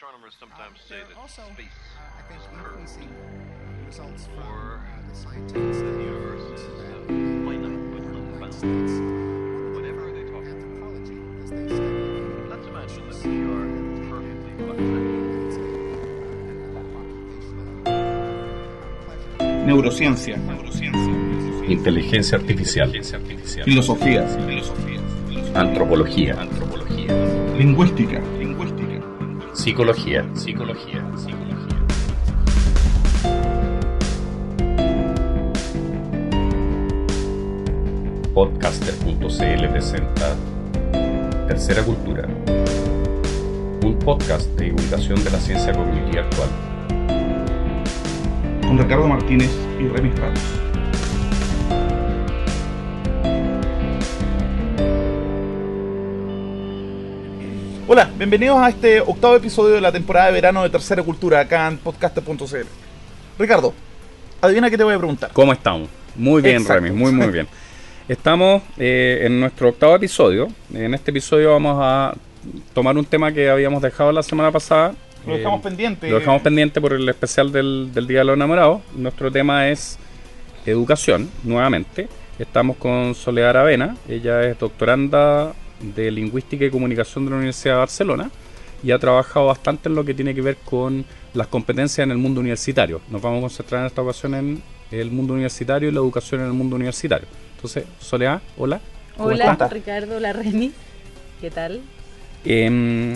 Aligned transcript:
Astronomers 0.00 0.32
sometimes 0.40 0.80
say 0.88 0.96
There 0.96 1.04
are 1.04 1.08
that 1.12 1.20
also, 1.20 1.44
space 1.52 1.76
uh, 1.92 2.16
I 2.16 2.24
think, 2.24 2.40
is 2.40 2.48
increasing 2.56 3.12
results 3.84 4.24
from 4.32 4.40
uh, 4.40 4.80
the 5.04 5.12
scientists 5.12 5.76
the 5.76 5.92
that 5.92 6.00
universe. 6.00 6.40
use 6.40 6.64
is 6.64 6.72
that 6.80 7.04
finite 7.04 7.76
but 7.92 8.00
in 8.00 8.16
the 8.16 8.32
United. 8.32 8.56
States. 8.56 8.96
Whatever 9.76 10.08
they 10.16 10.24
talk 10.24 10.40
about. 10.40 10.56
Anthropology, 10.56 11.20
as 11.44 11.52
they 11.52 11.68
study 11.68 12.00
Let's 12.48 12.64
imagine 12.72 13.12
that 13.12 13.20
we 13.28 13.44
are 13.44 13.68
perfectly 14.08 14.56
flat. 14.56 14.80
Neurociencia, 19.68 20.36
inteligencia 21.68 22.38
artificial, 22.38 22.88
filosofía, 23.66 24.24
antropología, 25.54 26.34
lingüística, 27.58 28.22
psicología, 29.60 30.24
psicología, 30.32 31.04
psicología. 31.18 31.84
Podcaster.cl 38.32 39.68
presenta 39.68 40.34
Tercera 41.46 41.82
Cultura, 41.82 42.26
un 43.84 43.98
podcast 44.02 44.48
de 44.52 44.64
divulgación 44.64 45.22
de 45.22 45.30
la 45.30 45.38
ciencia 45.38 45.74
cognitiva 45.74 46.22
actual. 46.22 46.48
con 48.66 48.78
Ricardo 48.78 49.08
Martínez 49.08 49.50
y 49.78 49.88
Remis 49.88 50.18
Ramos. 50.18 50.69
Hola, 57.92 58.08
bienvenidos 58.16 58.56
a 58.56 58.68
este 58.68 59.00
octavo 59.00 59.34
episodio 59.34 59.74
de 59.74 59.80
la 59.80 59.90
temporada 59.90 60.26
de 60.26 60.32
verano 60.34 60.62
de 60.62 60.70
Tercera 60.70 61.02
Cultura 61.02 61.40
acá 61.40 61.66
en 61.66 61.76
podcaster.cl. 61.76 62.64
Ricardo, 63.36 63.74
adivina 64.40 64.70
qué 64.70 64.78
te 64.78 64.84
voy 64.84 64.94
a 64.94 64.98
preguntar. 64.98 65.30
¿Cómo 65.32 65.52
estamos? 65.52 65.88
Muy 66.14 66.40
bien, 66.40 66.58
Exacto. 66.58 66.84
Remy, 66.84 66.96
muy, 66.96 67.10
muy 67.10 67.26
bien. 67.32 67.48
Estamos 68.06 68.62
eh, 68.78 69.22
en 69.24 69.40
nuestro 69.40 69.70
octavo 69.70 69.96
episodio. 69.96 70.46
En 70.72 70.94
este 70.94 71.10
episodio 71.10 71.50
vamos 71.50 71.78
a 71.80 72.14
tomar 72.72 72.96
un 72.96 73.04
tema 73.04 73.32
que 73.32 73.50
habíamos 73.50 73.82
dejado 73.82 74.12
la 74.12 74.22
semana 74.22 74.52
pasada. 74.52 74.94
Lo 75.26 75.34
Eh, 75.34 75.38
dejamos 75.38 75.60
pendiente. 75.60 76.08
Lo 76.08 76.20
dejamos 76.20 76.42
pendiente 76.42 76.80
por 76.80 76.92
el 76.92 77.08
especial 77.08 77.50
del, 77.50 77.90
del 77.92 78.06
Día 78.06 78.20
de 78.20 78.24
los 78.26 78.36
Enamorados. 78.36 78.82
Nuestro 78.94 79.32
tema 79.32 79.68
es 79.68 79.98
educación, 80.64 81.28
nuevamente. 81.42 82.08
Estamos 82.38 82.76
con 82.76 83.16
Soledad 83.16 83.50
Aravena. 83.50 83.96
Ella 84.08 84.44
es 84.44 84.56
doctoranda 84.60 85.54
de 85.80 86.10
Lingüística 86.10 86.64
y 86.64 86.70
Comunicación 86.70 87.24
de 87.24 87.30
la 87.30 87.36
Universidad 87.38 87.74
de 87.74 87.78
Barcelona 87.78 88.30
y 88.82 88.92
ha 88.92 88.98
trabajado 88.98 89.46
bastante 89.46 89.88
en 89.88 89.94
lo 89.94 90.04
que 90.04 90.14
tiene 90.14 90.34
que 90.34 90.42
ver 90.42 90.56
con 90.56 91.04
las 91.34 91.46
competencias 91.46 92.04
en 92.04 92.10
el 92.10 92.18
mundo 92.18 92.40
universitario. 92.40 93.00
Nos 93.10 93.20
vamos 93.20 93.38
a 93.38 93.40
concentrar 93.42 93.80
en 93.82 93.86
esta 93.86 94.02
ocasión 94.02 94.34
en 94.34 94.62
el 94.90 95.10
mundo 95.10 95.34
universitario 95.34 95.88
y 95.88 95.92
la 95.92 96.00
educación 96.00 96.40
en 96.40 96.46
el 96.48 96.52
mundo 96.52 96.76
universitario. 96.76 97.26
Entonces, 97.56 97.84
Soledad, 97.98 98.40
hola. 98.56 98.80
¿Cómo 99.16 99.28
Hola, 99.28 99.52
estás? 99.52 99.72
Ricardo, 99.72 100.16
hola 100.16 100.32
Remy. 100.32 100.72
¿Qué 101.40 101.50
tal? 101.50 101.82
Em, 102.44 103.12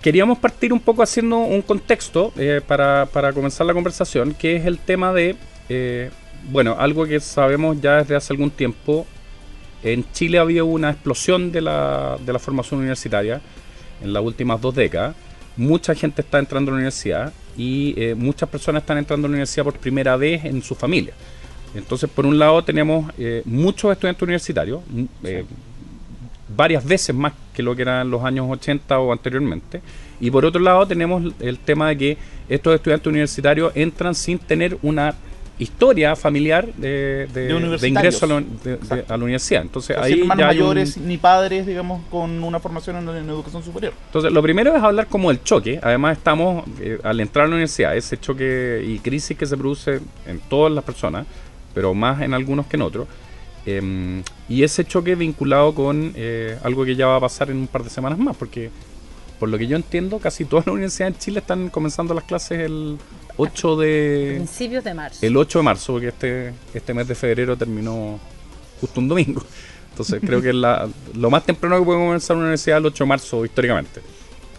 queríamos 0.00 0.38
partir 0.38 0.72
un 0.72 0.80
poco 0.80 1.02
haciendo 1.02 1.38
un 1.38 1.60
contexto 1.60 2.32
eh, 2.36 2.62
para, 2.66 3.06
para 3.06 3.32
comenzar 3.32 3.66
la 3.66 3.74
conversación, 3.74 4.32
que 4.34 4.56
es 4.56 4.64
el 4.64 4.78
tema 4.78 5.12
de, 5.12 5.36
eh, 5.68 6.10
bueno, 6.50 6.76
algo 6.78 7.04
que 7.04 7.20
sabemos 7.20 7.78
ya 7.80 7.96
desde 7.96 8.16
hace 8.16 8.32
algún 8.32 8.50
tiempo. 8.50 9.06
En 9.82 10.04
Chile 10.12 10.38
había 10.38 10.64
una 10.64 10.90
explosión 10.90 11.52
de 11.52 11.60
la, 11.60 12.16
de 12.24 12.32
la 12.32 12.38
formación 12.38 12.80
universitaria 12.80 13.40
en 14.02 14.12
las 14.12 14.22
últimas 14.22 14.60
dos 14.60 14.74
décadas. 14.74 15.14
Mucha 15.56 15.94
gente 15.94 16.22
está 16.22 16.38
entrando 16.38 16.70
a 16.70 16.72
la 16.72 16.76
universidad 16.76 17.32
y 17.56 17.94
eh, 17.96 18.14
muchas 18.14 18.48
personas 18.48 18.82
están 18.82 18.98
entrando 18.98 19.26
a 19.26 19.28
la 19.28 19.34
universidad 19.34 19.64
por 19.64 19.74
primera 19.78 20.16
vez 20.16 20.44
en 20.44 20.62
su 20.62 20.74
familia. 20.74 21.14
Entonces, 21.74 22.08
por 22.10 22.26
un 22.26 22.38
lado, 22.38 22.62
tenemos 22.64 23.10
eh, 23.18 23.42
muchos 23.44 23.92
estudiantes 23.92 24.22
universitarios, 24.22 24.80
m- 24.94 25.08
eh, 25.24 25.44
varias 26.54 26.84
veces 26.84 27.14
más 27.14 27.32
que 27.54 27.62
lo 27.62 27.74
que 27.74 27.82
eran 27.82 28.08
los 28.10 28.22
años 28.24 28.46
80 28.48 28.98
o 28.98 29.12
anteriormente. 29.12 29.80
Y 30.20 30.30
por 30.30 30.44
otro 30.44 30.60
lado 30.60 30.86
tenemos 30.86 31.34
el 31.40 31.58
tema 31.58 31.88
de 31.88 31.98
que 31.98 32.18
estos 32.48 32.74
estudiantes 32.74 33.06
universitarios 33.08 33.72
entran 33.74 34.14
sin 34.14 34.38
tener 34.38 34.78
una 34.82 35.14
historia 35.58 36.14
familiar 36.16 36.66
de, 36.74 36.88
de- 36.88 37.26
De 37.32 37.46
de 37.48 37.54
universitarios. 37.54 38.22
ingreso 38.22 38.24
a 38.26 38.96
la, 38.96 39.04
a 39.08 39.16
la 39.16 39.24
universidad. 39.24 39.62
Entonces 39.62 39.96
Sin 39.96 40.04
ahí 40.04 40.20
hermanos 40.20 40.38
ya 40.38 40.44
un- 40.44 40.48
mayores 40.48 40.96
ni 40.98 41.16
padres, 41.16 41.66
digamos, 41.66 42.02
con 42.10 42.42
una 42.44 42.60
formación 42.60 42.96
en, 42.96 43.08
en 43.16 43.28
educación 43.30 43.62
superior. 43.62 43.92
entonces, 44.06 44.32
lo 44.32 44.42
primero 44.42 44.76
es 44.76 44.82
hablar 44.82 45.06
como 45.06 45.30
del 45.30 45.42
choque. 45.42 45.80
Además, 45.82 46.18
estamos 46.18 46.64
eh, 46.80 46.98
al 47.02 47.20
entrar 47.20 47.44
a 47.46 47.48
la 47.48 47.54
universidad, 47.54 47.96
ese 47.96 48.18
choque 48.18 48.84
y 48.86 48.98
crisis 48.98 49.36
que 49.36 49.46
se 49.46 49.56
produce 49.56 50.00
en 50.26 50.40
todas 50.48 50.72
las 50.72 50.84
personas, 50.84 51.26
pero 51.74 51.94
más 51.94 52.20
en 52.22 52.34
algunos 52.34 52.66
que 52.66 52.76
en 52.76 52.82
otros. 52.82 53.06
em, 53.64 54.22
y 54.48 54.62
ese 54.62 54.84
choque 54.84 55.14
vinculado 55.16 55.74
con 55.74 56.12
eh, 56.14 56.56
algo 56.62 56.84
que 56.84 56.94
ya 56.96 57.06
va 57.06 57.16
a 57.16 57.20
pasar 57.20 57.50
en 57.50 57.56
un 57.56 57.66
par 57.66 57.82
de 57.82 57.90
semanas 57.90 58.18
más, 58.18 58.36
porque 58.36 58.70
por 59.40 59.48
lo 59.48 59.58
que 59.58 59.66
yo 59.66 59.76
entiendo, 59.76 60.18
casi 60.18 60.44
todas 60.44 60.66
las 60.66 60.72
universidades 60.74 61.14
en 61.14 61.20
Chile 61.20 61.38
están 61.40 61.68
comenzando 61.70 62.14
las 62.14 62.24
clases 62.24 62.60
el 62.60 62.96
8 63.36 63.76
de, 63.76 64.32
Principios 64.36 64.84
de 64.84 64.94
marzo. 64.94 65.18
el 65.26 65.36
8 65.36 65.58
de 65.58 65.62
marzo, 65.62 65.92
porque 65.94 66.08
este, 66.08 66.54
este 66.74 66.94
mes 66.94 67.06
de 67.08 67.14
febrero 67.14 67.56
terminó 67.56 68.18
justo 68.80 69.00
un 69.00 69.08
domingo. 69.08 69.42
Entonces 69.90 70.20
creo 70.24 70.42
que 70.42 70.50
es 70.50 70.54
la, 70.54 70.88
lo 71.14 71.30
más 71.30 71.44
temprano 71.44 71.78
que 71.78 71.84
puede 71.84 71.98
comenzar 71.98 72.36
una 72.36 72.44
universidad 72.46 72.78
el 72.78 72.86
8 72.86 73.04
de 73.04 73.08
marzo 73.08 73.44
históricamente. 73.44 74.00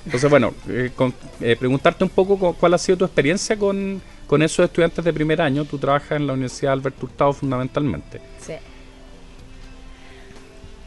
Entonces, 0.06 0.30
bueno, 0.30 0.54
eh, 0.70 0.92
con- 0.96 1.14
eh, 1.42 1.56
preguntarte 1.60 2.04
un 2.04 2.10
poco 2.10 2.38
cu- 2.40 2.56
cuál 2.56 2.74
ha 2.74 2.78
sido 2.78 2.98
tu 3.00 3.06
experiencia 3.06 3.58
con, 3.58 4.02
con 4.26 4.42
esos 4.42 4.64
estudiantes 4.66 5.04
de 5.04 5.14
primer 5.14 5.42
año. 5.42 5.66
Tú 5.66 5.78
trabajas 5.78 6.12
en 6.14 6.26
la 6.28 6.34
Universidad 6.34 6.74
Albert 6.74 7.04
Hurtado 7.04 7.34
fundamentalmente. 7.34 8.20
Sí. 8.46 8.54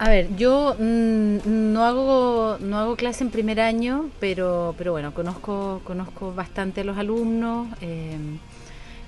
A 0.02 0.08
ver, 0.08 0.34
yo 0.34 0.76
mm, 0.78 1.72
no 1.74 1.84
hago 1.84 2.56
no 2.58 2.78
hago 2.78 2.96
clase 2.96 3.22
en 3.22 3.30
primer 3.30 3.60
año, 3.60 4.08
pero 4.18 4.74
pero 4.78 4.92
bueno, 4.92 5.12
conozco 5.12 5.82
conozco 5.84 6.32
bastante 6.34 6.80
a 6.80 6.84
los 6.84 6.96
alumnos. 6.96 7.68
eh, 7.82 8.16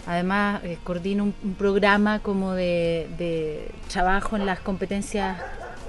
además, 0.06 0.62
eh, 0.64 0.76
coordino 0.84 1.24
un, 1.24 1.54
programa 1.54 2.18
como 2.18 2.52
de, 2.52 3.70
trabajo 3.90 4.36
en 4.36 4.44
las 4.44 4.60
competencias 4.60 5.38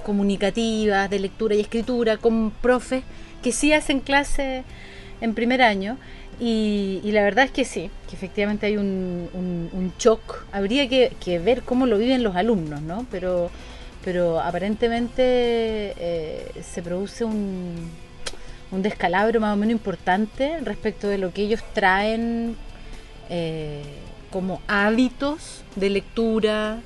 comunicativas, 0.06 1.10
de 1.10 1.18
lectura 1.18 1.54
y 1.54 1.60
escritura, 1.60 2.16
con 2.16 2.50
profes 2.50 3.04
que 3.42 3.52
sí 3.52 3.74
hacen 3.74 4.00
clase 4.00 4.64
en 5.20 5.34
primer 5.34 5.60
año. 5.60 5.98
Y, 6.40 7.00
la 7.12 7.22
verdad 7.22 7.44
es 7.44 7.50
que 7.50 7.64
sí, 7.66 7.90
que 8.08 8.16
efectivamente 8.16 8.66
hay 8.66 8.78
un, 8.78 9.28
un, 9.34 9.68
un 9.72 9.92
shock. 9.98 10.46
Habría 10.52 10.88
que, 10.88 11.12
que 11.22 11.38
ver 11.38 11.62
cómo 11.62 11.86
lo 11.86 11.98
viven 11.98 12.22
los 12.22 12.36
alumnos, 12.36 12.80
¿no? 12.82 13.06
Pero, 13.10 13.50
pero 14.04 14.38
aparentemente 14.38 15.22
eh, 15.26 16.52
se 16.62 16.82
produce 16.82 17.24
un, 17.24 17.90
un 18.70 18.82
descalabro 18.82 19.40
más 19.40 19.54
o 19.54 19.56
menos 19.56 19.72
importante 19.72 20.58
respecto 20.60 21.08
de 21.08 21.16
lo 21.16 21.32
que 21.32 21.42
ellos 21.42 21.62
traen 21.72 22.54
eh, 23.30 23.82
como 24.30 24.60
hábitos 24.68 25.62
de 25.74 25.88
lectura, 25.88 26.80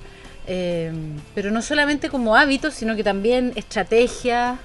eh, 0.47 0.93
pero 1.35 1.51
no 1.51 1.61
solamente 1.61 2.09
como 2.09 2.37
hábitos, 2.37 2.75
sino 2.75 2.95
que 2.95 3.03
también 3.03 3.53
estrategias, 3.57 4.59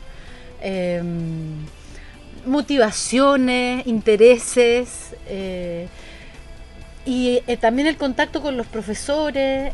motivaciones, 2.46 3.85
intereses. 3.88 5.16
y 7.06 7.41
también 7.59 7.88
el 7.88 7.97
contacto 7.97 8.41
con 8.41 8.56
los 8.56 8.68
profesores, 8.68 9.74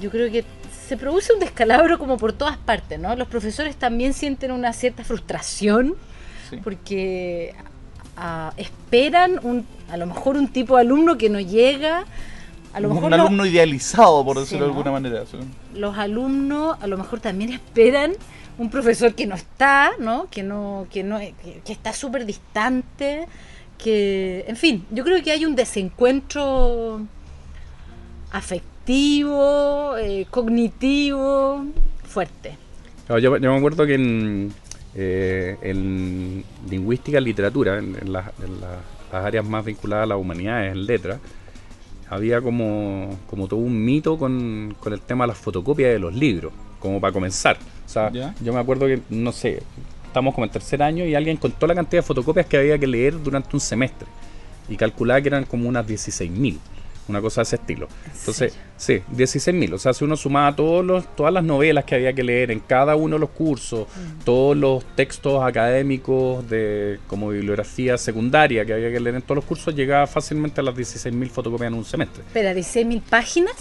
yo 0.00 0.10
creo 0.10 0.30
que 0.30 0.44
se 0.86 0.96
produce 0.96 1.32
un 1.32 1.40
descalabro 1.40 1.98
como 1.98 2.16
por 2.18 2.32
todas 2.32 2.56
partes, 2.56 2.98
¿no? 2.98 3.14
Los 3.16 3.28
profesores 3.28 3.76
también 3.76 4.12
sienten 4.14 4.52
una 4.52 4.72
cierta 4.72 5.04
frustración 5.04 5.94
Sí. 6.50 6.58
porque 6.62 7.54
esperan 8.56 9.40
un, 9.42 9.66
a 9.90 9.96
lo 9.96 10.06
mejor 10.06 10.36
un 10.36 10.48
tipo 10.48 10.76
de 10.76 10.82
alumno 10.82 11.16
que 11.18 11.28
no 11.30 11.40
llega, 11.40 12.04
a 12.72 12.80
lo 12.80 12.88
mejor 12.90 13.04
un 13.04 13.10
no- 13.10 13.16
alumno 13.16 13.46
idealizado, 13.46 14.24
por 14.24 14.36
Sí, 14.36 14.40
decirlo 14.42 14.66
de 14.66 14.70
alguna 14.72 14.90
manera. 14.92 15.24
sí. 15.26 15.36
los 15.74 15.96
alumnos 15.98 16.76
a 16.80 16.86
lo 16.86 16.96
mejor 16.98 17.20
también 17.20 17.52
esperan 17.52 18.12
un 18.58 18.70
profesor 18.70 19.14
que 19.14 19.26
no 19.26 19.34
está, 19.34 19.92
¿no? 19.98 20.28
Que 20.30 20.42
no, 20.44 20.86
que 20.92 21.02
no, 21.02 21.18
que, 21.18 21.34
que 21.64 21.72
está 21.72 21.92
súper 21.92 22.24
distante, 22.24 23.26
que, 23.78 24.44
en 24.46 24.56
fin, 24.56 24.86
yo 24.92 25.02
creo 25.02 25.20
que 25.24 25.32
hay 25.32 25.44
un 25.44 25.56
desencuentro 25.56 27.00
afectivo, 28.30 28.73
eh, 28.86 30.26
cognitivo, 30.30 31.64
fuerte. 32.04 32.56
Yo, 33.08 33.18
yo 33.18 33.52
me 33.52 33.56
acuerdo 33.56 33.86
que 33.86 33.94
en, 33.94 34.52
eh, 34.94 35.56
en 35.62 36.44
lingüística 36.70 37.18
y 37.18 37.24
literatura, 37.24 37.78
en, 37.78 37.96
en 38.00 38.12
las- 38.12 38.30
en 38.42 38.60
la- 38.60 38.80
las 39.12 39.24
áreas 39.26 39.44
más 39.44 39.64
vinculadas 39.64 40.04
a 40.04 40.06
las 40.06 40.18
humanidades, 40.18 40.72
en 40.72 40.86
letras, 40.86 41.18
había 42.08 42.40
como, 42.40 43.16
como 43.28 43.46
todo 43.48 43.60
un 43.60 43.84
mito 43.84 44.18
con, 44.18 44.74
con 44.80 44.92
el 44.92 45.00
tema 45.00 45.24
de 45.24 45.28
las 45.28 45.38
fotocopias 45.38 45.92
de 45.92 45.98
los 45.98 46.14
libros, 46.14 46.52
como 46.80 47.00
para 47.00 47.12
comenzar. 47.12 47.56
O 47.86 47.88
sea, 47.88 48.10
Ya. 48.12 48.34
yo 48.40 48.52
me 48.52 48.60
acuerdo 48.60 48.86
que, 48.86 49.00
no 49.10 49.32
sé, 49.32 49.62
estamos 50.06 50.34
como 50.34 50.44
en 50.46 50.50
tercer 50.52 50.82
año 50.82 51.04
y 51.04 51.14
alguien 51.14 51.36
contó 51.36 51.66
la 51.66 51.74
cantidad 51.74 52.02
de 52.02 52.06
fotocopias 52.06 52.46
que 52.46 52.56
había 52.56 52.78
que 52.78 52.86
leer 52.86 53.22
durante 53.22 53.50
un 53.54 53.60
semestre 53.60 54.06
y 54.68 54.76
calculaba 54.76 55.20
que 55.20 55.28
eran 55.28 55.44
como 55.44 55.68
unas 55.68 55.86
16.000, 55.86 56.58
una 57.08 57.20
cosa 57.20 57.40
de 57.40 57.44
ese 57.44 57.56
estilo. 57.56 57.88
Entonces, 58.18 58.56
sí, 58.76 59.02
16.000. 59.14 59.74
O 59.74 59.78
sea, 59.78 59.92
si 59.92 60.04
uno 60.04 60.16
sumaba 60.16 60.54
todos 60.56 60.84
los, 60.84 61.14
todas 61.16 61.32
las 61.32 61.44
novelas 61.44 61.84
que 61.84 61.94
había 61.96 62.12
que 62.12 62.22
leer 62.24 62.50
en 62.50 62.60
cada 62.60 62.96
uno 62.96 63.16
de 63.16 63.20
los 63.20 63.30
cursos, 63.30 63.86
todos 64.24 64.56
los 64.56 64.84
textos 64.96 65.42
académicos 65.42 66.48
de 66.48 66.98
como 67.06 67.28
bibliografía 67.28 67.98
secundaria 67.98 68.64
que 68.64 68.72
había 68.72 68.90
que 68.90 69.00
leer 69.00 69.16
en 69.16 69.22
todos 69.22 69.36
los 69.36 69.44
cursos, 69.44 69.74
llegaba 69.74 70.06
fácilmente 70.06 70.60
a 70.60 70.64
las 70.64 70.74
16.000 70.74 71.28
fotocopias 71.30 71.68
en 71.68 71.74
un 71.74 71.84
semestre. 71.84 72.22
Espera, 72.26 72.52
16.000 72.54 73.02
páginas. 73.02 73.54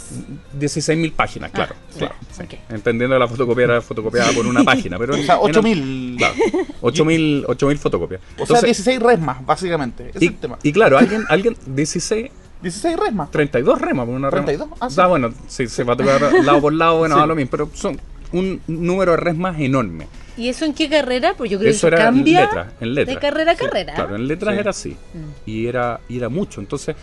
16.000 0.60 1.12
páginas, 1.14 1.52
claro. 1.52 1.76
Ah, 1.78 1.96
claro 1.98 2.16
sí. 2.32 2.44
ok. 2.44 2.54
Entendiendo 2.70 3.16
que 3.16 3.20
la 3.20 3.28
fotocopia 3.28 3.64
era 3.66 3.82
fotocopiada 3.82 4.32
por 4.32 4.46
una 4.48 4.64
página. 4.66 4.98
Pero 4.98 5.16
O 5.16 5.18
sea, 5.18 5.36
en- 5.36 5.42
8000. 5.42 6.16
Claro, 6.18 6.36
8.000 6.82 7.46
8.000 7.46 7.78
fotocopias. 7.78 8.22
O 8.22 8.46
sea, 8.46 8.58
Entonces, 8.58 8.66
16 8.66 9.00
resmas, 9.02 9.46
básicamente. 9.46 10.10
Ese 10.10 10.18
es 10.18 10.24
y, 10.24 10.28
el 10.28 10.36
tema. 10.38 10.60
y 10.64 10.72
claro, 10.72 10.98
alguien, 10.98 11.24
alguien 11.30 11.56
16, 11.66 12.30
16 12.64 12.98
resmas. 12.98 13.30
32 13.30 13.80
remas 13.80 14.06
por 14.08 14.16
una 14.16 14.30
rema. 14.32 14.46
32, 14.46 14.78
ah, 14.82 14.90
sí. 14.90 14.96
Da, 14.96 15.08
bueno, 15.08 15.32
sí, 15.48 15.68
se 15.68 15.84
va 15.84 15.94
a 15.94 15.98
tocar 15.98 16.22
lado 16.44 16.62
por 16.62 16.74
lado, 16.74 16.98
bueno, 16.98 17.16
Sí. 17.16 17.22
da 17.22 17.28
lo 17.28 17.36
mismo, 17.36 17.52
pero 17.52 17.70
son 17.74 18.00
un 18.32 18.60
número 18.68 19.12
de 19.12 19.18
resmas 19.18 19.60
enorme. 19.60 20.08
¿Y 20.36 20.50
eso 20.50 20.66
en 20.66 20.74
qué 20.74 20.90
carrera? 20.90 21.36
Pues 21.38 21.52
yo 21.52 21.60
creo 21.60 21.70
Eso 21.70 21.82
que 21.82 21.88
era 21.96 21.98
eso 22.06 22.06
cambia 22.06 22.40
en 22.40 22.46
letras, 22.48 22.68
en 22.82 22.94
letras. 22.96 23.16
de 23.16 23.22
carrera 23.22 23.52
a 23.52 23.56
Sí, 23.56 23.64
carrera. 23.66 23.94
Claro, 23.94 24.16
en 24.16 24.28
letras 24.28 24.54
Sí. 24.56 24.60
era 24.60 24.70
así. 24.72 24.90
Mm. 25.14 25.50
Y 25.50 25.68
era, 25.68 26.00
y 26.10 26.18
era 26.18 26.30
mucho. 26.30 26.60
Entonces, 26.60 26.96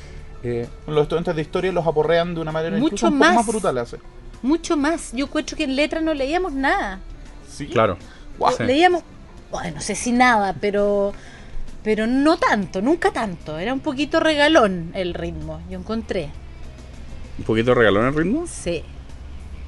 eh, 0.42 0.66
Los 0.88 1.02
estudiantes 1.02 1.36
de 1.36 1.42
historia 1.42 1.70
los 1.70 1.86
aporrean 1.86 2.34
de 2.34 2.40
una 2.40 2.50
manera 2.50 2.76
Mucho 2.78 2.86
incluso 2.96 3.06
un 3.06 3.12
poco 3.12 3.24
más. 3.26 3.34
más 3.36 3.46
brutal. 3.46 3.78
Hace. 3.78 3.98
Mucho 4.42 4.76
más. 4.76 5.12
Yo 5.12 5.26
encuentro 5.26 5.56
que 5.56 5.62
en 5.64 5.76
letras 5.76 6.02
no 6.02 6.12
leíamos 6.14 6.52
nada. 6.54 6.98
Sí. 7.48 7.66
claro. 7.68 7.96
Guau. 8.38 8.56
Sí. 8.56 8.64
Leíamos, 8.64 9.02
bueno, 9.52 9.74
no 9.76 9.80
sé 9.80 9.94
si 9.94 10.10
nada, 10.12 10.56
pero 10.60 11.12
pero 11.82 12.06
no 12.06 12.36
tanto, 12.38 12.80
nunca 12.82 13.10
tanto. 13.10 13.58
Era 13.58 13.72
un 13.72 13.80
poquito 13.80 14.20
regalón 14.20 14.90
el 14.94 15.14
ritmo, 15.14 15.60
yo 15.70 15.78
encontré. 15.78 16.30
Un 17.38 17.44
poquito 17.44 17.74
regalón 17.74 18.06
el 18.06 18.14
ritmo. 18.14 18.46
Sí. 18.46 18.82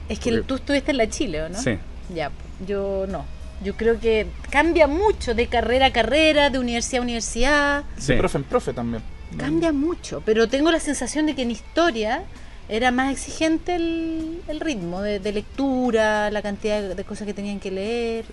Es 0.08 0.18
que 0.18 0.30
Porque- 0.30 0.46
tú 0.46 0.54
estuviste 0.56 0.90
en 0.90 0.96
la 0.98 1.08
Chile, 1.08 1.42
¿o 1.42 1.48
no? 1.48 1.58
Sí. 1.60 1.78
Ya, 2.14 2.30
yo 2.66 3.06
no. 3.08 3.24
Yo 3.64 3.74
creo 3.76 3.98
que 4.00 4.26
cambia 4.50 4.86
mucho 4.88 5.34
de 5.34 5.46
carrera 5.46 5.86
a 5.86 5.92
carrera, 5.92 6.50
de 6.50 6.58
universidad 6.58 7.00
a 7.00 7.02
universidad. 7.04 7.84
sí. 7.96 8.12
De 8.12 8.18
profe 8.18 8.38
en 8.38 8.44
profe 8.44 8.72
también. 8.72 9.02
Cambia 9.38 9.72
mucho, 9.72 10.20
pero 10.26 10.46
tengo 10.48 10.70
la 10.70 10.78
sensación 10.80 11.24
de 11.24 11.34
que 11.34 11.42
en 11.42 11.50
historia 11.50 12.24
era 12.68 12.90
más 12.90 13.10
exigente 13.12 13.76
el, 13.76 14.42
el 14.46 14.60
ritmo 14.60 15.00
de, 15.00 15.20
de 15.20 15.32
lectura, 15.32 16.30
la 16.30 16.42
cantidad 16.42 16.82
de 16.94 17.04
cosas 17.04 17.26
que 17.26 17.32
tenían 17.32 17.58
que 17.58 17.70
leer. 17.70 18.24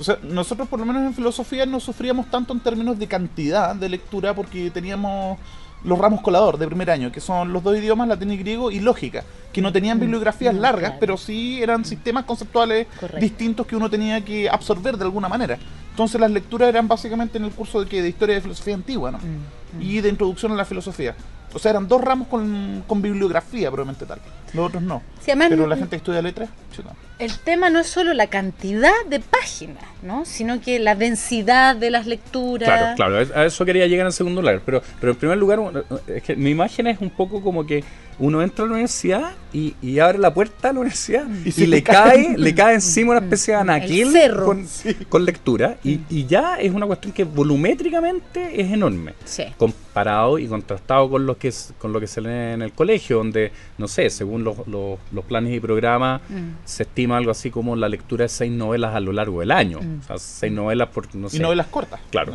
O 0.00 0.02
sea, 0.02 0.18
nosotros 0.22 0.66
por 0.66 0.80
lo 0.80 0.86
menos 0.86 1.02
en 1.02 1.12
filosofía 1.14 1.66
no 1.66 1.78
sufríamos 1.78 2.30
tanto 2.30 2.54
en 2.54 2.60
términos 2.60 2.98
de 2.98 3.06
cantidad 3.06 3.74
de 3.74 3.86
lectura 3.88 4.34
porque 4.34 4.70
teníamos 4.70 5.38
los 5.84 5.98
ramos 5.98 6.22
colador 6.22 6.58
de 6.58 6.66
primer 6.66 6.90
año, 6.90 7.12
que 7.12 7.20
son 7.20 7.52
los 7.52 7.62
dos 7.62 7.76
idiomas, 7.76 8.08
latín 8.08 8.30
y 8.32 8.36
griego, 8.38 8.70
y 8.70 8.80
lógica, 8.80 9.24
que 9.52 9.60
no 9.62 9.72
tenían 9.72 9.98
Mm, 9.98 10.00
bibliografías 10.00 10.54
mm, 10.54 10.58
largas, 10.58 10.94
pero 10.98 11.16
sí 11.18 11.62
eran 11.62 11.84
sistemas 11.84 12.24
conceptuales 12.24 12.86
Correcto. 12.98 13.20
distintos 13.20 13.66
que 13.66 13.76
uno 13.76 13.90
tenía 13.90 14.22
que 14.24 14.48
absorber 14.48 14.96
de 14.96 15.04
alguna 15.04 15.28
manera. 15.28 15.58
Entonces 15.90 16.18
las 16.20 16.30
lecturas 16.30 16.68
eran 16.70 16.88
básicamente 16.88 17.36
en 17.38 17.44
el 17.44 17.50
curso 17.50 17.80
de, 17.80 17.86
que 17.86 18.00
de 18.02 18.08
historia 18.08 18.36
de 18.36 18.40
filosofía 18.40 18.74
antigua, 18.74 19.10
¿no? 19.10 19.18
Mm, 19.18 19.82
Y 19.82 20.00
de 20.00 20.08
introducción 20.08 20.52
a 20.52 20.54
la 20.54 20.64
filosofía. 20.64 21.14
O 21.52 21.58
sea, 21.58 21.72
eran 21.72 21.88
dos 21.88 22.00
ramos 22.00 22.28
con, 22.28 22.84
con 22.86 23.02
bibliografía, 23.02 23.70
probablemente 23.70 24.06
tal. 24.06 24.20
Los 24.54 24.66
otros 24.66 24.82
no. 24.82 25.02
Sí, 25.20 25.30
además, 25.30 25.48
Pero 25.50 25.66
la 25.66 25.76
gente 25.76 25.90
que 25.90 25.96
estudia 25.96 26.22
letras, 26.22 26.48
chuta. 26.74 26.94
el 27.18 27.38
tema 27.40 27.68
no 27.70 27.78
es 27.78 27.86
solo 27.86 28.14
la 28.14 28.28
cantidad 28.28 28.92
de 29.08 29.20
páginas, 29.20 29.84
¿no? 30.02 30.24
Sino 30.24 30.60
que 30.60 30.78
la 30.78 30.94
densidad 30.94 31.76
de 31.76 31.90
las 31.90 32.06
lecturas. 32.06 32.68
Claro, 32.96 32.96
claro, 32.96 33.38
a 33.40 33.44
eso 33.44 33.64
quería 33.64 33.86
llegar 33.86 34.06
en 34.06 34.12
segundo 34.12 34.40
lugar. 34.40 34.62
Pero, 34.64 34.82
pero 34.98 35.12
en 35.12 35.18
primer 35.18 35.36
lugar, 35.38 35.60
es 36.06 36.22
que 36.22 36.36
mi 36.36 36.50
imagen 36.50 36.86
es 36.86 37.00
un 37.00 37.10
poco 37.10 37.42
como 37.42 37.66
que 37.66 37.84
uno 38.18 38.42
entra 38.42 38.64
a 38.64 38.68
la 38.68 38.74
universidad 38.74 39.32
y, 39.52 39.74
y 39.80 39.98
abre 39.98 40.18
la 40.18 40.32
puerta 40.34 40.68
a 40.68 40.72
la 40.74 40.80
universidad 40.80 41.24
Y 41.44 41.62
y, 41.62 41.66
le 41.66 41.82
cae. 41.82 42.26
cae, 42.26 42.38
le 42.38 42.54
cae 42.54 42.74
encima 42.74 43.12
una 43.12 43.20
especie 43.20 43.54
de 43.54 43.60
anaquil 43.60 44.12
con, 44.44 44.66
con 45.08 45.24
lectura 45.24 45.76
y, 45.82 46.00
y 46.10 46.26
ya 46.26 46.56
es 46.56 46.70
una 46.72 46.86
cuestión 46.86 47.12
que 47.14 47.24
volumétricamente 47.24 48.60
es 48.60 48.70
enorme. 48.72 49.14
Sí. 49.24 49.44
Comparado 49.56 50.38
y 50.38 50.46
contrastado 50.46 51.08
con 51.08 51.24
lo 51.26 51.36
que 51.38 51.48
es, 51.48 51.72
con 51.78 51.92
lo 51.92 52.00
que 52.00 52.06
se 52.06 52.20
lee 52.20 52.52
en 52.54 52.62
el 52.62 52.72
colegio, 52.72 53.18
donde, 53.18 53.52
no 53.78 53.88
sé, 53.88 54.10
según 54.10 54.39
los, 54.44 54.66
los- 54.66 54.98
los 55.12 55.24
planes 55.24 55.54
y 55.54 55.60
programas, 55.60 56.20
Mm. 56.28 56.50
se 56.64 56.82
estima 56.84 57.16
algo 57.16 57.30
así 57.30 57.50
como 57.50 57.76
la 57.76 57.88
lectura 57.88 58.24
de 58.24 58.28
seis 58.28 58.50
novelas 58.52 58.94
a 58.94 59.00
lo 59.00 59.12
largo 59.12 59.40
del 59.40 59.50
año. 59.50 59.80
Mm. 59.80 60.00
O 60.00 60.02
sea, 60.04 60.18
seis 60.18 60.52
novelas 60.52 60.88
por, 60.88 61.14
no 61.14 61.28
sé, 61.28 61.36
Y 61.36 61.40
novelas 61.40 61.66
cortas. 61.68 62.00
Claro. 62.10 62.34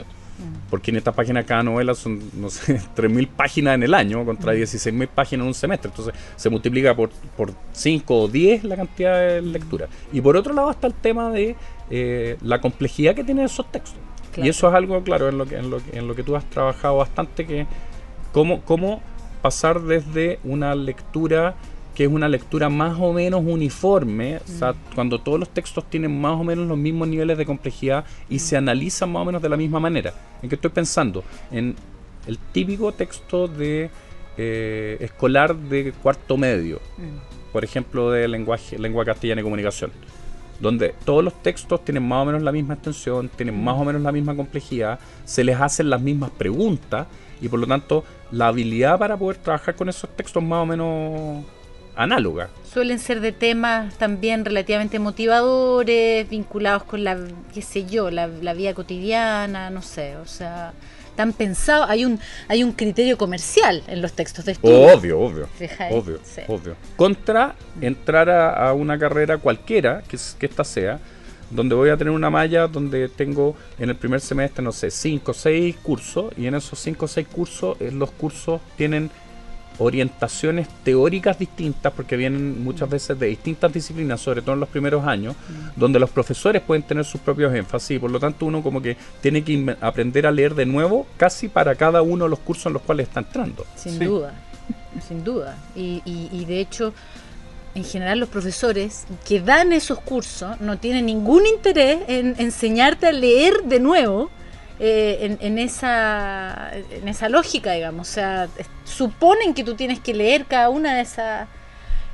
porque 0.69 0.91
en 0.91 0.97
estas 0.97 1.15
páginas 1.15 1.45
cada 1.45 1.63
novela 1.63 1.95
son, 1.95 2.19
no 2.33 2.49
sé, 2.49 2.77
3.000 2.95 3.27
páginas 3.29 3.75
en 3.75 3.83
el 3.83 3.93
año 3.93 4.25
contra 4.25 4.53
16.000 4.53 5.07
páginas 5.07 5.43
en 5.43 5.47
un 5.47 5.53
semestre. 5.53 5.89
Entonces 5.89 6.13
se 6.35 6.49
multiplica 6.49 6.93
por, 6.93 7.09
por 7.37 7.53
5 7.71 8.19
o 8.23 8.27
10 8.27 8.65
la 8.65 8.75
cantidad 8.75 9.17
de 9.17 9.41
lectura. 9.41 9.87
Y 10.11 10.19
por 10.19 10.35
otro 10.35 10.53
lado 10.53 10.71
está 10.71 10.87
el 10.87 10.93
tema 10.93 11.29
de 11.31 11.55
eh, 11.89 12.37
la 12.41 12.59
complejidad 12.59 13.15
que 13.15 13.23
tienen 13.23 13.45
esos 13.45 13.71
textos. 13.71 13.97
Claro. 14.33 14.45
Y 14.45 14.49
eso 14.49 14.67
es 14.67 14.73
algo, 14.75 15.01
claro, 15.03 15.29
en 15.29 15.37
lo 15.37 15.45
que, 15.45 15.55
en 15.55 15.69
lo 15.69 15.77
que, 15.77 15.97
en 15.97 16.05
lo 16.05 16.15
que 16.15 16.23
tú 16.23 16.35
has 16.35 16.43
trabajado 16.49 16.97
bastante, 16.97 17.45
que 17.45 17.65
cómo, 18.33 18.59
cómo 18.63 19.01
pasar 19.41 19.79
desde 19.83 20.39
una 20.43 20.75
lectura 20.75 21.55
que 21.95 22.03
es 22.03 22.11
una 22.11 22.27
lectura 22.27 22.69
más 22.69 22.97
o 22.99 23.13
menos 23.13 23.41
uniforme, 23.45 24.37
o 24.37 24.47
sea, 24.47 24.75
cuando 24.93 25.19
todos 25.19 25.39
los 25.39 25.49
textos 25.49 25.85
tienen 25.89 26.19
más 26.19 26.33
o 26.39 26.43
menos 26.43 26.67
los 26.67 26.77
mismos 26.77 27.07
niveles 27.07 27.37
de 27.37 27.45
complejidad 27.45 28.03
y 28.29 28.39
se 28.39 28.57
analizan 28.57 29.11
más 29.11 29.21
o 29.21 29.25
menos 29.25 29.41
de 29.41 29.49
la 29.49 29.57
misma 29.57 29.79
manera. 29.79 30.13
¿En 30.41 30.49
qué 30.49 30.55
estoy 30.55 30.71
pensando? 30.71 31.23
En 31.51 31.75
el 32.27 32.37
típico 32.37 32.91
texto 32.91 33.47
de 33.47 33.89
eh, 34.37 34.97
escolar 34.99 35.55
de 35.55 35.93
cuarto 35.93 36.35
medio, 36.37 36.81
Mm. 36.97 37.51
por 37.53 37.63
ejemplo, 37.63 38.11
de 38.11 38.27
lenguaje, 38.27 38.77
lengua 38.77 39.05
castellana 39.05 39.39
y 39.39 39.43
comunicación, 39.45 39.91
donde 40.59 40.93
todos 41.05 41.23
los 41.23 41.41
textos 41.41 41.85
tienen 41.85 42.05
más 42.05 42.23
o 42.23 42.25
menos 42.25 42.41
la 42.43 42.51
misma 42.51 42.73
extensión, 42.73 43.29
tienen 43.29 43.63
más 43.63 43.79
o 43.79 43.85
menos 43.85 44.01
la 44.01 44.11
misma 44.11 44.35
complejidad, 44.35 44.99
se 45.23 45.45
les 45.45 45.59
hacen 45.59 45.89
las 45.89 46.01
mismas 46.01 46.31
preguntas 46.31 47.07
y 47.41 47.47
por 47.47 47.59
lo 47.59 47.67
tanto 47.67 48.03
la 48.31 48.47
habilidad 48.47 48.99
para 48.99 49.15
poder 49.15 49.37
trabajar 49.37 49.75
con 49.75 49.87
esos 49.87 50.09
textos 50.17 50.43
más 50.43 50.63
o 50.63 50.65
menos 50.65 51.45
análoga. 51.95 52.49
Suelen 52.71 52.99
ser 52.99 53.21
de 53.21 53.31
temas 53.31 53.95
también 53.95 54.43
relativamente 54.45 54.99
motivadores, 54.99 56.29
vinculados 56.29 56.83
con 56.83 57.03
la, 57.03 57.17
qué 57.53 57.61
sé 57.61 57.85
yo, 57.85 58.11
la, 58.11 58.27
la 58.27 58.53
vida 58.53 58.73
cotidiana, 58.73 59.69
no 59.69 59.81
sé, 59.81 60.17
o 60.17 60.25
sea, 60.25 60.73
tan 61.15 61.31
pensado, 61.31 61.85
hay 61.85 62.03
un, 62.03 62.19
hay 62.49 62.63
un 62.63 62.73
criterio 62.73 63.17
comercial 63.17 63.81
en 63.87 64.01
los 64.01 64.13
textos 64.13 64.45
de 64.45 64.53
estudio. 64.53 64.93
Obvio, 64.93 65.19
obvio. 65.19 65.47
Fijáis, 65.57 65.95
Obvio, 65.95 66.19
sí. 66.23 66.41
obvio. 66.47 66.75
Contra 66.97 67.55
entrar 67.79 68.29
a, 68.29 68.69
a 68.69 68.73
una 68.73 68.99
carrera 68.99 69.37
cualquiera, 69.37 70.03
que, 70.07 70.17
que 70.37 70.45
esta 70.45 70.63
sea, 70.65 70.99
donde 71.51 71.75
voy 71.75 71.89
a 71.89 71.95
tener 71.97 72.11
una 72.11 72.29
malla 72.29 72.67
donde 72.67 73.07
tengo 73.07 73.55
en 73.79 73.89
el 73.89 73.95
primer 73.95 74.19
semestre, 74.19 74.63
no 74.63 74.71
sé, 74.71 74.91
5 74.91 75.31
o 75.31 75.33
6 75.33 75.75
cursos, 75.77 76.33
y 76.35 76.47
en 76.47 76.55
esos 76.55 76.77
5 76.79 77.05
o 77.05 77.07
6 77.07 77.27
cursos, 77.27 77.77
eh, 77.79 77.91
los 77.93 78.11
cursos 78.11 78.59
tienen 78.75 79.09
orientaciones 79.77 80.67
teóricas 80.83 81.37
distintas, 81.39 81.91
porque 81.93 82.17
vienen 82.17 82.63
muchas 82.63 82.89
veces 82.89 83.19
de 83.19 83.27
distintas 83.27 83.71
disciplinas, 83.73 84.21
sobre 84.21 84.41
todo 84.41 84.53
en 84.53 84.59
los 84.61 84.69
primeros 84.69 85.05
años, 85.05 85.35
donde 85.75 85.99
los 85.99 86.09
profesores 86.09 86.61
pueden 86.61 86.83
tener 86.83 87.05
sus 87.05 87.21
propios 87.21 87.53
énfasis, 87.53 87.97
y 87.97 87.99
por 87.99 88.11
lo 88.11 88.19
tanto 88.19 88.45
uno 88.45 88.61
como 88.63 88.81
que 88.81 88.97
tiene 89.21 89.43
que 89.43 89.75
aprender 89.81 90.27
a 90.27 90.31
leer 90.31 90.55
de 90.55 90.65
nuevo 90.65 91.07
casi 91.17 91.47
para 91.47 91.75
cada 91.75 92.01
uno 92.01 92.25
de 92.25 92.29
los 92.29 92.39
cursos 92.39 92.67
en 92.67 92.73
los 92.73 92.81
cuales 92.81 93.07
está 93.07 93.19
entrando. 93.19 93.65
Sin 93.75 93.99
Sí. 93.99 94.05
duda, 94.05 94.33
sin 95.07 95.23
duda. 95.23 95.57
Y, 95.75 96.01
y- 96.05 96.29
y 96.31 96.45
de 96.45 96.59
hecho, 96.59 96.93
en 97.75 97.83
general 97.83 98.19
los 98.19 98.29
profesores 98.29 99.05
que 99.27 99.41
dan 99.41 99.73
esos 99.73 99.99
cursos 99.99 100.61
no 100.61 100.77
tienen 100.77 101.05
ningún 101.07 101.45
interés 101.45 101.99
en 102.07 102.35
enseñarte 102.37 103.07
a 103.07 103.11
leer 103.11 103.63
de 103.65 103.79
nuevo 103.81 104.29
eh, 104.79 105.17
en, 105.21 105.37
en 105.41 105.57
esa, 105.59 106.71
en 106.91 107.07
esa 107.07 107.29
lógica, 107.29 107.71
digamos. 107.73 108.09
O 108.09 108.11
sea, 108.13 108.47
suponen 108.83 109.53
que 109.53 109.63
tú 109.63 109.75
tienes 109.75 109.99
que 109.99 110.13
leer 110.13 110.45
cada 110.45 110.69
una 110.69 110.95
de 110.95 111.01
esas, 111.01 111.47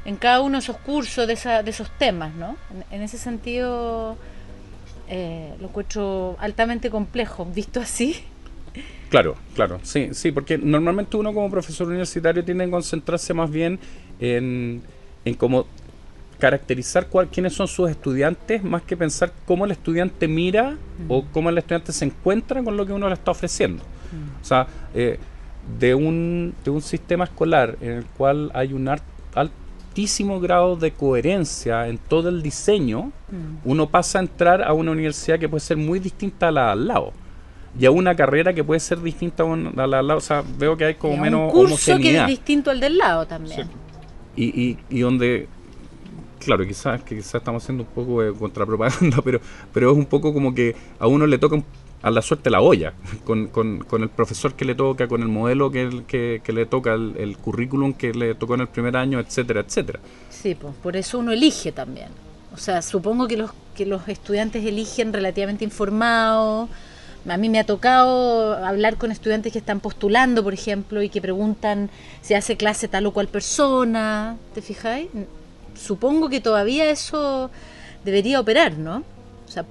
en 0.05 0.15
cada 0.15 0.41
uno 0.41 0.57
de 0.57 0.63
esos 0.63 0.77
cursos, 0.77 1.27
de, 1.27 1.33
esa- 1.33 1.63
de 1.63 1.71
esos 1.71 1.89
temas, 1.97 2.33
¿no? 2.35 2.57
En, 2.89 2.97
en 2.97 3.01
ese 3.03 3.17
sentido, 3.17 4.17
eh, 5.09 5.53
lo 5.59 5.67
encuentro 5.67 6.37
altamente 6.39 6.89
complejo, 6.89 7.45
visto 7.45 7.79
así. 7.79 8.15
Claro, 9.09 9.35
claro, 9.55 9.79
sí, 9.83 10.09
sí, 10.13 10.31
porque 10.31 10.57
normalmente 10.57 11.17
uno 11.17 11.33
como 11.33 11.49
profesor 11.49 11.87
universitario 11.87 12.45
tiene 12.45 12.63
que 12.65 12.71
concentrarse 12.71 13.33
más 13.33 13.51
bien 13.51 13.77
en, 14.21 14.81
en 15.25 15.33
cómo 15.33 15.65
caracterizar 16.41 17.07
cuál- 17.07 17.27
quiénes 17.27 17.53
son 17.53 17.67
sus 17.67 17.87
estudiantes, 17.89 18.63
más 18.63 18.81
que 18.81 18.97
pensar 18.97 19.31
cómo 19.45 19.63
el 19.65 19.71
estudiante 19.71 20.27
mira 20.27 20.75
o 21.07 21.23
cómo 21.31 21.49
el 21.51 21.57
estudiante 21.59 21.91
se 21.91 22.05
encuentra 22.05 22.63
con 22.63 22.75
lo 22.75 22.85
que 22.85 22.93
uno 22.93 23.07
le 23.07 23.13
está 23.13 23.29
ofreciendo. 23.31 23.83
O 24.41 24.45
sea, 24.45 24.65
eh, 24.95 25.19
de, 25.79 25.93
un, 25.93 26.53
de 26.65 26.71
un 26.71 26.81
sistema 26.81 27.25
escolar 27.25 27.77
en 27.79 27.91
el 27.91 28.05
cual 28.05 28.49
hay 28.55 28.73
un 28.73 28.87
altísimo 29.33 30.39
grado 30.39 30.75
de 30.75 30.91
coherencia 30.91 31.87
en 31.87 31.97
todo 31.97 32.29
el 32.29 32.41
diseño, 32.41 33.11
Mm. 33.31 33.57
uno 33.69 33.87
pasa 33.87 34.19
a 34.19 34.21
entrar 34.23 34.63
a 34.63 34.73
una 34.73 34.91
universidad 34.91 35.37
que 35.39 35.47
puede 35.47 35.61
ser 35.61 35.77
muy 35.77 35.99
distinta 35.99 36.47
a 36.47 36.51
la 36.51 36.71
al 36.71 36.87
lado. 36.87 37.13
Y 37.79 37.85
a 37.85 37.91
una 37.91 38.13
carrera 38.15 38.51
que 38.53 38.63
puede 38.65 38.81
ser 38.81 38.99
distinta 39.01 39.43
a 39.43 39.87
la 39.87 39.99
al 39.99 40.07
lado. 40.07 40.17
O 40.17 40.21
sea, 40.21 40.43
veo 40.57 40.75
que 40.75 40.83
hay 40.85 40.95
como 40.95 41.13
Y 41.15 41.19
menos 41.19 41.41
un 41.45 41.49
curso 41.51 41.85
que 41.85 41.91
homogeneidad. 41.93 42.23
es 42.23 42.29
distinto 42.29 42.69
al 42.71 42.79
del 42.81 42.97
lado 42.97 43.25
también. 43.27 43.67
Y, 44.35 44.45
y, 44.61 44.77
y 44.89 44.99
donde, 45.01 45.47
claro, 46.43 46.65
quizás 46.65 47.03
que 47.03 47.15
quizás 47.15 47.35
estamos 47.35 47.63
haciendo 47.63 47.83
un 47.83 47.89
poco 47.89 48.21
de 48.21 48.33
contrapropaganda, 48.33 49.21
pero, 49.23 49.39
pero 49.73 49.91
es 49.91 49.97
un 49.97 50.05
poco 50.05 50.33
como 50.33 50.53
que 50.53 50.75
a 50.99 51.07
uno 51.07 51.25
le 51.27 51.37
toca 51.37 51.61
a 52.01 52.09
la 52.09 52.21
suerte 52.21 52.49
la 52.49 52.61
olla, 52.61 52.93
con, 53.25 53.47
con, 53.47 53.79
con 53.79 54.01
el 54.01 54.09
profesor 54.09 54.55
que 54.55 54.65
le 54.65 54.75
toca, 54.75 55.07
con 55.07 55.21
el 55.21 55.27
modelo 55.27 55.71
que, 55.71 56.03
que, 56.07 56.41
que 56.43 56.51
le 56.51 56.65
toca, 56.65 56.93
el, 56.93 57.15
el 57.17 57.37
currículum 57.37 57.93
que 57.93 58.11
le 58.11 58.33
tocó 58.35 58.55
en 58.55 58.61
el 58.61 58.67
primer 58.67 58.97
año, 58.97 59.19
etcétera, 59.19 59.61
etcétera. 59.61 59.99
Sí, 60.29 60.55
pues, 60.55 60.73
por 60.81 60.95
eso 60.95 61.19
uno 61.19 61.31
elige 61.31 61.71
también. 61.71 62.09
O 62.53 62.57
sea, 62.57 62.81
supongo 62.81 63.27
que 63.27 63.37
los, 63.37 63.51
que 63.75 63.85
los 63.85 64.07
estudiantes 64.07 64.65
eligen 64.65 65.13
relativamente 65.13 65.63
informados. 65.63 66.69
A 67.29 67.37
mí 67.37 67.49
me 67.49 67.59
ha 67.59 67.65
tocado 67.65 68.53
hablar 68.65 68.97
con 68.97 69.11
estudiantes 69.11 69.53
que 69.53 69.59
están 69.59 69.79
postulando, 69.79 70.43
por 70.43 70.53
ejemplo, 70.53 71.03
y 71.03 71.09
que 71.09 71.21
preguntan 71.21 71.91
si 72.21 72.33
hace 72.33 72.57
clase 72.57 72.87
tal 72.87 73.05
o 73.05 73.13
cual 73.13 73.27
persona. 73.27 74.37
¿Te 74.55 74.61
fijáis? 74.61 75.07
Supongo 75.75 76.29
que 76.29 76.41
todavía 76.41 76.89
eso 76.89 77.49
debería 78.03 78.39
operar, 78.39 78.77
¿no? 78.77 79.03
O 79.47 79.51
sea, 79.51 79.65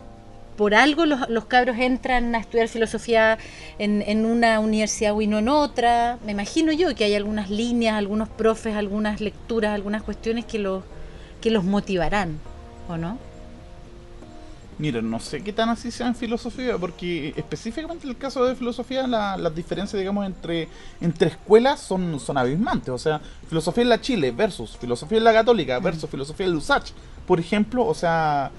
por 0.57 0.75
algo 0.75 1.07
los, 1.07 1.45
cabros 1.47 1.78
entran 1.78 2.35
a 2.35 2.38
estudiar 2.38 2.69
filosofía 2.69 3.38
en, 3.78 4.02
en 4.02 4.26
una 4.26 4.61
universidad 4.61 5.14
no 5.14 5.38
en 5.38 5.49
otra. 5.49 6.19
Me 6.25 6.33
imagino 6.33 6.73
yo 6.73 6.95
que 6.95 7.04
hay 7.04 7.14
algunas 7.14 7.50
líneas, 7.50 7.97
algunos 7.97 8.28
profes, 8.28 8.76
algunas 8.76 9.21
lecturas, 9.21 9.75
algunas 9.75 10.02
cuestiones 10.02 10.45
que 10.45 10.59
los, 10.59 10.83
que 11.40 11.50
los 11.50 11.64
motivarán, 11.64 12.40
¿o 12.88 12.97
no? 12.97 13.19
Mira, 14.80 15.02
no 15.02 15.20
sé 15.20 15.42
qué 15.42 15.52
tan 15.52 15.68
así 15.68 15.90
sea 15.90 16.06
en 16.06 16.14
filosofía, 16.14 16.78
porque 16.78 17.34
específicamente 17.37 18.04
en 18.04 18.10
el 18.10 18.16
caso 18.16 18.44
de 18.44 18.54
filosofía 18.56 19.06
la- 19.06 19.37
las 19.37 19.54
diferencias, 19.54 20.00
digamos, 20.00 20.25
entre, 20.25 20.68
entre 21.02 21.28
escuelas 21.28 21.80
son, 21.80 22.18
son 22.18 22.38
abismantes. 22.38 22.88
O 22.88 22.96
sea, 22.99 23.20
filosofía 23.49 23.82
en 23.82 23.88
la 23.90 24.00
Chile 24.00 24.30
versus 24.30 24.76
filosofía 24.78 25.18
en 25.18 25.25
la 25.25 25.32
Católica 25.34 25.78
versus 25.80 26.08
filosofía 26.08 26.46
en 26.46 26.52
la 26.52 26.58
USACH, 26.58 26.92
por 27.26 27.38
ejemplo, 27.38 27.84
o 27.87 27.94
sea, 27.94 28.50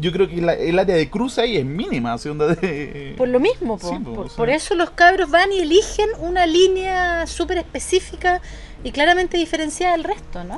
yo 0.00 0.10
creo 0.10 0.28
que 0.28 0.40
la- 0.40 0.54
el 0.54 0.78
área 0.78 0.96
de 0.96 1.08
cruce 1.08 1.40
ahí 1.42 1.56
es 1.56 1.64
mínima, 1.64 2.12
así 2.12 2.28
onda 2.28 2.48
de... 2.48 3.14
Por 3.16 3.28
lo 3.28 3.38
mismo, 3.38 3.78
po. 3.78 3.88
Sí, 3.88 3.98
po, 4.02 4.14
por, 4.14 4.26
o 4.26 4.28
sea. 4.28 4.36
por 4.36 4.50
eso 4.50 4.74
los 4.74 4.90
cabros 4.90 5.30
van 5.30 5.52
y 5.52 5.60
eligen 5.60 6.08
una 6.20 6.44
línea 6.46 7.26
súper 7.28 7.58
específica 7.58 8.40
y 8.82 8.90
claramente 8.90 9.36
diferenciada 9.36 9.92
del 9.96 10.04
resto, 10.04 10.42
¿no? 10.44 10.56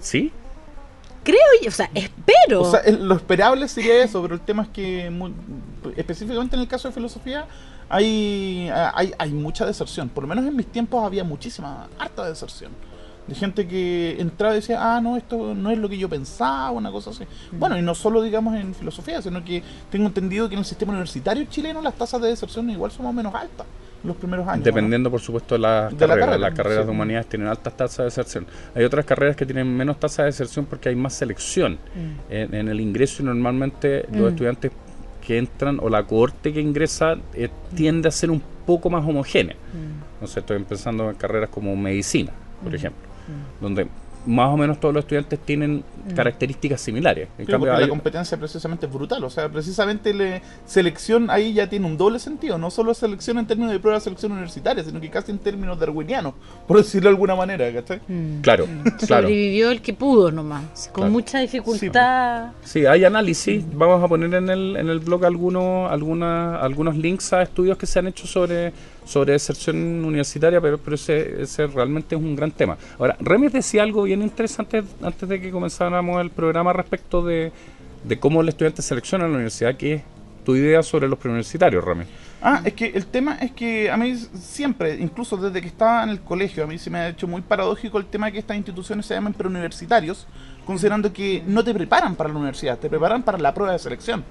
¿Sí? 0.00 0.32
Creo 1.28 1.68
o 1.68 1.70
sea, 1.70 1.90
espero. 1.94 2.62
O 2.62 2.70
sea, 2.70 2.80
lo 2.90 3.14
esperable 3.14 3.68
sería 3.68 4.02
eso, 4.02 4.22
pero 4.22 4.34
el 4.34 4.40
tema 4.40 4.62
es 4.62 4.68
que 4.70 5.10
mu- 5.10 5.30
específicamente 5.96 6.56
en 6.56 6.62
el 6.62 6.68
caso 6.68 6.88
de 6.88 6.94
filosofía 6.94 7.46
hay, 7.88 8.70
hay, 8.94 9.12
hay 9.18 9.30
mucha 9.32 9.66
deserción. 9.66 10.08
Por 10.08 10.24
lo 10.24 10.28
menos 10.28 10.46
en 10.46 10.56
mis 10.56 10.66
tiempos 10.66 11.04
había 11.04 11.24
muchísima, 11.24 11.88
harta 11.98 12.26
deserción. 12.26 12.72
De 13.26 13.34
gente 13.34 13.68
que 13.68 14.16
entraba 14.18 14.54
y 14.54 14.60
decía, 14.60 14.78
ah, 14.80 15.02
no, 15.02 15.18
esto 15.18 15.54
no 15.54 15.70
es 15.70 15.76
lo 15.76 15.86
que 15.90 15.98
yo 15.98 16.08
pensaba, 16.08 16.70
una 16.70 16.90
cosa 16.90 17.10
así. 17.10 17.24
Bueno, 17.52 17.78
y 17.78 17.82
no 17.82 17.94
solo 17.94 18.22
digamos 18.22 18.54
en 18.54 18.74
filosofía, 18.74 19.20
sino 19.20 19.44
que 19.44 19.62
tengo 19.90 20.06
entendido 20.06 20.48
que 20.48 20.54
en 20.54 20.60
el 20.60 20.64
sistema 20.64 20.92
universitario 20.92 21.44
chileno 21.44 21.82
las 21.82 21.92
tasas 21.92 22.22
de 22.22 22.28
deserción 22.28 22.70
igual 22.70 22.90
son 22.90 23.04
más 23.04 23.10
o 23.10 23.12
menos 23.12 23.34
altas 23.34 23.66
los 24.04 24.16
primeros 24.16 24.46
años. 24.46 24.58
¿no? 24.58 24.64
Dependiendo, 24.64 25.10
por 25.10 25.20
supuesto, 25.20 25.54
de 25.54 25.60
las 25.60 25.90
De 25.90 25.94
la 25.94 25.98
carreras. 25.98 26.18
carrera, 26.26 26.38
las 26.38 26.54
carreras 26.56 26.78
sí. 26.80 26.84
de 26.86 26.90
humanidades 26.90 27.26
tienen 27.28 27.48
altas 27.48 27.76
tasas 27.76 27.96
de 27.98 28.04
deserción. 28.04 28.46
Hay 28.74 28.84
otras 28.84 29.04
carreras 29.04 29.36
que 29.36 29.44
tienen 29.46 29.76
menos 29.76 29.98
tasas 29.98 30.18
de 30.18 30.24
deserción 30.26 30.66
porque 30.66 30.88
hay 30.90 30.96
más 30.96 31.14
selección 31.14 31.74
Mm. 31.74 32.32
en, 32.32 32.54
en 32.54 32.68
el 32.68 32.80
ingreso 32.80 33.22
y 33.22 33.26
normalmente 33.26 34.04
los 34.12 34.20
Mm. 34.20 34.28
estudiantes 34.28 34.72
que 35.26 35.36
entran 35.38 35.78
o 35.82 35.88
la 35.90 36.04
cohorte 36.04 36.52
que 36.52 36.60
ingresa 36.60 37.16
eh, 37.34 37.50
tiende 37.74 38.08
a 38.08 38.10
ser 38.12 38.30
un 38.30 38.42
poco 38.66 38.88
más 38.88 39.04
homogénea. 39.06 39.56
Mm, 39.56 40.22
No 40.22 40.26
sé, 40.26 40.40
estoy 40.40 40.56
empezando 40.56 41.10
en 41.10 41.16
carreras 41.16 41.48
como 41.50 41.74
medicina, 41.76 42.32
por 42.62 42.72
Mm. 42.72 42.74
ejemplo, 42.76 43.02
mm. 43.28 43.62
donde 43.62 43.88
más 44.26 44.52
o 44.52 44.56
menos 44.56 44.78
todos 44.80 44.94
los 44.94 45.04
estudiantes 45.04 45.38
tienen 45.40 45.82
Mm. 46.08 46.14
características 46.14 46.80
similares. 46.80 47.28
En 47.38 47.46
Sí, 47.46 47.52
cambio, 47.52 47.74
hay- 47.74 47.82
la 47.82 47.88
competencia 47.88 48.36
precisamente 48.38 48.86
es 48.86 48.92
brutal. 48.92 49.22
O 49.24 49.30
sea, 49.30 49.48
precisamente 49.48 50.12
la 50.14 50.40
selección 50.66 51.30
ahí 51.30 51.52
ya 51.52 51.68
tiene 51.68 51.86
un 51.86 51.96
doble 51.96 52.18
sentido. 52.18 52.56
No 52.58 52.70
solo 52.70 52.94
selección 52.94 53.38
en 53.38 53.46
términos 53.46 53.72
de 53.72 53.78
prueba 53.80 53.98
de 53.98 54.04
selección 54.04 54.32
universitaria, 54.32 54.82
sino 54.84 55.00
que 55.00 55.10
casi 55.10 55.30
en 55.32 55.38
términos 55.38 55.78
darwinianos, 55.78 56.34
por 56.66 56.76
decirlo 56.78 57.08
de 57.10 57.14
alguna 57.14 57.34
manera. 57.34 57.72
¿cachai? 57.72 58.00
Mm. 58.08 58.40
Claro, 58.40 58.66
claro. 59.06 59.26
Sobrevivió 59.28 59.70
el 59.70 59.80
que 59.82 59.92
pudo 59.94 60.30
nomás, 60.30 60.88
con 60.92 61.02
Claro. 61.02 61.10
mucha 61.12 61.38
dificultad. 61.40 62.52
Sí, 62.64 62.86
hay 62.86 63.04
análisis. 63.04 63.64
Vamos 63.72 64.02
a 64.02 64.08
poner 64.08 64.32
en 64.34 64.48
el, 64.50 64.76
en 64.76 64.88
el 64.88 64.98
blog 65.00 65.24
algunos, 65.24 65.90
alguna, 65.90 66.56
algunos 66.56 66.96
links 66.96 67.32
a 67.32 67.42
estudios 67.42 67.76
que 67.78 67.86
se 67.86 67.98
han 67.98 68.06
hecho 68.08 68.26
sobre, 68.26 68.72
sobre 69.08 69.32
deserción 69.32 70.04
universitaria, 70.04 70.60
pero, 70.60 70.76
pero 70.76 70.94
ese, 70.94 71.42
ese 71.42 71.66
realmente 71.66 72.14
es 72.14 72.20
un 72.20 72.36
gran 72.36 72.50
tema. 72.50 72.76
Ahora, 72.98 73.16
Remis 73.20 73.52
decía 73.52 73.82
algo 73.82 74.02
bien 74.02 74.20
interesante 74.20 74.84
antes 75.02 75.28
de 75.28 75.40
que 75.40 75.50
comenzáramos 75.50 76.20
el 76.20 76.30
programa 76.30 76.74
respecto 76.74 77.24
de, 77.24 77.50
de 78.04 78.18
cómo 78.18 78.42
el 78.42 78.50
estudiante 78.50 78.82
selecciona 78.82 79.26
la 79.26 79.34
universidad, 79.34 79.76
que 79.76 79.94
es 79.94 80.02
tu 80.44 80.54
idea 80.54 80.82
sobre 80.82 81.08
los 81.08 81.18
preuniversitarios, 81.18 81.82
Remis. 81.82 82.06
Ah, 82.42 82.60
es 82.64 82.74
que 82.74 82.86
el 82.86 83.06
tema 83.06 83.38
es 83.40 83.52
que 83.52 83.90
a 83.90 83.96
mí 83.96 84.14
siempre, 84.14 84.96
incluso 84.96 85.36
desde 85.38 85.60
que 85.60 85.68
estaba 85.68 86.04
en 86.04 86.10
el 86.10 86.20
colegio, 86.20 86.64
a 86.64 86.66
mí 86.66 86.78
se 86.78 86.90
me 86.90 86.98
ha 86.98 87.08
hecho 87.08 87.26
muy 87.26 87.40
paradójico 87.40 87.98
el 87.98 88.06
tema 88.06 88.26
de 88.26 88.32
que 88.32 88.38
estas 88.38 88.58
instituciones 88.58 89.06
se 89.06 89.14
llamen 89.14 89.32
preuniversitarios, 89.32 90.26
considerando 90.66 91.12
que 91.12 91.42
no 91.46 91.64
te 91.64 91.72
preparan 91.72 92.14
para 92.14 92.28
la 92.28 92.36
universidad, 92.36 92.78
te 92.78 92.90
preparan 92.90 93.22
para 93.22 93.38
la 93.38 93.54
prueba 93.54 93.72
de 93.72 93.78
selección. 93.78 94.22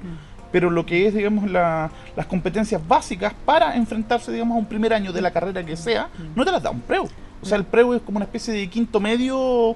Pero 0.52 0.70
lo 0.70 0.86
que 0.86 1.08
es, 1.08 1.14
digamos, 1.14 1.50
la- 1.50 1.90
las 2.16 2.26
competencias 2.26 2.82
básicas 2.88 3.34
para 3.46 3.76
enfrentarse, 3.76 4.32
digamos, 4.32 4.56
a 4.56 4.60
un 4.60 4.66
primer 4.66 4.94
año 4.94 5.12
de 5.12 5.22
la 5.22 5.32
carrera 5.32 5.64
que 5.66 5.76
sea, 5.78 6.10
no 6.36 6.46
te 6.46 6.52
las 6.52 6.64
da 6.64 6.70
un 6.70 6.82
preu. 6.82 7.08
O 7.42 7.46
sea, 7.46 7.58
el 7.58 7.66
preu 7.66 7.94
es 7.94 8.02
como 8.02 8.18
una 8.18 8.26
especie 8.26 8.54
de 8.54 8.68
quinto 8.70 9.00
medio 9.00 9.76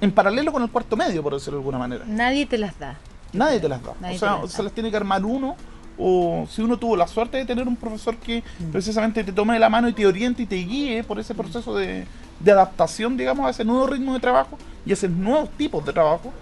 en 0.00 0.10
paralelo 0.12 0.52
con 0.52 0.62
el 0.62 0.70
cuarto 0.70 0.96
medio, 0.96 1.22
por 1.22 1.34
decirlo 1.34 1.58
de 1.58 1.60
alguna 1.62 1.78
manera. 1.78 2.04
Nadie 2.06 2.46
te 2.46 2.58
las 2.58 2.78
da. 2.78 2.96
Nadie 3.32 3.60
te 3.60 3.68
las 3.68 3.82
da. 3.82 3.92
Nadie 4.00 4.16
o 4.16 4.18
sea, 4.18 4.38
las 4.42 4.50
se 4.50 4.56
da. 4.58 4.62
las 4.64 4.72
tiene 4.72 4.90
que 4.90 4.96
armar 4.96 5.24
uno. 5.24 5.56
O 5.98 6.46
si 6.50 6.62
uno 6.62 6.78
tuvo 6.78 6.96
la 6.96 7.06
suerte 7.06 7.36
de 7.36 7.44
tener 7.44 7.68
un 7.68 7.76
profesor 7.76 8.16
que 8.16 8.42
Mm. 8.60 8.70
precisamente 8.72 9.22
te 9.24 9.32
tome 9.32 9.52
de 9.54 9.60
la 9.60 9.68
mano 9.68 9.88
y 9.88 9.92
te 9.92 10.06
oriente 10.06 10.42
y 10.42 10.46
te 10.46 10.56
guíe 10.56 11.04
por 11.04 11.18
ese 11.20 11.34
proceso 11.34 11.76
de, 11.76 12.06
de 12.40 12.50
adaptación, 12.52 13.16
digamos, 13.16 13.46
a 13.46 13.50
ese 13.50 13.64
nuevo 13.64 13.86
ritmo 13.86 14.14
de 14.14 14.20
trabajo 14.20 14.56
y 14.86 14.90
a 14.90 14.94
esos 14.94 15.10
nuevos 15.10 15.50
tipos 15.50 15.84
de 15.84 15.92
trabajo 15.92 16.32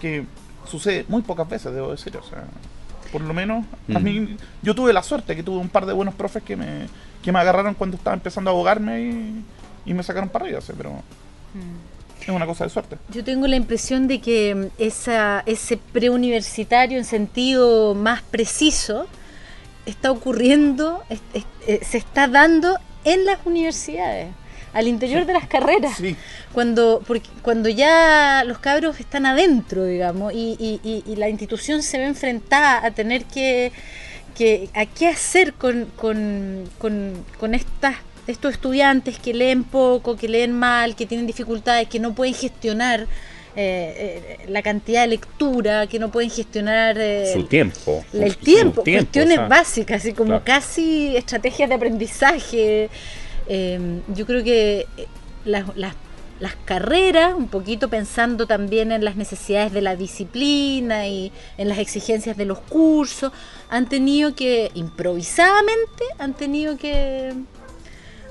que 0.00 0.24
sucede 0.66 1.04
muy 1.08 1.22
pocas 1.22 1.48
veces, 1.48 1.74
debo 1.74 1.90
decir. 1.90 2.16
O 2.16 2.22
sea, 2.22 2.44
por 3.14 3.22
lo 3.22 3.32
menos 3.32 3.64
a 3.94 4.00
mí, 4.00 4.36
yo 4.60 4.74
tuve 4.74 4.92
la 4.92 5.04
suerte 5.04 5.36
que 5.36 5.44
tuve 5.44 5.58
un 5.58 5.68
par 5.68 5.86
de 5.86 5.92
buenos 5.92 6.14
profes 6.16 6.42
que 6.42 6.56
me, 6.56 6.88
que 7.22 7.30
me 7.30 7.38
agarraron 7.38 7.74
cuando 7.74 7.96
estaba 7.96 8.12
empezando 8.14 8.50
a 8.50 8.52
abogarme 8.52 9.00
y, 9.02 9.44
y 9.86 9.94
me 9.94 10.02
sacaron 10.02 10.28
para 10.28 10.46
arriba, 10.46 10.58
pero 10.76 10.90
Mm. 11.54 12.20
es 12.22 12.28
una 12.30 12.44
cosa 12.46 12.64
de 12.64 12.70
suerte. 12.70 12.96
Yo 13.10 13.22
tengo 13.22 13.46
la 13.46 13.54
impresión 13.54 14.08
de 14.08 14.20
que 14.20 14.52
mm, 14.56 14.64
esa, 14.82 15.44
ese 15.46 15.76
preuniversitario 15.76 16.98
en 16.98 17.04
sentido 17.04 17.94
más 17.94 18.22
preciso 18.22 19.06
está 19.86 20.10
ocurriendo, 20.10 21.04
es- 21.08 21.20
es- 21.34 21.44
eh, 21.68 21.78
se 21.84 21.98
está 21.98 22.26
dando 22.26 22.76
en 23.04 23.24
las 23.24 23.38
universidades, 23.44 24.32
al 24.74 24.86
interior 24.88 25.24
de 25.24 25.32
las 25.32 25.46
carreras. 25.48 25.96
Sí. 25.96 26.14
Cuando, 26.52 27.02
porque, 27.06 27.28
cuando 27.42 27.68
ya 27.68 28.42
los 28.46 28.58
cabros 28.58 29.00
están 29.00 29.24
adentro, 29.24 29.84
digamos, 29.84 30.32
y, 30.34 30.56
y- 30.58 30.80
y- 30.84 31.02
y 31.10 31.16
la 31.16 31.28
institución 31.28 31.82
se 31.82 31.98
ve 31.98 32.04
enfrentada 32.06 32.84
a 32.84 32.90
tener 32.90 33.24
que, 33.24 33.72
que 34.36 34.68
a 34.74 34.84
qué 34.86 35.08
hacer 35.08 35.54
con, 35.54 35.86
con, 35.96 36.68
con, 36.78 37.24
con 37.40 37.54
estas 37.54 37.94
estos 38.26 38.52
estudiantes 38.54 39.18
que 39.18 39.34
leen 39.34 39.64
poco, 39.64 40.16
que 40.16 40.28
leen 40.28 40.52
mal, 40.52 40.96
que 40.96 41.04
tienen 41.04 41.26
dificultades, 41.26 41.88
que 41.88 42.00
no 42.00 42.14
pueden 42.14 42.32
gestionar 42.32 43.00
eh, 43.02 43.06
eh, 44.40 44.46
la 44.48 44.62
cantidad 44.62 45.02
de 45.02 45.08
lectura, 45.08 45.86
que 45.86 45.98
no 45.98 46.10
pueden 46.10 46.30
gestionar 46.30 46.96
eh, 46.98 47.30
Su 47.34 47.44
tiempo. 47.44 48.02
el 48.14 48.32
su 48.32 48.38
tiempo, 48.38 48.82
tiempo, 48.82 49.02
cuestiones 49.04 49.38
o 49.38 49.40
sea, 49.42 49.48
básicas, 49.48 50.00
así 50.02 50.12
como 50.14 50.28
claro. 50.28 50.44
casi 50.44 51.14
estrategias 51.18 51.68
de 51.68 51.74
aprendizaje. 51.74 52.88
Eh, 53.48 54.00
yo 54.14 54.26
creo 54.26 54.42
que 54.44 54.86
eh, 54.96 55.06
las, 55.44 55.64
las- 55.76 55.94
carreras, 56.66 57.32
un 57.34 57.48
poquito 57.48 57.88
pensando 57.88 58.46
también 58.46 58.92
en 58.92 59.04
las 59.04 59.16
necesidades 59.16 59.72
de 59.72 59.80
la 59.80 59.96
disciplina 59.96 61.06
y 61.06 61.32
en 61.56 61.68
las 61.68 61.78
exigencias 61.78 62.36
de 62.36 62.44
los 62.44 62.58
cursos, 62.58 63.32
han 63.70 63.88
tenido 63.88 64.34
que, 64.34 64.70
improvisadamente, 64.74 66.04
han 66.18 66.34
tenido 66.34 66.76
que 66.76 67.32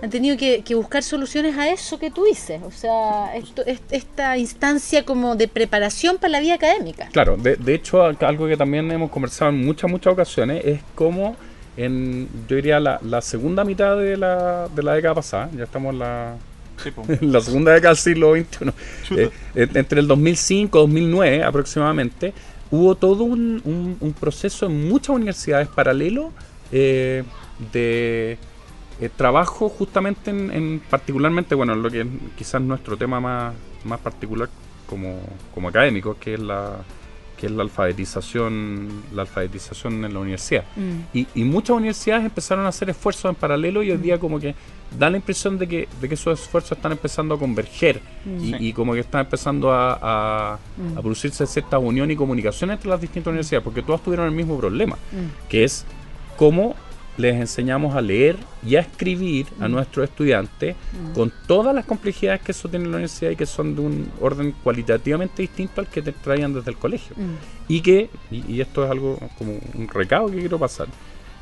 han 0.01 0.09
tenido 0.09 0.35
que, 0.35 0.61
buscar 0.75 1.01
soluciones 1.01 1.57
a 1.57 1.69
eso 1.69 1.97
que 1.97 2.11
tú 2.11 2.25
dices, 2.25 2.61
o 2.63 2.71
sea, 2.71 3.33
esto, 3.37 3.63
es- 3.65 3.79
esta 3.89 4.37
instancia 4.37 5.05
como 5.05 5.35
de 5.37 5.47
preparación 5.47 6.17
para 6.17 6.27
la 6.33 6.39
vida 6.41 6.55
académica. 6.55 7.07
Claro, 7.13 7.37
de, 7.37 7.55
hecho, 7.73 8.03
al- 8.03 8.17
algo 8.19 8.45
que 8.47 8.57
también 8.57 8.91
hemos 8.91 9.09
conversado 9.09 9.51
en 9.51 9.65
muchas, 9.65 9.89
muchas 9.89 10.11
ocasiones 10.11 10.61
es 10.65 10.81
cómo 10.93 11.37
en, 11.77 12.27
yo 12.47 12.55
diría, 12.55 12.79
la, 12.79 12.99
la 13.03 13.21
segunda 13.21 13.63
mitad 13.63 13.97
de 13.97 14.17
la, 14.17 14.67
de 14.73 14.83
la 14.83 14.93
década 14.93 15.15
pasada, 15.15 15.49
ya 15.55 15.63
estamos 15.63 15.93
en 15.93 15.99
la, 15.99 16.35
Sí, 16.83 16.91
en 17.07 17.31
la 17.31 17.39
segunda 17.41 17.71
década 17.73 17.93
del 17.93 17.97
siglo 17.97 18.33
XXI. 18.35 18.71
Eh, 19.15 19.29
entre 19.55 19.99
el 19.99 20.07
2005 20.07 20.77
y 20.77 20.81
2009 20.81 21.43
aproximadamente, 21.43 22.33
hubo 22.71 22.95
todo 22.95 23.23
un, 23.23 23.61
un- 23.63 23.97
un 23.99 24.13
proceso 24.13 24.65
en 24.65 24.87
muchas 24.89 25.09
universidades 25.15 25.67
paralelo 25.67 26.31
eh, 26.71 27.23
de 27.71 28.37
eh, 28.99 29.09
trabajo 29.15 29.69
justamente 29.69 30.31
en, 30.31 30.51
en 30.51 30.79
particularmente, 30.89 31.53
bueno, 31.55 31.75
lo 31.75 31.89
que 31.91 32.01
es 32.01 32.07
quizás 32.37 32.61
nuestro 32.61 32.97
tema 32.97 33.19
más, 33.19 33.53
más 33.83 33.99
particular 33.99 34.49
como, 34.87 35.19
como 35.53 35.69
académicos, 35.69 36.17
que 36.17 36.33
es 36.35 36.39
la 36.39 36.77
que 37.43 37.47
es 37.47 37.51
la 37.51 37.63
alfabetización, 37.63 38.87
la 39.13 39.23
alfabetización 39.23 40.05
en 40.05 40.13
la 40.13 40.19
universidad. 40.21 40.63
Mm. 40.77 41.17
Y, 41.17 41.27
y 41.35 41.43
muchas 41.43 41.75
universidades 41.75 42.23
empezaron 42.23 42.65
a 42.65 42.69
hacer 42.69 42.89
esfuerzos 42.89 43.25
en 43.29 43.35
paralelo 43.35 43.83
y 43.83 43.91
hoy 43.91 43.97
día 43.97 44.17
como 44.17 44.39
que 44.39 44.55
da 44.97 45.09
la 45.09 45.17
impresión 45.17 45.57
de 45.57 45.67
que, 45.67 45.89
de 45.99 46.07
que 46.07 46.13
esos 46.15 46.39
esfuerzos 46.39 46.77
están 46.77 46.93
empezando 46.93 47.35
a 47.35 47.39
converger 47.39 47.99
y, 48.41 48.51
Sí. 48.51 48.55
y 48.59 48.71
como 48.73 48.93
que 48.93 49.01
están 49.01 49.21
empezando 49.21 49.73
a, 49.73 49.99
a- 50.01 50.57
Mm. 50.77 50.97
a 50.97 51.01
producirse 51.01 51.45
cierta 51.45 51.77
unión 51.79 52.09
y 52.11 52.15
comunicación 52.15 52.71
entre 52.71 52.89
las 52.89 53.01
distintas 53.01 53.27
universidades, 53.31 53.63
porque 53.65 53.81
todas 53.81 54.01
tuvieron 54.01 54.25
el 54.27 54.31
mismo 54.31 54.57
problema, 54.57 54.95
Mm. 55.11 55.49
que 55.49 55.65
es 55.65 55.85
cómo 56.37 56.75
les 57.17 57.35
enseñamos 57.35 57.95
a 57.95 58.01
leer 58.01 58.37
y 58.65 58.75
a 58.75 58.79
escribir 58.79 59.45
a 59.59 59.67
Mm. 59.67 59.71
nuestros 59.71 60.09
estudiantes 60.09 60.75
Mm. 60.75 61.13
con 61.13 61.31
todas 61.47 61.73
las 61.75 61.85
complejidades 61.85 62.41
que 62.41 62.51
eso 62.53 62.67
tiene 62.69 62.85
la 62.85 62.91
universidad 62.91 63.31
y 63.31 63.35
que 63.35 63.45
son 63.45 63.75
de 63.75 63.81
un 63.81 64.11
orden 64.19 64.53
cualitativamente 64.63 65.41
distinto 65.43 65.79
al 65.81 65.87
que 65.87 66.01
te 66.01 66.11
traían 66.11 66.53
desde 66.53 66.71
el 66.71 66.77
colegio 66.77 67.15
Mm. 67.15 67.35
y 67.67 67.81
que, 67.81 68.09
y, 68.31 68.53
y 68.53 68.61
esto 68.61 68.83
es 68.83 68.89
algo 68.91 69.19
como 69.37 69.53
un 69.75 69.87
recado 69.87 70.27
que 70.31 70.39
quiero 70.39 70.57
pasar, 70.57 70.87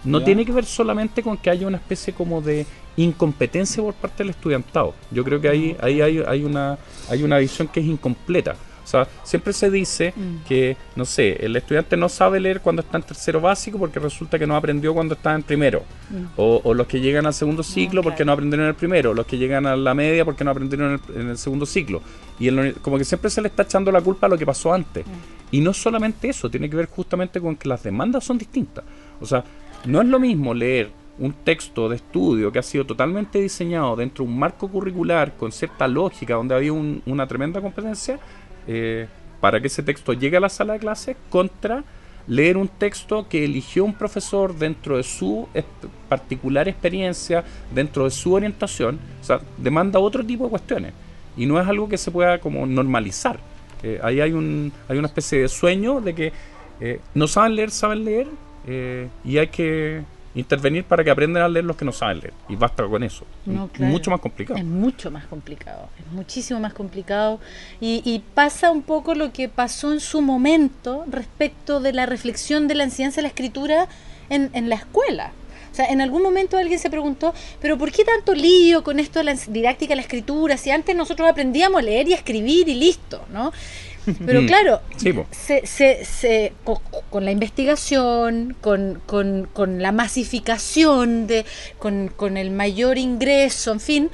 no 0.04 0.24
tiene 0.24 0.44
que 0.46 0.52
ver 0.52 0.66
solamente 0.66 1.22
con 1.22 1.38
que 1.38 1.50
haya 1.52 1.68
una 1.68 1.78
especie 1.78 2.12
como 2.14 2.42
de 2.42 2.66
incompetencia 2.98 3.82
por 3.84 3.94
parte 3.94 4.24
del 4.24 4.32
estudiantado. 4.32 4.94
Yo 5.12 5.24
creo 5.24 5.40
que 5.40 5.48
ahí, 5.48 5.78
ahí 5.80 6.02
hay, 6.02 6.24
hay, 6.28 6.44
una, 6.44 6.78
hay 7.10 7.24
una 7.24 7.38
visión 7.38 7.68
que 7.68 7.80
es 7.80 7.86
incompleta. 7.86 8.56
Sea, 8.92 9.08
siempre 9.24 9.54
se 9.54 9.72
dice 9.72 10.14
Mm. 10.16 10.44
que, 10.48 10.76
no 10.98 11.06
sé, 11.06 11.38
el 11.46 11.56
estudiante 11.56 11.96
no 11.96 12.10
sabe 12.10 12.40
leer 12.42 12.60
cuando 12.60 12.82
está 12.82 12.98
en 12.98 13.04
tercero 13.04 13.40
básico 13.40 13.80
porque 13.80 14.00
resulta 14.00 14.38
que 14.38 14.46
no 14.46 14.56
aprendió 14.56 14.94
cuando 14.94 15.14
estaba 15.16 15.36
en 15.36 15.44
primero. 15.44 15.84
Mm. 16.10 16.26
O, 16.36 16.60
o 16.64 16.74
los 16.74 16.88
que 16.88 17.00
llegan 17.00 17.26
al 17.26 17.34
segundo 17.34 17.64
ciclo 17.64 18.04
porque 18.04 18.26
no 18.26 18.34
aprendieron 18.34 18.66
en 18.66 18.70
el 18.70 18.76
primero, 18.76 19.14
los 19.14 19.26
que 19.26 19.38
llegan 19.38 19.66
a 19.66 19.76
la 19.78 19.94
media 19.94 20.26
porque 20.26 20.44
no 20.44 20.52
aprendieron 20.52 20.94
en 21.08 21.16
el, 21.16 21.22
en 21.22 21.30
el 21.30 21.38
segundo 21.38 21.66
ciclo. 21.66 22.02
Y 22.40 22.50
uni- 22.50 22.74
como 22.82 22.98
que 22.98 23.06
siempre 23.06 23.30
se 23.30 23.42
le 23.42 23.48
está 23.48 23.64
echando 23.64 23.92
la 23.92 24.02
culpa 24.02 24.28
a 24.28 24.30
lo 24.30 24.38
que 24.38 24.46
pasó 24.46 24.74
antes. 24.74 25.06
Y 25.52 25.62
no 25.62 25.74
solamente 25.74 26.28
eso, 26.30 26.50
tiene 26.50 26.70
que 26.70 26.76
ver 26.76 26.88
justamente 26.88 27.40
con 27.40 27.56
que 27.56 27.70
las 27.70 27.84
demandas 27.84 28.24
son 28.26 28.38
distintas. 28.38 28.84
O 29.22 29.26
sea, 29.26 29.44
no 29.86 30.02
es 30.02 30.08
lo 30.08 30.20
mismo 30.20 30.54
leer 30.54 30.92
un 31.20 31.34
texto 31.34 31.88
de 31.88 31.98
estudio 31.98 32.52
que 32.52 32.58
ha 32.60 32.64
sido 32.64 32.86
totalmente 32.86 33.40
diseñado 33.40 33.96
dentro 33.96 34.24
de 34.26 34.32
un 34.32 34.40
marco 34.40 34.68
curricular 34.70 35.36
con 35.38 35.52
cierta 35.52 35.88
lógica, 35.88 36.34
donde 36.36 36.56
había 36.56 36.74
un- 36.74 37.02
una 37.06 37.28
tremenda 37.28 37.62
competencia, 37.62 38.20
eh, 38.68 39.08
para 39.40 39.60
que 39.60 39.68
ese 39.68 39.84
texto 39.84 40.14
llegue 40.14 40.38
a 40.38 40.40
la 40.40 40.50
sala 40.50 40.74
de 40.74 40.80
clases, 40.80 41.18
contra 41.30 41.84
leer 42.28 42.58
un 42.58 42.68
texto 42.68 43.28
que 43.28 43.44
eligió 43.44 43.84
un 43.84 43.94
profesor 43.94 44.56
dentro 44.56 44.98
de 44.98 45.04
su 45.04 45.48
particular 46.08 46.68
experiencia, 46.68 47.44
dentro 47.74 48.04
de 48.04 48.12
su 48.12 48.34
orientación, 48.34 49.00
o 49.20 49.24
sea, 49.24 49.42
demanda 49.58 50.00
otro 50.00 50.24
tipo 50.24 50.44
de 50.44 50.50
cuestiones. 50.52 50.94
Y 51.36 51.46
no 51.46 51.60
es 51.60 51.68
algo 51.68 51.90
que 51.90 51.98
se 51.98 52.12
pueda 52.12 52.40
como 52.40 52.66
normalizar. 52.66 53.40
Eh, 53.82 54.00
ahí 54.04 54.22
hay, 54.22 54.34
un, 54.34 54.72
hay 54.88 54.98
una 54.98 55.08
especie 55.08 55.40
de 55.40 55.48
sueño 55.48 56.02
de 56.02 56.14
que 56.14 56.34
eh, 56.80 57.00
no 57.16 57.28
saben 57.28 57.56
leer, 57.56 57.72
saben 57.72 58.06
leer, 58.06 58.28
y 59.26 59.38
hay 59.40 59.48
que 59.48 60.04
intervenir 60.36 60.84
para 60.84 61.04
que 61.04 61.12
aprendan 61.12 61.44
a 61.44 61.50
leer 61.50 61.66
los 61.66 61.76
que 61.76 61.86
no 61.86 61.92
saben 61.92 62.20
leer. 62.20 62.34
Y 62.50 62.56
basta 62.56 62.86
con 62.86 63.04
eso. 63.04 63.26
No, 63.46 63.68
claro. 63.68 63.92
Mucho 63.92 64.12
más 64.12 64.20
complicado. 64.20 64.60
Es 64.60 64.66
mucho 64.66 65.12
más 65.12 65.26
complicado, 65.26 65.90
es 66.00 66.12
muchísimo 66.12 66.60
más 66.60 66.74
complicado. 66.74 67.40
Y, 67.80 68.02
y 68.06 68.20
pasa 68.34 68.72
un 68.72 68.82
poco 68.82 69.16
lo 69.16 69.32
que 69.34 69.50
pasó 69.50 69.92
en 69.92 70.00
su 70.00 70.22
momento 70.22 71.06
respecto 71.10 71.80
de 71.80 71.94
la 71.94 72.06
reflexión 72.06 72.68
de 72.68 72.76
la 72.76 72.84
enseñanza 72.84 73.18
de 73.18 73.24
la 73.24 73.30
escritura 73.30 73.88
en, 74.30 74.50
en 74.54 74.70
la 74.70 74.76
escuela. 74.76 75.34
O 75.72 75.76
sea, 75.76 75.86
en 75.86 76.02
algún 76.02 76.22
momento 76.22 76.58
alguien 76.58 76.80
se 76.80 76.90
preguntó, 76.90 77.34
pero 77.62 77.78
¿por 77.78 77.94
qué 77.94 78.04
tanto 78.04 78.34
lío 78.34 78.84
con 78.84 79.00
esto 79.00 79.20
de 79.20 79.26
la 79.26 79.34
didáctica 79.36 79.92
de 79.92 79.96
la 79.96 80.02
escritura? 80.02 80.58
Si 80.58 80.70
antes 80.70 80.94
nosotros 80.98 81.30
aprendíamos 81.30 81.80
a 81.80 81.82
leer 81.82 82.10
y 82.10 82.14
a 82.14 82.18
escribir 82.18 82.68
y 82.68 82.76
listo, 82.76 83.24
¿no? 83.32 83.54
Pero 84.26 84.42
Mm. 84.42 84.46
claro, 84.48 84.82
Sí, 84.98 85.14
se, 85.32 85.66
se, 85.68 86.06
se- 86.06 86.54
co- 86.64 86.82
con, 87.10 87.26
la 87.26 87.32
investigación, 87.32 88.56
con, 88.62 89.02
con- 89.06 89.48
con 89.54 89.82
la 89.82 89.92
masificación, 89.92 91.28
de, 91.28 91.46
con, 91.78 92.08
con 92.08 92.38
el 92.38 92.52
mayor 92.52 92.98
ingreso, 92.98 93.72
en 93.72 93.80
fin, 93.80 94.10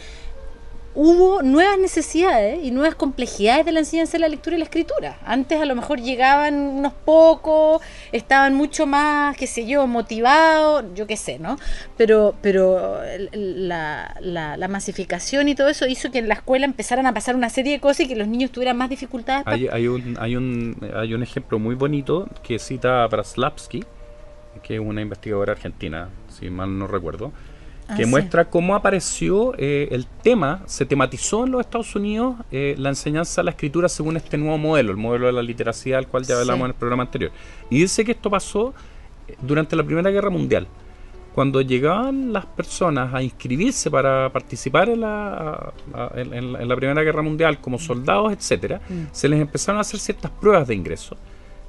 hubo 0.99 1.43
nuevas 1.43 1.77
necesidades 1.77 2.57
y 2.63 2.71
nuevas 2.71 2.95
complejidades 2.95 3.67
de 3.67 3.71
la 3.71 3.79
enseñanza 3.81 4.13
de 4.13 4.19
la 4.21 4.29
lectura 4.29 4.55
y 4.55 4.60
la 4.60 4.65
escritura. 4.65 5.19
Antes 5.23 5.62
a 5.62 5.65
lo 5.65 5.75
mejor 5.75 6.01
llegaban 6.01 6.55
unos 6.55 6.91
pocos, 6.91 7.83
estaban 8.12 8.55
mucho 8.55 8.88
más, 8.88 9.38
qué 9.38 9.45
sé 9.45 9.67
yo, 9.67 9.86
motivados, 9.86 10.86
yo 10.95 11.05
qué 11.05 11.15
sé, 11.15 11.38
¿no? 11.38 11.57
Pero, 11.97 12.33
pero 12.41 12.99
la, 13.31 14.15
la- 14.21 14.57
la 14.57 14.67
masificación 14.67 15.47
y 15.49 15.53
todo 15.53 15.69
eso 15.69 15.86
hizo 15.86 16.10
que 16.10 16.17
en 16.17 16.27
la 16.27 16.33
escuela 16.33 16.65
empezaran 16.65 17.05
a 17.05 17.13
pasar 17.13 17.36
una 17.36 17.49
serie 17.51 17.73
de 17.73 17.79
cosas 17.79 18.01
y 18.01 18.07
que 18.07 18.15
los 18.15 18.27
niños 18.27 18.49
tuvieran 18.51 18.75
más 18.77 18.89
dificultades 18.89 19.43
Hay, 19.45 19.67
hay, 19.71 19.88
un, 19.88 20.17
hay, 20.19 20.36
un, 20.36 20.77
hay 20.95 21.13
un 21.13 21.21
ejemplo 21.21 21.60
muy 21.60 21.75
bonito 21.75 22.27
que 22.41 22.57
cita 22.57 23.05
Braslavsky, 23.05 23.83
que 24.63 24.73
es 24.75 24.79
una 24.81 25.01
investigadora 25.01 25.51
argentina, 25.51 26.10
si 26.29 26.49
mal 26.49 26.75
no 26.79 26.88
recuerdo, 26.88 27.31
Ah, 27.89 27.95
que 27.95 28.04
sí. 28.04 28.10
muestra 28.10 28.50
cómo 28.50 28.76
apareció 28.76 29.54
eh, 29.58 29.88
el 29.91 30.06
tema, 30.21 30.62
se 30.65 30.86
tematizó 30.86 31.45
en 31.45 31.52
los 31.52 31.62
Estados 31.62 31.95
Unidos 31.95 32.36
eh, 32.52 32.76
la 32.78 32.89
enseñanza 32.89 33.41
de 33.41 33.45
la 33.45 33.52
escritura 33.52 33.88
según 33.88 34.17
este 34.17 34.38
nuevo 34.38 34.58
modelo, 34.58 34.91
el 34.91 34.97
modelo 34.97 35.28
de 35.28 35.32
la 35.34 35.41
literacia 35.41 35.95
del 35.95 36.08
cual 36.08 36.23
ya 36.23 36.36
Sí. 36.36 36.41
hablamos 36.41 36.65
en 36.65 36.71
el 36.71 36.76
programa 36.76 37.04
anterior. 37.04 37.32
Y 37.69 37.80
dice 37.80 38.04
que 38.04 38.12
esto 38.12 38.30
pasó 38.30 38.73
eh, 39.28 39.36
durante 39.41 39.76
la 39.76 39.84
Primera 39.84 40.10
Guerra 40.10 40.30
Mundial. 40.30 40.67
Cuando 41.34 41.62
llegaban 41.62 42.34
las 42.34 42.45
personas 42.47 43.13
a 43.13 43.21
inscribirse 43.21 43.91
para 43.91 44.30
participar 44.34 44.89
en 44.89 45.02
la, 45.02 45.71
en- 46.15 46.34
en 46.34 46.67
Primera 46.76 47.04
Guerra 47.04 47.21
Mundial 47.21 47.62
como 47.62 47.78
soldados, 47.78 48.34
etcétera, 48.34 48.82
Mm. 48.89 49.04
se 49.12 49.30
les 49.30 49.39
empezaron 49.39 49.78
a 49.78 49.82
hacer 49.82 50.00
ciertas 50.00 50.32
pruebas 50.32 50.67
de 50.67 50.73
ingreso, 50.76 51.15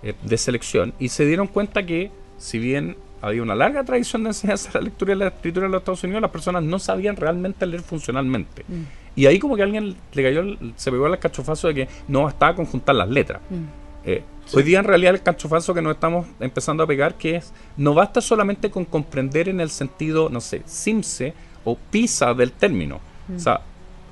eh, 0.02 0.14
de 0.22 0.36
selección, 0.38 0.94
y 0.98 1.10
se 1.10 1.26
dieron 1.26 1.46
cuenta 1.48 1.84
que, 1.84 2.10
si 2.38 2.58
bien 2.58 2.96
había 3.20 3.42
una 3.42 3.54
larga 3.54 3.84
tradición 3.84 4.22
de 4.24 4.30
enseñanza 4.30 4.70
de 4.70 4.78
la 4.78 4.84
lectura 4.84 5.12
y 5.12 5.16
la 5.16 5.28
escritura 5.28 5.66
en 5.66 5.72
los 5.72 5.80
Estados 5.80 6.04
Unidos, 6.04 6.22
las 6.22 6.30
personas 6.30 6.62
no 6.62 6.78
sabían 6.78 7.16
realmente 7.16 7.66
leer 7.66 7.82
funcionalmente. 7.82 8.64
Mm. 8.68 8.82
Y 9.16 9.26
ahí 9.26 9.38
como 9.40 9.56
que 9.56 9.62
alguien 9.64 9.96
le 10.12 10.22
cayó, 10.22 10.40
el- 10.40 10.72
se 10.76 10.90
pegó 10.92 11.06
el 11.08 11.18
cachofazo 11.18 11.68
de 11.68 11.74
que 11.74 11.88
no 12.06 12.22
bastaba 12.22 12.54
con 12.54 12.66
juntar 12.66 12.94
las 12.94 13.08
letras. 13.08 13.40
Mm. 13.50 13.64
Eh, 14.04 14.22
Hoy 14.54 14.62
día 14.62 14.78
en 14.78 14.84
realidad 14.86 15.14
el 15.14 15.22
cachofazo 15.22 15.74
que 15.74 15.82
nos 15.82 15.92
estamos 15.94 16.26
empezando 16.40 16.82
a 16.82 16.86
pegar 16.86 17.16
que 17.16 17.36
es, 17.36 17.52
no 17.76 17.92
basta 17.92 18.22
solamente 18.22 18.70
con 18.70 18.86
comprender 18.86 19.46
en 19.50 19.60
el 19.60 19.68
sentido, 19.68 20.30
no 20.30 20.40
sé, 20.40 20.62
simse 20.64 21.34
o 21.64 21.76
pisa 21.76 22.32
del 22.32 22.52
término. 22.52 22.98
O 23.36 23.38
sea, 23.38 23.60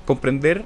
comprender 0.05 0.63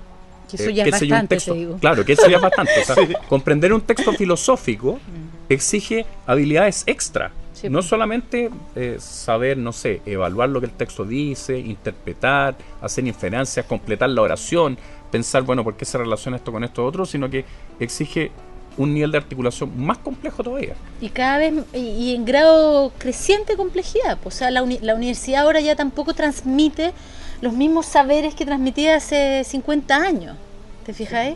Que 0.50 0.58
eso 0.58 0.70
eh, 0.70 0.74
ya 0.74 0.84
qué 0.84 0.90
es 0.90 1.02
un 1.04 1.08
bastante, 1.10 1.36
texto. 1.36 1.54
te 1.54 1.60
digo. 1.60 1.78
Claro, 1.78 2.04
que 2.04 2.12
eso 2.14 2.28
ya 2.28 2.36
es 2.36 2.42
bastante. 2.42 2.72
O 2.82 2.84
sea, 2.84 2.96
comprender 3.30 3.72
un 3.72 3.80
texto 3.80 4.12
filosófico 4.12 5.00
exige 5.48 6.06
habilidades 6.28 6.84
extra. 6.86 7.32
Sí, 7.62 7.70
no 7.70 7.80
pues. 7.80 7.86
solamente 7.88 8.50
eh, 8.76 8.98
saber, 9.00 9.58
no 9.58 9.72
sé, 9.72 10.02
evaluar 10.06 10.50
lo 10.50 10.60
que 10.60 10.66
el 10.68 10.74
texto 10.74 11.06
dice, 11.06 11.60
interpretar, 11.60 12.56
hacer 12.82 13.06
inferencias, 13.08 13.66
completar 13.66 14.10
la 14.10 14.22
oración, 14.22 14.78
pensar, 15.12 15.44
bueno, 15.44 15.64
¿por 15.64 15.76
qué 15.78 15.86
se 15.86 15.98
relaciona 15.98 16.38
esto 16.38 16.52
con 16.52 16.64
esto 16.64 16.86
otro? 16.86 17.06
Sino 17.06 17.30
que 17.30 17.46
exige 17.80 18.32
un 18.78 18.94
nivel 18.94 19.12
de 19.12 19.18
articulación 19.18 19.72
más 19.78 19.98
complejo 20.00 20.44
todavía. 20.44 20.76
Y 21.02 21.10
cada 21.10 21.38
vez, 21.38 21.54
y, 21.74 22.16
en 22.16 22.26
grado 22.26 22.92
creciente 22.98 23.54
de 23.54 23.58
complejidad. 23.58 24.18
pues, 24.24 24.36
O 24.36 24.38
sea, 24.40 24.50
la, 24.52 24.64
uni- 24.64 24.80
la 24.82 24.96
universidad 24.96 25.42
ahora 25.44 25.60
ya 25.60 25.76
tampoco 25.76 26.14
transmite 26.14 26.94
los 27.42 27.54
mismos 27.54 27.86
saberes 27.86 28.34
que 28.34 28.46
transmitía 28.46 28.96
hace 28.96 29.44
50 29.44 29.96
años. 29.98 30.38
¿Te 30.86 30.94
fijáis? 30.94 31.36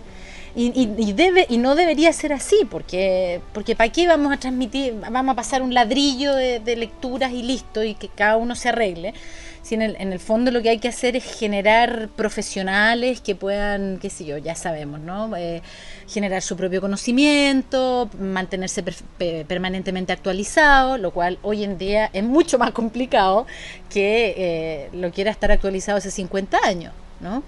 Y, 0.58 0.68
y- 1.00 1.12
debe, 1.14 1.46
y 1.50 1.58
no 1.58 1.76
debería 1.76 2.14
ser 2.14 2.32
así, 2.32 2.56
porque, 2.72 3.42
porque 3.54 3.76
¿para 3.76 3.92
qué 3.92 4.08
vamos 4.08 4.32
a 4.32 4.38
transmitir, 4.38 4.96
vamos 5.12 5.34
a 5.34 5.36
pasar 5.36 5.62
un 5.62 5.74
ladrillo 5.74 6.34
de, 6.34 6.62
lecturas 6.78 7.34
y 7.34 7.44
listo, 7.44 7.84
y 7.84 7.94
que 7.94 8.08
cada 8.08 8.38
uno 8.38 8.56
se 8.56 8.70
arregle? 8.70 9.14
Si 9.62 9.76
en 9.76 9.82
el, 9.82 9.98
en 10.00 10.14
el 10.14 10.20
fondo 10.20 10.52
lo 10.52 10.62
que 10.62 10.70
hay 10.70 10.80
que 10.80 10.88
hacer 10.88 11.16
es 11.18 11.26
generar 11.26 12.08
profesionales 12.16 13.20
que 13.20 13.36
puedan, 13.36 13.98
qué 14.00 14.10
sé 14.10 14.24
yo, 14.24 14.38
ya 14.38 14.56
sabemos, 14.56 15.02
¿no? 15.02 15.36
Eh, 15.36 15.62
generar 16.08 16.42
su 16.42 16.56
propio 16.56 16.80
conocimiento, 16.82 18.10
mantenerse 18.20 18.82
per- 18.84 18.96
pe- 19.18 19.44
permanentemente 19.46 20.14
actualizado, 20.14 20.98
lo 20.98 21.12
cual 21.12 21.38
hoy 21.42 21.64
en 21.66 21.78
día 21.78 22.10
es 22.14 22.24
mucho 22.24 22.58
más 22.60 22.72
complicado 22.72 23.46
que 23.90 24.36
eh, 24.38 24.90
lo 24.94 25.12
que 25.12 25.22
era 25.22 25.32
estar 25.32 25.52
actualizado 25.52 25.98
hace 25.98 26.12
50 26.12 26.60
años, 26.64 26.94
¿no? 27.26 27.44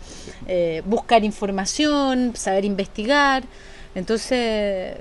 Eh, 0.48 0.82
buscar 0.86 1.24
información, 1.24 2.34
saber 2.36 2.66
investigar. 2.66 3.44
Entonces, 3.96 4.98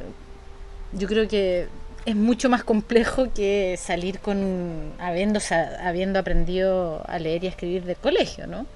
yo 0.93 1.07
creo 1.09 1.27
que 1.29 1.67
es 2.05 2.15
mucho 2.17 2.49
más 2.49 2.63
complejo 2.63 3.27
que 3.35 3.77
salir 3.79 4.21
con 4.21 4.93
habiendo, 5.01 5.41
sa- 5.41 5.73
habiendo 5.89 6.19
aprendido 6.21 7.03
a 7.09 7.19
leer 7.19 7.43
y 7.43 7.47
a 7.49 7.51
escribir 7.51 7.83
del 7.85 7.97
colegio, 7.97 8.47
¿no? 8.47 8.67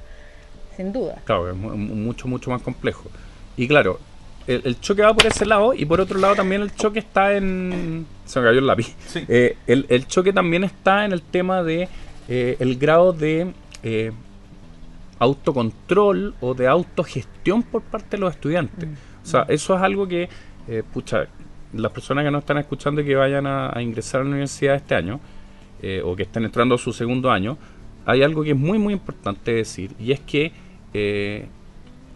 sin 0.76 0.92
duda. 0.92 1.16
Claro, 1.24 1.50
es 1.50 1.56
mu- 1.56 1.76
mu- 1.76 1.94
mucho, 1.94 2.26
mucho 2.26 2.50
más 2.50 2.62
complejo. 2.62 3.04
Y 3.56 3.68
claro, 3.68 3.98
el, 4.46 4.62
el 4.64 4.80
choque 4.80 5.02
va 5.02 5.12
por 5.12 5.26
ese 5.26 5.44
lado 5.44 5.74
y 5.74 5.84
por 5.84 6.00
otro 6.00 6.18
lado 6.18 6.34
también 6.36 6.62
el 6.62 6.74
choque 6.74 6.98
está 7.00 7.34
en... 7.36 8.06
Se 8.24 8.40
me 8.40 8.46
cayó 8.46 8.60
el 8.60 8.66
lápiz. 8.66 8.94
Sí. 9.06 9.24
Eh, 9.28 9.56
el, 9.66 9.84
el 9.90 10.06
choque 10.06 10.32
también 10.32 10.64
está 10.64 11.04
en 11.04 11.12
el 11.12 11.20
tema 11.22 11.62
de 11.62 11.88
eh, 12.28 12.56
el 12.60 12.78
grado 12.78 13.12
de 13.12 13.52
eh, 13.82 14.12
autocontrol 15.20 16.34
o 16.40 16.54
de 16.54 16.66
autogestión 16.66 17.62
por 17.62 17.82
parte 17.82 18.16
de 18.16 18.18
los 18.18 18.34
estudiantes. 18.34 18.88
O 19.22 19.26
sea, 19.26 19.44
eso 19.48 19.76
es 19.76 19.82
algo 19.82 20.08
que, 20.08 20.28
eh, 20.66 20.82
pucha, 20.92 21.26
las 21.72 21.92
personas 21.92 22.24
que 22.24 22.30
no 22.30 22.38
están 22.38 22.58
escuchando 22.58 23.00
y 23.00 23.04
que 23.04 23.14
vayan 23.14 23.46
a, 23.46 23.70
a 23.72 23.80
ingresar 23.82 24.22
a 24.22 24.24
la 24.24 24.30
universidad 24.30 24.74
este 24.74 24.94
año, 24.96 25.20
eh, 25.82 26.02
o 26.04 26.16
que 26.16 26.24
estén 26.24 26.44
entrando 26.44 26.74
a 26.74 26.78
su 26.78 26.92
segundo 26.92 27.30
año, 27.30 27.56
hay 28.06 28.22
algo 28.22 28.42
que 28.42 28.50
es 28.50 28.56
muy, 28.56 28.78
muy 28.78 28.92
importante 28.94 29.52
decir, 29.52 29.92
y 30.00 30.10
es 30.12 30.20
que 30.20 30.52
eh, 30.92 31.46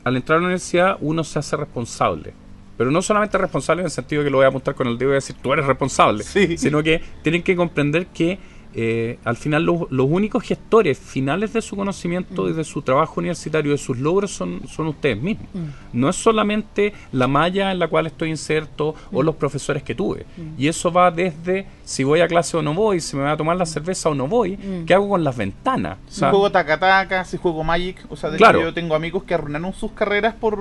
al 0.03 0.17
entrar 0.17 0.39
a 0.39 0.41
la 0.41 0.47
universidad 0.47 0.97
uno 1.01 1.23
se 1.25 1.39
hace 1.39 1.57
responsable. 1.57 2.33
Pero 2.77 2.91
no 2.91 3.01
solamente 3.03 3.39
responsable 3.39 3.83
en 3.83 3.87
el 3.87 3.91
sentido 3.93 4.25
que 4.25 4.31
lo 4.31 4.39
voy 4.39 4.47
a 4.47 4.49
apuntar 4.49 4.75
con 4.75 4.89
el 4.89 4.99
dedo 4.99 5.11
y 5.13 5.15
decir 5.15 5.37
tú 5.41 5.53
eres 5.53 5.65
responsable, 5.67 6.25
Sí. 6.25 6.59
sino 6.59 6.83
que 6.83 7.01
tienen 7.23 7.43
que 7.43 7.55
comprender 7.55 8.07
que 8.09 8.39
eh, 8.77 9.19
al 9.25 9.37
final 9.37 9.65
los, 9.65 9.91
los 9.91 10.07
únicos 10.11 10.43
gestores 10.43 10.99
finales 10.99 11.53
de 11.53 11.63
su 11.63 11.77
conocimiento 11.77 12.49
y 12.49 12.53
de 12.53 12.65
su 12.65 12.83
trabajo 12.83 13.21
universitario, 13.21 13.73
de 13.73 13.79
sus 13.79 13.99
logros, 13.99 14.33
son, 14.33 14.63
son 14.69 14.89
ustedes 14.89 15.21
mismos. 15.21 15.47
No 15.93 16.09
es 16.09 16.17
solamente 16.17 16.93
la 17.13 17.29
malla 17.29 17.71
en 17.71 17.79
la 17.79 17.89
cual 17.89 18.07
estoy 18.07 18.31
inserto 18.31 18.95
o 19.13 19.23
los 19.23 19.37
profesores 19.37 19.83
que 19.83 19.95
tuve. 19.95 20.27
Y 20.59 20.69
eso 20.69 20.91
va 20.93 21.11
desde 21.11 21.67
si 21.85 22.03
voy 22.05 22.21
a 22.21 22.29
clase 22.29 22.57
o 22.57 22.63
no 22.63 22.75
voy, 22.75 23.01
si 23.01 23.17
me 23.17 23.23
voy 23.23 23.31
a 23.33 23.37
tomar 23.37 23.57
la 23.57 23.67
cerveza 23.67 24.09
o 24.09 24.15
no 24.15 24.27
voy, 24.27 24.59
qué 24.87 24.95
hago 24.95 25.09
con 25.09 25.23
las 25.23 25.37
ventanas. 25.37 25.99
O 26.09 26.11
Si 26.13 26.21
juego 26.21 26.51
Takataka, 26.51 27.25
si 27.25 27.37
juego 27.37 27.63
Magic, 27.63 28.05
o 28.09 28.17
sea, 28.17 28.31
de 28.31 28.39
Claro. 28.39 28.59
hecho 28.59 28.69
yo 28.69 28.75
tengo 28.75 28.95
amigos 28.95 29.23
que 29.25 29.35
arruinaron 29.35 29.73
sus 29.73 29.93
carreras 29.93 30.35
por... 30.35 30.59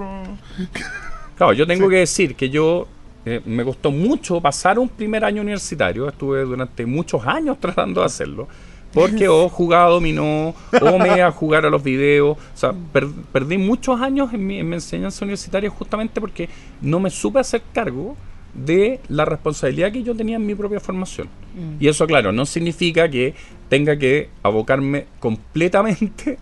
Claro, 1.37 1.53
yo 1.53 1.65
tengo 1.65 1.89
que 1.89 1.97
decir 1.97 2.35
que 2.35 2.49
yo 2.49 2.87
eh, 3.25 3.41
me 3.45 3.63
costó 3.63 3.91
mucho 3.91 4.41
pasar 4.41 4.79
un 4.79 4.89
primer 4.89 5.23
año 5.25 5.41
universitario. 5.41 6.07
Estuve 6.09 6.43
durante 6.43 6.85
muchos 6.85 7.25
años 7.25 7.57
tratando 7.61 8.01
de 8.01 8.05
hacerlo. 8.07 8.47
Porque 8.93 9.27
o 9.29 9.49
jugaba 9.49 9.89
dominó, 9.89 10.53
o 10.81 10.99
me 10.99 11.15
iba 11.17 11.25
a 11.27 11.31
jugar 11.31 11.65
a 11.65 11.69
los 11.69 11.81
videos. 11.83 12.37
O 12.37 12.57
sea, 12.57 12.73
per- 12.91 13.07
perdí 13.31 13.57
muchos 13.57 13.99
años 13.99 14.33
en 14.33 14.45
mi, 14.45 14.59
en 14.59 14.69
mi 14.69 14.75
enseñanza 14.75 15.25
universitaria 15.25 15.69
justamente 15.69 16.21
porque 16.21 16.47
no 16.81 16.99
me 16.99 17.09
supe 17.09 17.39
hacer 17.39 17.61
cargo 17.73 18.15
de 18.53 18.99
la 19.09 19.25
responsabilidad 19.25 19.91
que 19.91 20.03
yo 20.03 20.15
tenía 20.15 20.35
en 20.35 20.45
mi 20.45 20.53
propia 20.53 20.79
formación. 20.79 21.27
Y 21.79 21.87
eso, 21.87 22.05
claro, 22.05 22.31
no 22.31 22.45
significa 22.45 23.09
que 23.09 23.33
tenga 23.67 23.97
que 23.97 24.29
abocarme 24.43 25.05
completamente 25.19 26.37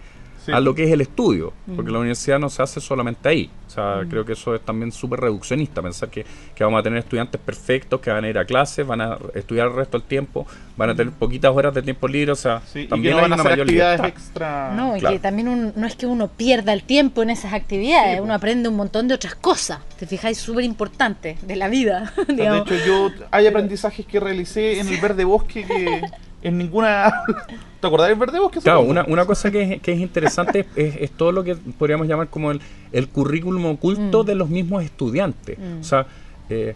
Sí. 0.46 0.52
a 0.52 0.60
lo 0.60 0.74
que 0.74 0.84
es 0.86 0.92
el 0.92 1.02
estudio, 1.02 1.54
porque 1.76 1.92
la 1.92 2.00
universidad 2.00 2.40
no 2.40 2.50
se 2.50 2.64
hace 2.64 2.82
solamente 2.82 3.30
ahí. 3.30 3.50
O 3.68 3.70
sea, 3.74 4.02
creo 4.10 4.26
que 4.26 4.34
eso 4.34 4.54
es 4.56 4.62
también 4.62 4.92
súper 4.92 5.20
reduccionista, 5.22 5.82
pensar 5.82 6.10
que, 6.10 6.26
que 6.56 6.64
vamos 6.64 6.80
a 6.80 6.84
tener 6.84 7.00
estudiantes 7.00 7.40
perfectos 7.40 8.02
que 8.02 8.10
van 8.12 8.24
a 8.26 8.30
ir 8.30 8.38
a 8.38 8.44
clases, 8.44 8.86
van 8.86 9.00
a 9.02 9.18
estudiar 9.36 9.68
el 9.68 9.74
resto 9.76 9.98
del 10.00 10.08
tiempo, 10.08 10.46
van 10.76 10.90
a 10.90 10.96
tener 10.96 11.14
poquitas 11.14 11.56
horas 11.56 11.74
de 11.74 11.82
tiempo 11.84 12.08
libre, 12.08 12.32
o 12.32 12.36
sea, 12.36 12.62
Sí, 12.66 12.80
y 12.80 12.84
que 12.84 12.90
también 12.90 13.14
no 13.14 13.18
hay 13.20 13.30
van 13.30 13.32
a 13.32 13.36
hacer 13.36 13.52
mayor 13.52 13.64
actividades 13.66 14.00
libertad. 14.00 14.20
extra... 14.20 14.74
No, 14.76 14.98
y 14.98 15.00
claro. 15.00 15.16
que 15.16 15.20
también 15.22 15.48
un- 15.48 15.74
no 15.76 15.88
es 15.88 15.96
que 15.96 16.06
uno 16.08 16.28
pierda 16.28 16.74
el 16.74 16.84
tiempo 16.84 17.22
en 17.24 17.30
esas 17.30 17.54
actividades, 17.54 18.18
Sí, 18.18 18.22
uno 18.24 18.34
aprende 18.34 18.68
un 18.68 18.76
montón 18.76 19.08
de 19.08 19.14
otras 19.14 19.36
cosas, 19.36 19.80
te 20.00 20.06
fijáis, 20.08 20.38
súper 20.40 20.66
importante 20.66 21.38
de 21.44 21.56
la 21.56 21.70
vida. 21.70 22.12
O 22.18 22.26
sea, 22.36 22.52
de 22.54 22.58
hecho, 22.60 22.76
yo 22.86 23.10
hay 23.30 23.48
aprendizajes 23.48 24.06
que 24.06 24.20
realicé 24.20 24.80
en 24.80 24.88
el 24.90 25.00
Verde 25.00 25.24
Bosque 25.24 25.64
que 25.66 26.02
en 26.42 26.58
ninguna... 26.58 27.12
¿Te 27.82 27.88
acordás 27.88 28.10
del 28.10 28.18
Verde 28.20 28.40
Bosque? 28.40 28.60
Claro, 28.60 28.82
una, 28.82 29.04
una 29.08 29.26
cosa 29.26 29.50
que 29.52 29.62
es, 29.76 29.82
que 29.82 29.92
es 29.94 30.00
interesante 30.00 30.68
es, 30.76 30.96
es 30.98 31.12
todo 31.12 31.32
lo 31.32 31.44
que 31.44 31.56
podríamos 31.56 32.08
llamar 32.08 32.28
como 32.30 32.52
el, 32.52 32.62
el 32.92 33.08
currículum 33.08 33.66
oculto 33.66 34.24
Mm. 34.24 34.26
de 34.28 34.36
los 34.36 34.50
mismos 34.50 34.84
estudiantes. 34.84 35.58
Mm. 35.58 35.80
O 35.80 35.84
sea, 35.84 36.06
eh, 36.50 36.76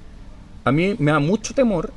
a 0.63 0.71
mí 0.71 0.95
me 0.97 1.11
da 1.11 1.19
mucho 1.19 1.53
temor 1.53 1.91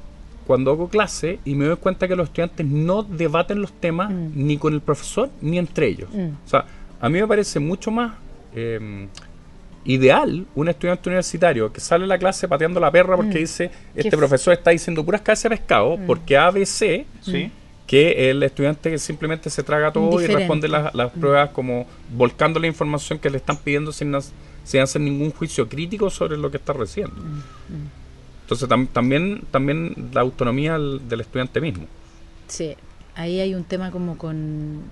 cuando 0.47 0.71
hago 0.71 0.89
clase 0.89 1.39
y 1.45 1.55
me 1.55 1.65
doy 1.67 1.77
cuenta 1.77 2.07
que 2.09 2.17
los 2.17 2.29
estudiantes 2.29 2.67
no 2.67 3.03
debaten 3.03 3.61
los 3.63 3.73
temas 3.73 4.11
Mm. 4.11 4.31
ni 4.35 4.59
con 4.59 4.75
el 4.75 4.81
profesor 4.83 5.31
ni 5.41 5.59
entre 5.59 5.89
ellos. 5.89 6.11
Mm. 6.13 6.29
O 6.45 6.49
sea, 6.49 6.65
a 7.01 7.09
mí 7.09 7.21
me 7.21 7.27
parece 7.27 7.61
mucho 7.61 7.91
más 7.91 8.13
eh, 8.55 9.09
ideal 9.89 10.47
un 10.55 10.69
estudiante 10.69 11.09
universitario 11.09 11.73
que 11.73 11.81
sale 11.81 12.05
a 12.05 12.07
la 12.07 12.19
clase 12.19 12.47
pateando 12.47 12.79
la 12.79 12.91
perra 12.91 13.17
porque 13.17 13.39
Mm. 13.39 13.41
dice, 13.41 13.71
este 13.95 14.17
profesor 14.17 14.53
está 14.53 14.71
diciendo 14.71 15.05
puras 15.05 15.23
cabezas 15.23 15.45
de 15.45 15.51
pescado 15.51 15.97
Mm. 15.97 16.07
porque 16.07 16.37
ABC 16.37 17.07
Sí. 17.23 17.51
que 17.87 18.31
el 18.31 18.43
estudiante 18.43 18.91
que 18.91 18.99
simplemente 18.99 19.49
se 19.49 19.63
traga 19.63 19.91
todo 19.91 20.21
y 20.21 20.27
responde 20.27 20.69
las, 20.69 20.95
las 20.95 21.11
pruebas 21.11 21.51
como 21.51 21.87
volcando 22.15 22.61
la 22.61 22.67
información 22.67 23.19
que 23.19 23.31
le 23.31 23.39
están 23.39 23.57
pidiendo 23.57 23.91
sin, 23.93 24.15
hacer 24.15 25.01
ningún 25.01 25.31
juicio 25.33 25.67
crítico 25.69 26.11
sobre 26.11 26.37
lo 26.37 26.51
que 26.51 26.59
está 26.59 26.75
recibiendo. 26.75 27.17
Entonces 28.43 28.69
tam- 28.69 28.89
también, 28.93 29.43
también 29.51 30.11
la 30.13 30.21
autonomía 30.21 30.75
del, 30.75 31.01
del 31.09 31.21
estudiante 31.23 31.61
mismo. 31.63 31.87
Sí, 32.47 32.75
ahí 33.15 33.41
hay 33.41 33.55
un 33.55 33.65
tema 33.65 33.91
como 33.91 34.17
con 34.19 34.83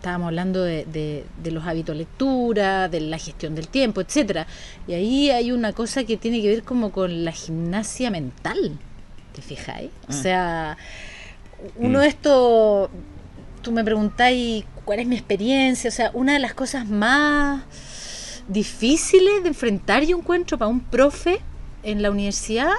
estábamos 0.00 0.28
hablando 0.28 0.62
de, 0.62 0.86
de- 0.86 1.24
de 1.42 1.50
los 1.50 1.64
hábitos 1.66 1.94
de 1.94 1.98
lectura, 1.98 2.88
de 2.88 3.00
la 3.00 3.18
gestión 3.18 3.54
del 3.54 3.68
tiempo, 3.68 4.00
etcétera. 4.00 4.46
Y 4.88 4.94
ahí 4.94 5.30
hay 5.30 5.52
una 5.52 5.72
cosa 5.72 6.04
que 6.04 6.16
tiene 6.16 6.40
que 6.40 6.48
ver 6.48 6.62
como 6.62 6.90
con 6.90 7.24
la 7.24 7.32
gimnasia 7.32 8.10
mental. 8.10 8.78
¿Te 9.34 9.42
fijáis? 9.42 9.90
O 10.08 10.12
Mm. 10.12 10.22
sea, 10.22 10.76
uno 11.76 11.98
Mm. 11.98 12.02
de 12.02 12.08
estos 12.08 12.90
tú 13.62 13.72
me 13.72 13.84
preguntáis 13.84 14.64
cuál 14.86 15.00
es 15.00 15.06
mi 15.06 15.16
experiencia, 15.16 15.88
o 15.88 15.92
sea, 15.92 16.10
una 16.14 16.32
de 16.32 16.38
las 16.38 16.54
cosas 16.54 16.86
más 16.88 17.62
difíciles 18.48 19.42
de 19.42 19.48
enfrentar 19.48 20.02
yo 20.04 20.16
encuentro 20.16 20.56
para 20.58 20.68
un 20.70 20.80
profe 20.80 21.40
en 21.82 22.00
la 22.02 22.10
universidad 22.10 22.72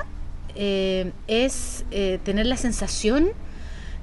eh, 0.55 1.11
es 1.27 1.85
eh, 1.91 2.19
tener 2.25 2.45
la 2.47 2.57
sensación 2.57 3.29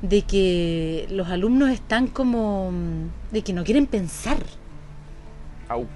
de 0.02 0.22
que 0.22 1.06
los 1.10 1.28
alumnos 1.28 1.70
están 1.70 2.06
como 2.06 2.70
mm, 2.70 3.32
de 3.32 3.42
que 3.42 3.52
no 3.52 3.64
quieren 3.64 3.86
pensar. 3.86 4.38
Au. 5.68 5.86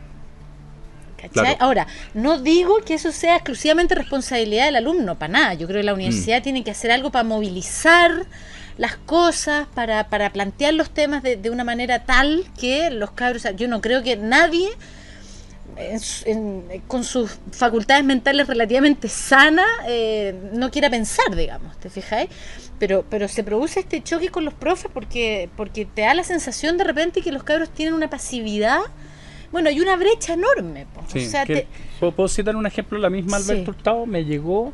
Ahora, 1.60 1.86
no 2.14 2.40
digo 2.40 2.78
que 2.84 2.94
eso 2.94 3.12
sea 3.12 3.36
exclusivamente 3.36 3.94
responsabilidad 3.94 4.64
del 4.64 4.76
alumno, 4.76 5.18
para 5.18 5.32
nada. 5.32 5.54
Yo 5.54 5.68
creo 5.68 5.80
que 5.80 5.86
la 5.86 5.94
universidad 5.94 6.40
Mm. 6.40 6.42
tiene 6.42 6.64
que 6.64 6.72
hacer 6.72 6.90
algo 6.90 7.12
para 7.12 7.22
movilizar 7.24 8.26
las 8.76 8.96
cosas, 8.96 9.68
para, 9.74 10.08
para 10.08 10.30
plantear 10.30 10.74
los 10.74 10.90
temas 10.90 11.22
de, 11.22 11.36
de 11.36 11.50
una 11.50 11.62
manera 11.62 12.04
tal 12.04 12.44
que 12.58 12.90
los 12.90 13.12
cabros... 13.12 13.46
Yo 13.56 13.68
no 13.68 13.80
creo 13.80 14.02
que 14.02 14.16
nadie 14.16 14.70
en 15.76 16.00
su- 16.00 16.28
en- 16.28 16.64
con 16.86 17.04
sus 17.04 17.38
facultades 17.52 18.04
mentales 18.04 18.46
relativamente 18.46 19.08
sanas 19.08 19.66
eh, 19.88 20.34
no 20.52 20.70
quiera 20.70 20.90
pensar, 20.90 21.34
digamos, 21.36 21.76
¿te 21.78 21.90
fijáis? 21.90 22.28
Pero, 22.78 23.04
pero 23.08 23.28
se 23.28 23.44
produce 23.44 23.80
este 23.80 24.02
choque 24.02 24.28
con 24.30 24.44
los 24.44 24.54
profes 24.54 24.90
porque, 24.92 25.48
porque 25.56 25.84
te 25.84 26.02
da 26.02 26.14
la 26.14 26.24
sensación 26.24 26.78
de 26.78 26.84
repente 26.84 27.20
que 27.22 27.30
los 27.32 27.42
cabros 27.44 27.70
tienen 27.70 27.94
una 27.94 28.10
pasividad. 28.10 28.80
Bueno, 29.52 29.68
hay 29.68 29.80
una 29.80 29.96
brecha 29.96 30.32
enorme. 30.34 30.86
Sí, 31.08 31.26
o 31.26 31.30
sea, 31.30 31.44
que- 31.44 31.54
te- 31.54 31.66
¿puedo, 32.00 32.12
puedo 32.12 32.28
citar 32.28 32.56
un 32.56 32.66
ejemplo? 32.66 32.98
La 32.98 33.10
misma 33.10 33.38
Sí. 33.38 33.50
Alberto 33.52 33.70
Hurtado 33.72 34.06
me 34.06 34.24
llegó, 34.24 34.72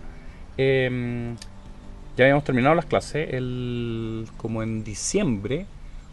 eh, 0.56 1.34
ya 2.16 2.24
habíamos 2.24 2.44
terminado 2.44 2.74
las 2.74 2.86
clases, 2.86 3.28
el, 3.34 4.26
como 4.36 4.62
en 4.62 4.84
diciembre, 4.84 5.66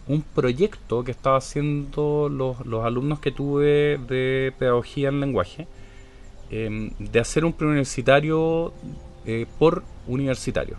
un 0.07 0.21
proyecto 0.21 1.03
que 1.03 1.11
estaba 1.11 1.37
haciendo 1.37 2.29
los, 2.29 2.65
los 2.65 2.85
alumnos 2.85 3.19
que 3.19 3.31
tuve 3.31 3.99
de 4.07 4.53
pedagogía 4.57 5.09
en 5.09 5.19
lenguaje, 5.19 5.67
eh, 6.51 6.91
de 6.99 7.19
hacer 7.19 7.43
un 7.45 7.53
preuniversitario 7.53 8.73
eh, 9.25 9.45
por 9.57 9.83
universitario. 10.07 10.77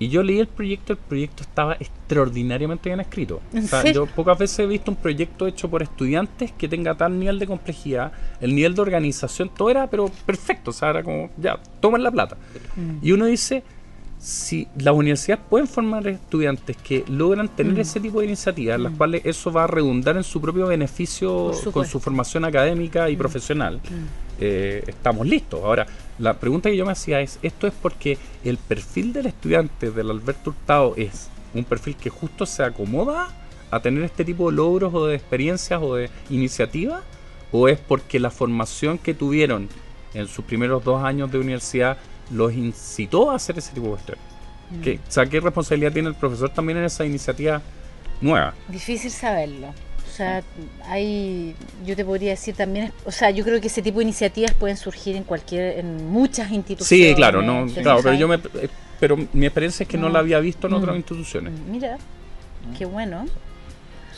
Y 0.00 0.08
yo 0.10 0.22
leí 0.22 0.38
el 0.38 0.46
proyecto, 0.46 0.92
el 0.92 0.98
proyecto 0.98 1.42
estaba 1.42 1.74
extraordinariamente 1.74 2.88
bien 2.88 3.00
escrito. 3.00 3.40
¿En 3.52 3.64
O 3.64 3.66
sea, 3.66 3.90
yo 3.90 4.06
pocas 4.06 4.38
veces 4.38 4.60
he 4.60 4.66
visto 4.66 4.92
un 4.92 4.96
proyecto 4.96 5.48
hecho 5.48 5.68
por 5.68 5.82
estudiantes 5.82 6.52
que 6.52 6.68
tenga 6.68 6.96
tal 6.96 7.18
nivel 7.18 7.40
de 7.40 7.48
complejidad, 7.48 8.12
el 8.40 8.54
nivel 8.54 8.76
de 8.76 8.82
organización, 8.82 9.50
todo 9.52 9.70
era 9.70 9.88
pero 9.88 10.08
perfecto, 10.24 10.70
o 10.70 10.72
sea, 10.72 10.90
era 10.90 11.02
como, 11.02 11.30
ya, 11.36 11.58
tomen 11.80 12.04
la 12.04 12.12
plata. 12.12 12.36
Mm. 12.76 12.98
Y 13.04 13.10
uno 13.10 13.26
dice, 13.26 13.64
si 14.18 14.66
las 14.78 14.94
universidades 14.94 15.44
pueden 15.48 15.68
formar 15.68 16.06
estudiantes 16.08 16.76
que 16.76 17.04
logran 17.08 17.48
tener 17.48 17.74
Mm. 17.74 17.80
ese 17.80 18.00
tipo 18.00 18.20
de 18.20 18.26
iniciativas, 18.26 18.76
en 18.76 18.82
las 18.82 18.92
cuales 18.94 19.22
eso 19.24 19.52
va 19.52 19.64
a 19.64 19.66
redundar 19.68 20.16
en 20.16 20.24
su 20.24 20.40
propio 20.40 20.66
beneficio 20.66 21.52
con 21.72 21.86
su 21.86 22.00
formación 22.00 22.44
académica 22.44 23.08
y 23.10 23.16
profesional, 23.16 23.80
eh, 24.40 24.82
estamos 24.86 25.26
listos. 25.26 25.60
Ahora, 25.62 25.86
la 26.18 26.34
pregunta 26.34 26.68
que 26.68 26.76
yo 26.76 26.84
me 26.84 26.92
hacía 26.92 27.20
es, 27.20 27.38
¿esto 27.42 27.66
es 27.66 27.72
porque 27.80 28.18
el 28.44 28.56
perfil 28.56 29.12
del 29.12 29.26
estudiante 29.26 29.90
del 29.90 30.10
Alberto 30.10 30.50
Hurtado 30.50 30.94
es 30.96 31.28
un 31.54 31.64
perfil 31.64 31.94
que 31.96 32.10
justo 32.10 32.44
se 32.44 32.62
acomoda 32.62 33.28
a 33.70 33.80
tener 33.80 34.02
este 34.02 34.24
tipo 34.24 34.50
de 34.50 34.56
logros 34.56 34.92
o 34.94 35.06
de 35.06 35.14
experiencias 35.14 35.80
o 35.82 35.94
de 35.94 36.10
iniciativas? 36.30 37.02
¿O 37.52 37.68
es 37.68 37.78
porque 37.78 38.18
la 38.20 38.30
formación 38.30 38.98
que 38.98 39.14
tuvieron 39.14 39.68
en 40.14 40.26
sus 40.26 40.44
primeros 40.44 40.84
dos 40.84 41.02
años 41.02 41.30
de 41.30 41.38
universidad 41.38 41.96
los 42.30 42.52
incitó 42.52 43.30
a 43.30 43.36
hacer 43.36 43.58
ese 43.58 43.72
tipo 43.72 43.86
de 43.86 43.92
cuestiones? 43.92 44.24
¿Qué, 44.82 44.98
o 45.06 45.10
sea, 45.10 45.24
¿qué 45.26 45.40
responsabilidad 45.40 45.92
tiene 45.92 46.08
el 46.08 46.14
profesor 46.14 46.50
también 46.50 46.78
en 46.78 46.84
esa 46.84 47.04
iniciativa 47.04 47.62
nueva? 48.20 48.54
Difícil 48.68 49.10
saberlo. 49.10 49.72
sea, 50.14 50.42
hay, 50.86 51.54
yo 51.86 51.94
te 51.94 52.04
podría 52.04 52.30
decir 52.30 52.54
también, 52.54 52.92
o 53.04 53.10
sea, 53.12 53.30
yo 53.30 53.44
creo 53.44 53.60
que 53.60 53.68
ese 53.68 53.82
tipo 53.82 53.98
de 53.98 54.04
iniciativas 54.04 54.52
pueden 54.54 54.76
surgir 54.76 55.14
en 55.16 55.22
cualquier, 55.22 55.78
en 55.78 56.08
muchas 56.10 56.50
instituciones. 56.50 57.08
Sí, 57.08 57.14
claro, 57.14 57.40
no, 57.40 57.66
¿te 57.72 57.82
claro, 57.82 58.00
pero 58.02 58.14
yo 58.14 58.26
me, 58.28 58.34
eh, 58.36 58.68
pero 58.98 59.16
mi 59.32 59.46
experiencia 59.46 59.84
es 59.84 59.88
que 59.88 59.96
no, 59.96 60.08
No. 60.08 60.14
la 60.14 60.18
había 60.18 60.40
visto 60.40 60.66
en 60.66 60.72
Mm. 60.72 60.76
otras 60.76 60.96
instituciones. 60.96 61.52
Mira, 61.70 61.98
qué 62.76 62.84
bueno. 62.84 63.26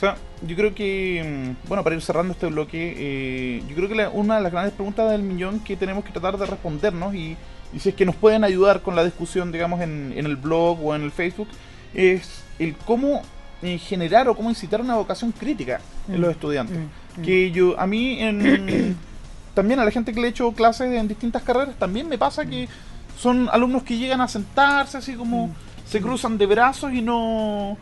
O 0.00 0.02
sea, 0.02 0.16
yo 0.46 0.56
creo 0.56 0.74
que, 0.74 1.54
mm, 1.62 1.68
bueno, 1.68 1.84
para 1.84 1.94
ir 1.94 2.00
cerrando 2.00 2.32
este 2.32 2.46
bloque, 2.46 2.94
eh, 2.96 3.62
yo 3.68 3.76
creo 3.76 3.86
que 3.86 3.94
la- 3.94 4.08
una 4.08 4.36
de 4.38 4.42
las 4.42 4.50
grandes 4.50 4.72
preguntas 4.72 5.10
del 5.10 5.20
millón 5.22 5.60
que 5.60 5.76
tenemos 5.76 6.04
que 6.06 6.10
tratar 6.10 6.38
de 6.38 6.46
respondernos 6.46 7.14
y, 7.14 7.36
y 7.74 7.80
si 7.80 7.90
es 7.90 7.94
que 7.94 8.06
nos 8.06 8.16
pueden 8.16 8.42
ayudar 8.42 8.80
con 8.80 8.96
la 8.96 9.04
discusión, 9.04 9.52
digamos, 9.52 9.78
en, 9.82 10.14
en 10.16 10.24
el 10.24 10.36
blog 10.36 10.82
o 10.82 10.94
en 10.94 11.02
el 11.02 11.10
Facebook, 11.10 11.48
es 11.92 12.42
el 12.58 12.74
cómo 12.76 13.20
eh, 13.62 13.76
generar 13.76 14.26
o 14.26 14.34
cómo 14.34 14.48
incitar 14.48 14.80
una 14.80 14.94
vocación 14.96 15.32
crítica 15.32 15.82
en 16.08 16.16
Mm. 16.16 16.20
los 16.22 16.30
estudiantes. 16.30 16.78
Mm, 16.78 17.20
mm. 17.20 17.22
Que 17.22 17.50
yo, 17.50 17.78
a 17.78 17.86
mí, 17.86 18.18
en, 18.22 18.96
también 19.54 19.80
a 19.80 19.84
la 19.84 19.90
gente 19.90 20.14
que 20.14 20.20
le 20.22 20.28
he 20.28 20.30
hecho 20.30 20.50
clases 20.52 20.90
en 20.94 21.08
distintas 21.08 21.42
carreras, 21.42 21.74
también 21.78 22.08
me 22.08 22.16
pasa 22.16 22.46
que 22.46 22.70
son 23.18 23.50
alumnos 23.52 23.82
que 23.82 23.98
llegan 23.98 24.22
a 24.22 24.28
sentarse 24.28 24.96
así 24.96 25.12
como 25.12 25.48
Mm. 25.48 25.52
se 25.86 26.00
cruzan 26.00 26.38
de 26.38 26.46
brazos 26.46 26.90
y 26.94 27.02
no 27.02 27.76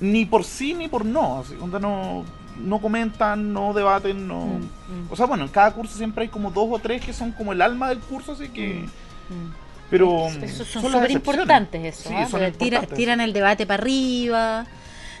ni 0.00 0.24
por 0.24 0.44
sí 0.44 0.74
ni 0.74 0.88
por 0.88 1.04
no, 1.04 1.40
así, 1.40 1.54
onda 1.60 1.78
no 1.78 2.24
no 2.58 2.80
comentan, 2.80 3.52
no 3.52 3.74
debaten, 3.74 4.26
no 4.26 4.40
Mm, 4.46 4.60
mm, 4.60 5.08
o 5.10 5.16
sea, 5.16 5.26
bueno, 5.26 5.44
en 5.44 5.50
cada 5.50 5.72
curso 5.74 5.96
siempre 5.96 6.22
hay 6.22 6.28
como 6.28 6.50
dos 6.50 6.68
o 6.70 6.78
tres 6.78 7.04
que 7.04 7.12
son 7.12 7.32
como 7.32 7.52
el 7.52 7.60
alma 7.60 7.90
del 7.90 7.98
curso, 7.98 8.32
así 8.32 8.48
que 8.48 8.84
mm. 9.28 9.52
pero 9.90 10.26
Esos 10.42 10.66
son 10.66 10.82
súper 10.90 11.10
importantes 11.10 11.84
eso, 11.98 12.08
Sí, 12.08 12.14
¿ah? 12.16 12.26
son 12.26 12.40
tira- 12.52 12.86
tiran 12.86 13.20
el 13.20 13.32
debate 13.34 13.66
para 13.66 13.82
arriba. 13.82 14.66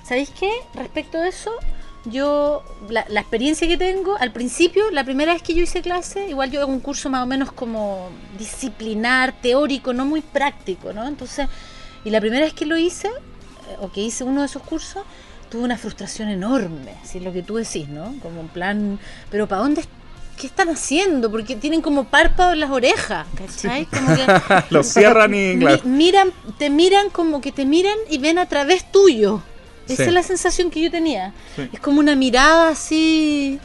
¿Sabéis 0.02 0.30
qué? 0.30 0.50
Respecto 0.74 1.18
a 1.18 1.28
eso, 1.28 1.50
yo, 2.06 2.62
la, 2.88 3.04
la 3.08 3.20
experiencia 3.20 3.66
que 3.68 3.76
tengo, 3.76 4.16
al 4.16 4.32
principio, 4.32 4.90
la 4.90 5.04
primera 5.04 5.32
vez 5.34 5.42
que 5.42 5.52
yo 5.52 5.62
hice 5.62 5.82
clase, 5.82 6.28
igual 6.28 6.50
yo 6.50 6.60
hago 6.62 6.72
un 6.72 6.80
curso 6.80 7.10
más 7.10 7.22
o 7.22 7.26
menos 7.26 7.52
como 7.52 8.08
disciplinar, 8.38 9.32
teórico, 9.42 9.92
no 9.92 10.06
muy 10.06 10.20
práctico, 10.22 10.92
¿no? 10.92 11.06
Entonces, 11.06 11.48
y 12.04 12.10
la 12.10 12.20
primera 12.20 12.44
vez 12.44 12.54
que 12.54 12.64
lo 12.66 12.76
hice, 12.76 13.10
o 13.80 13.90
que 13.90 14.00
hice 14.02 14.24
uno 14.24 14.40
de 14.40 14.46
esos 14.46 14.62
cursos, 14.62 15.02
tuve 15.50 15.62
una 15.62 15.78
frustración 15.78 16.28
enorme, 16.28 16.92
así 17.02 17.18
es 17.18 17.24
lo 17.24 17.32
que 17.32 17.42
tú 17.42 17.56
decís, 17.56 17.88
¿no? 17.88 18.14
Como 18.22 18.40
en 18.40 18.48
plan, 18.48 18.98
pero 19.30 19.46
¿para 19.46 19.62
dónde? 19.62 19.84
¿Qué 20.36 20.46
están 20.48 20.68
haciendo? 20.68 21.30
Porque 21.30 21.56
tienen 21.56 21.80
como 21.80 22.04
párpados 22.04 22.52
en 22.54 22.60
las 22.60 22.70
orejas, 22.70 23.26
¿cachai? 23.36 23.86
Como 23.86 24.14
que, 24.14 24.26
Lo 24.70 24.82
cierran 24.82 25.32
y 25.34 25.54
Mi- 25.54 25.60
claro. 25.60 25.82
miran, 25.84 26.32
te 26.58 26.68
miran 26.68 27.08
como 27.10 27.40
que 27.40 27.52
te 27.52 27.64
miran 27.64 27.96
y 28.10 28.18
ven 28.18 28.38
a 28.38 28.46
través 28.46 28.90
tuyo. 28.92 29.40
Esa 29.88 30.02
Sí. 30.02 30.08
es 30.08 30.12
la 30.12 30.22
sensación 30.22 30.70
que 30.70 30.80
yo 30.82 30.90
tenía. 30.90 31.32
Sí. 31.54 31.70
Es 31.72 31.80
como 31.80 32.00
una 32.00 32.16
mirada 32.16 32.68
así, 32.70 33.58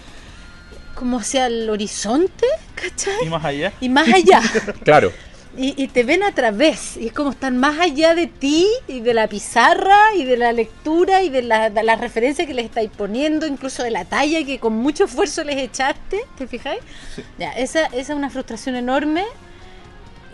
como 0.95 1.17
hacia 1.19 1.47
el 1.47 1.69
horizonte, 1.69 2.45
¿cachai? 2.75 3.15
y 3.25 3.29
más 3.29 3.43
allá. 3.43 3.73
Y 3.81 3.89
más 3.89 4.07
allá. 4.07 4.41
Claro. 4.85 5.11
Y, 5.57 5.73
y 5.81 5.89
te 5.89 6.03
ven 6.03 6.23
a 6.23 6.33
través. 6.33 6.95
Y 6.97 7.07
es 7.07 7.13
como 7.13 7.31
están 7.31 7.57
más 7.57 7.77
allá 7.79 8.15
de 8.15 8.27
ti 8.27 8.67
y 8.87 9.01
de 9.01 9.13
la 9.13 9.27
pizarra 9.27 10.15
y 10.15 10.23
de 10.23 10.37
la 10.37 10.53
lectura 10.53 11.23
y 11.23 11.29
de 11.29 11.41
la, 11.41 11.69
de 11.69 11.83
las 11.83 11.99
referencias 11.99 12.47
que 12.47 12.53
les 12.53 12.65
estáis 12.65 12.89
poniendo, 12.89 13.45
incluso 13.47 13.83
de 13.83 13.91
la 13.91 14.05
talla 14.05 14.43
que 14.45 14.59
con 14.59 14.73
mucho 14.73 15.05
esfuerzo 15.05 15.43
les 15.43 15.57
echaste. 15.57 16.21
¿Te 16.37 16.47
fijáis? 16.47 16.81
Sí. 17.15 17.25
Ya, 17.37 17.51
esa, 17.51 17.85
esa 17.87 18.13
es 18.13 18.17
una 18.17 18.29
frustración 18.29 18.75
enorme. 18.75 19.25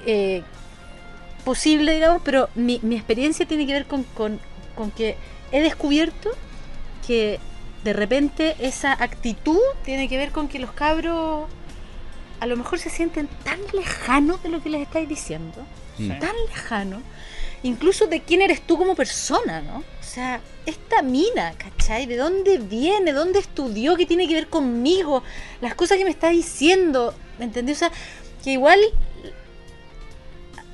eh, 0.06 0.43
posible, 1.43 1.93
digamos, 1.93 2.21
pero 2.23 2.49
mi, 2.56 2.80
mi 2.84 2.95
experiencia 2.95 3.45
tiene 3.47 3.65
que 3.65 3.73
ver 3.73 3.88
con, 3.88 4.03
con, 4.03 4.41
con 4.75 4.91
que 4.91 5.17
he 5.51 5.62
descubierto 5.62 6.30
que 7.06 7.39
de 7.84 7.93
repente 7.93 8.56
esa 8.60 8.91
actitud 8.91 9.60
tiene 9.84 10.10
que 10.10 10.17
ver 10.17 10.32
con 10.32 10.49
que 10.49 10.60
los 10.60 10.71
cabros 10.73 11.49
a 12.39 12.45
lo 12.45 12.58
mejor 12.58 12.80
se 12.80 12.89
sienten 12.89 13.28
tan 13.43 13.60
lejanos 13.73 14.43
de 14.43 14.50
lo 14.50 14.62
que 14.62 14.69
les 14.69 14.82
estáis 14.82 15.08
diciendo, 15.10 15.65
tan 15.97 16.36
lejanos, 16.50 17.02
incluso 17.63 18.08
de 18.08 18.21
quién 18.21 18.41
eres 18.41 18.62
tú 18.62 18.78
como 18.78 18.95
persona, 18.95 19.62
¿no? 19.62 19.80
O 19.80 20.04
sea, 20.04 20.41
esta 20.65 21.02
mina, 21.02 21.54
¿cachai? 21.58 22.06
¿De 22.06 22.15
dónde 22.17 22.60
viene? 22.60 23.13
¿Dónde 23.13 23.39
estudió? 23.39 23.95
¿Qué 23.95 24.06
tiene 24.06 24.28
que 24.28 24.36
ver 24.36 24.47
conmigo? 24.47 25.23
Las 25.62 25.73
cosas 25.76 25.97
que 25.97 26.04
me 26.04 26.12
está 26.12 26.30
diciendo, 26.30 27.13
¿me 27.39 27.45
entendí? 27.45 27.71
O 27.71 27.76
sea, 27.76 27.91
que 28.43 28.52
igual 28.52 28.80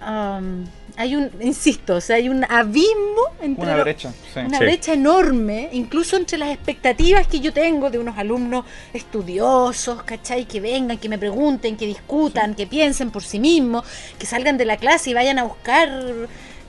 um, 0.01 0.65
hay 0.95 1.15
un, 1.15 1.29
insisto, 1.41 1.95
o 1.95 2.01
sea, 2.01 2.17
hay 2.17 2.29
un 2.29 2.43
abismo 2.43 3.21
entre 3.41 3.63
Una 3.63 3.77
lo- 3.77 3.83
brecha, 3.83 4.11
sí. 4.33 4.39
una 4.39 4.57
Sí. 4.59 4.63
brecha 4.63 4.93
enorme, 4.93 5.69
incluso 5.73 6.15
entre 6.17 6.37
las 6.37 6.49
expectativas 6.51 7.27
que 7.27 7.39
yo 7.39 7.51
tengo 7.51 7.89
de 7.89 7.99
unos 7.99 8.17
alumnos 8.17 8.65
estudiosos, 8.93 10.03
¿cachai? 10.03 10.45
Que 10.45 10.59
vengan, 10.59 10.97
que 10.97 11.09
me 11.09 11.17
pregunten, 11.17 11.77
que 11.77 11.85
discutan, 11.87 12.55
que 12.55 12.67
piensen 12.67 13.11
por 13.11 13.23
sí 13.23 13.39
mismos, 13.39 13.83
que 14.19 14.25
salgan 14.25 14.57
de 14.57 14.65
la 14.65 14.77
clase 14.77 15.09
y 15.09 15.13
vayan 15.13 15.39
a 15.39 15.43
buscar 15.43 15.89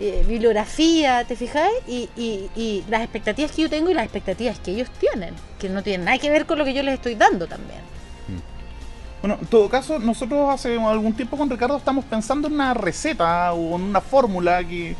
eh, 0.00 0.24
bibliografía, 0.26 1.24
¿te 1.24 1.36
fijáis? 1.36 1.72
Y, 1.86 2.08
y- 2.16 2.50
y 2.56 2.84
las 2.90 3.02
expectativas 3.02 3.52
que 3.52 3.62
yo 3.62 3.70
tengo 3.70 3.90
y 3.90 3.94
las 3.94 4.04
expectativas 4.04 4.58
que 4.58 4.72
ellos 4.72 4.88
tienen, 4.98 5.34
que 5.58 5.68
no 5.68 5.82
tienen 5.84 6.06
nada 6.06 6.18
que 6.18 6.30
ver 6.30 6.46
con 6.46 6.58
lo 6.58 6.64
que 6.64 6.74
yo 6.74 6.82
les 6.82 6.94
estoy 6.94 7.14
dando 7.14 7.46
también. 7.46 7.78
Bueno, 9.24 9.38
en 9.40 9.46
todo 9.46 9.70
caso, 9.70 9.98
nosotros 9.98 10.50
hace 10.52 10.78
algún 10.78 11.14
tiempo 11.14 11.38
con 11.38 11.48
Ricardo 11.48 11.78
estamos 11.78 12.04
pensando 12.04 12.46
en 12.46 12.52
una 12.52 12.74
receta 12.74 13.54
o 13.54 13.76
en 13.76 13.82
una 13.84 14.02
fórmula 14.02 14.62
que... 14.62 14.94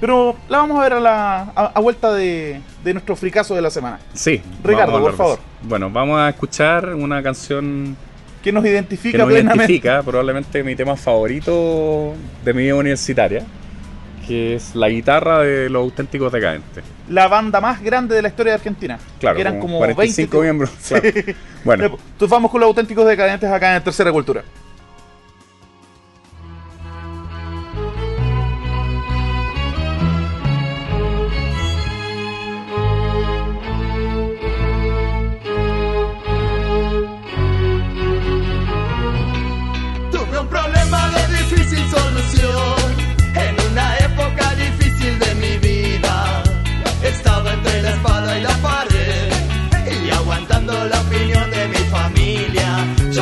Pero 0.00 0.34
la 0.48 0.58
vamos 0.58 0.80
a 0.80 0.82
ver 0.82 0.94
a 0.94 0.98
la 0.98 1.40
a, 1.54 1.66
a 1.66 1.78
vuelta 1.80 2.12
de, 2.12 2.60
de 2.82 2.92
nuestro 2.94 3.14
fricazo 3.14 3.54
de 3.54 3.62
la 3.62 3.70
semana. 3.70 4.00
Sí. 4.12 4.42
Ricardo, 4.64 5.00
por 5.00 5.14
favor. 5.16 5.38
Bueno, 5.62 5.88
vamos 5.88 6.18
a 6.18 6.30
escuchar 6.30 6.96
una 6.96 7.22
canción 7.22 7.96
Que 8.42 8.50
nos 8.50 8.64
identifica 8.64 9.12
que 9.12 9.18
nos 9.18 9.28
plenamente. 9.28 9.62
identifica, 9.74 10.02
probablemente 10.02 10.64
mi 10.64 10.74
tema 10.74 10.96
favorito 10.96 12.14
de 12.44 12.52
mi 12.52 12.64
vida 12.64 12.74
universitaria, 12.74 13.44
que 14.30 14.54
es 14.54 14.76
la 14.76 14.88
guitarra 14.88 15.40
de 15.40 15.68
los 15.68 15.82
auténticos 15.82 16.32
decadentes. 16.32 16.84
La 17.08 17.26
banda 17.26 17.60
más 17.60 17.82
grande 17.82 18.14
de 18.14 18.22
la 18.22 18.28
historia 18.28 18.52
de 18.52 18.58
Argentina. 18.58 18.96
Claro, 19.18 19.34
que 19.34 19.40
eran 19.40 19.58
como, 19.58 19.78
45 19.78 20.38
20 20.38 20.44
miembros. 20.44 20.70
claro. 20.88 21.36
Bueno, 21.64 21.84
Entonces 21.86 22.30
vamos 22.30 22.48
con 22.48 22.60
los 22.60 22.68
auténticos 22.68 23.04
decadentes 23.08 23.50
acá 23.50 23.74
en 23.74 23.82
Tercera 23.82 24.12
Cultura. 24.12 24.44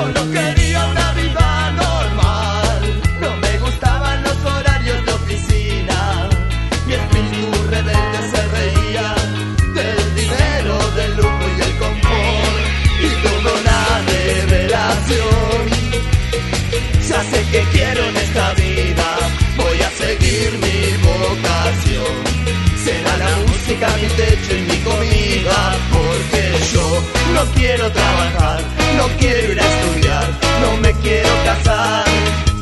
No 0.07 0.31
quería 0.31 0.87
una 0.87 1.13
vida 1.13 1.71
normal, 1.73 3.01
no 3.21 3.37
me 3.37 3.59
gustaban 3.59 4.23
los 4.23 4.45
horarios 4.45 5.05
de 5.07 5.13
oficina. 5.13 6.29
Mi 6.87 6.95
espíritu 6.95 7.63
rebelde 7.71 8.21
se 8.33 8.43
reía 8.59 9.15
del 9.75 10.15
dinero, 10.15 10.75
del 10.97 11.17
lujo 11.17 11.45
y 11.53 11.61
del 11.61 11.79
confort 11.79 12.65
y 13.01 13.09
tuve 13.23 13.51
una 13.61 13.81
revelación. 14.15 15.65
Ya 17.09 17.23
sé 17.31 17.41
que 17.51 17.63
quiero 17.73 18.05
en 18.09 18.17
esta 18.17 18.55
vida, 18.55 19.09
voy 19.57 19.79
a 19.81 19.91
seguir 19.91 20.51
mi 20.65 20.81
vocación. 21.09 22.15
Será 22.85 23.17
la 23.17 23.37
música 23.49 23.89
mi 24.01 24.09
techo 24.09 24.57
y 24.57 24.63
mi 24.63 24.79
comida, 24.89 25.77
porque 25.93 26.43
yo 26.73 27.03
no 27.35 27.45
quiero 27.55 27.91
trabajar, 27.93 28.61
no 28.99 29.07
quiero 29.21 29.53
ir 29.53 29.61
a 29.61 29.67
estudiar, 29.75 30.27
no 30.63 30.71
me 30.83 30.93
quiero 31.05 31.31
casar. 31.49 32.05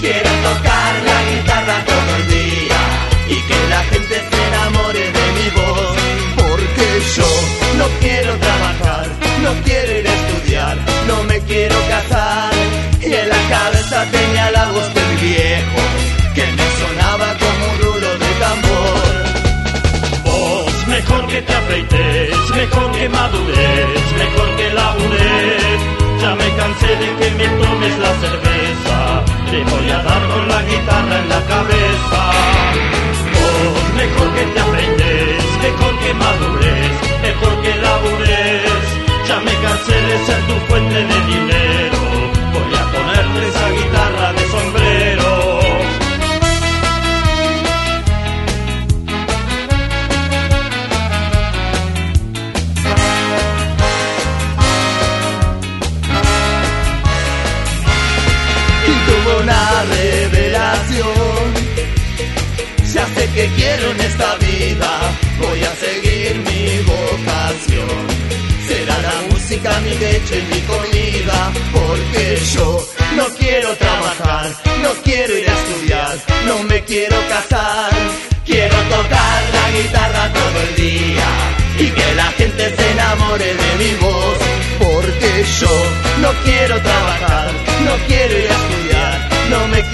Quiero 0.00 0.30
tocar 0.48 0.92
la 1.10 1.18
guitarra 1.30 1.76
todo 1.92 2.10
el 2.20 2.24
día 2.38 2.80
y 3.34 3.36
que 3.48 3.58
la 3.74 3.82
gente 3.90 4.14
se 4.30 4.38
enamore 4.48 5.04
de 5.18 5.26
mi 5.36 5.48
voz, 5.60 5.96
porque 6.40 6.86
yo 7.16 7.30
no 7.80 7.86
quiero 8.02 8.32
trabajar, 8.46 9.06
no 9.44 9.52
quiero 9.64 9.90
ir 10.00 10.06
a 10.08 10.14
estudiar, 10.20 10.76
no 11.08 11.16
me 11.24 11.38
quiero 11.50 11.76
casar. 11.94 12.52
Y 13.00 13.12
en 13.22 13.28
la 13.34 13.42
cabeza 13.54 13.98
tenía 14.16 14.50
la 14.50 14.66
voz 14.72 14.88
de 14.94 15.02
mi 15.08 15.16
viejo, 15.30 15.82
que 16.36 16.46
me 16.58 16.66
sonaba 16.80 17.28
como 17.42 17.62
un 17.72 17.76
rulo 17.84 18.10
de 18.22 18.30
tambor. 18.44 19.06
Vos, 20.26 20.86
mejor 20.88 21.26
que 21.28 21.40
te 21.42 21.54
afeites, 21.54 22.50
mejor 22.60 22.92
que 22.92 23.08
madures, 23.08 24.02
mejor 24.22 24.48
que 24.58 24.66
labures. 24.78 25.55
Cansé 26.66 26.96
de 26.96 27.06
que 27.18 27.30
me 27.36 27.46
tomes 27.62 27.96
la 28.00 28.12
cerveza, 28.18 29.24
te 29.48 29.62
voy 29.70 29.88
a 29.88 30.02
dar 30.02 30.22
con 30.26 30.48
la 30.48 30.62
guitarra 30.62 31.18
en 31.20 31.28
la 31.28 31.40
cabeza. 31.46 32.20
Vos, 33.34 33.94
mejor 33.94 34.34
que 34.34 34.44
te 34.46 34.58
afeites, 34.58 35.44
mejor 35.62 35.98
que 36.00 36.14
madures, 36.14 36.92
mejor 37.22 37.62
que 37.62 37.72
labures. 37.76 38.82
Ya 39.28 39.38
me 39.46 39.52
de 39.52 40.26
ser 40.26 40.40
tu 40.48 40.54
fuente 40.66 40.94
de 40.94 41.20
dinero. 41.26 41.45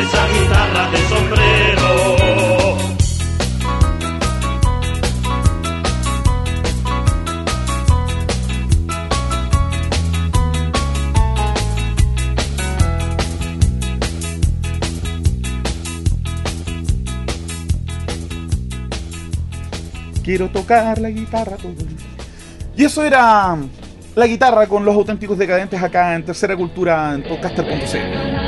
esa 0.00 0.26
guitarra 0.28 0.90
de 0.90 0.98
sombrero. 1.08 1.90
Quiero 20.22 20.48
tocar 20.50 20.98
la 21.00 21.10
guitarra. 21.10 21.56
Y 22.76 22.84
eso 22.84 23.04
era 23.04 23.56
la 24.14 24.26
guitarra 24.26 24.66
con 24.66 24.84
los 24.84 24.94
auténticos 24.94 25.36
decadentes 25.36 25.82
acá 25.82 26.14
en 26.14 26.24
Tercera 26.24 26.56
Cultura 26.56 27.14
en 27.14 27.22
podcaster.cl. 27.24 28.39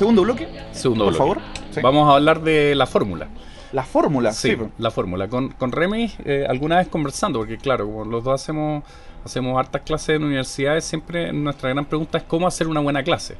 Segundo 0.00 0.22
bloque, 0.22 0.48
Segundo 0.72 1.04
por 1.04 1.12
bloque. 1.12 1.18
favor. 1.18 1.38
Sí. 1.72 1.80
Vamos 1.82 2.10
a 2.10 2.16
hablar 2.16 2.40
de 2.40 2.74
la 2.74 2.86
fórmula. 2.86 3.28
La 3.72 3.82
fórmula, 3.84 4.32
Sí, 4.32 4.52
sí. 4.52 4.56
la 4.78 4.90
fórmula. 4.90 5.28
Con, 5.28 5.50
con 5.50 5.72
Remy, 5.72 6.10
eh, 6.24 6.46
alguna 6.48 6.78
vez 6.78 6.88
conversando, 6.88 7.38
porque 7.38 7.58
claro, 7.58 7.84
como 7.84 8.06
los 8.06 8.24
dos 8.24 8.40
hacemos, 8.40 8.82
hacemos 9.26 9.58
hartas 9.58 9.82
clases 9.82 10.16
en 10.16 10.24
universidades, 10.24 10.84
siempre 10.86 11.34
nuestra 11.34 11.68
gran 11.68 11.84
pregunta 11.84 12.16
es 12.16 12.24
cómo 12.24 12.46
hacer 12.46 12.66
una 12.66 12.80
buena 12.80 13.02
clase. 13.02 13.36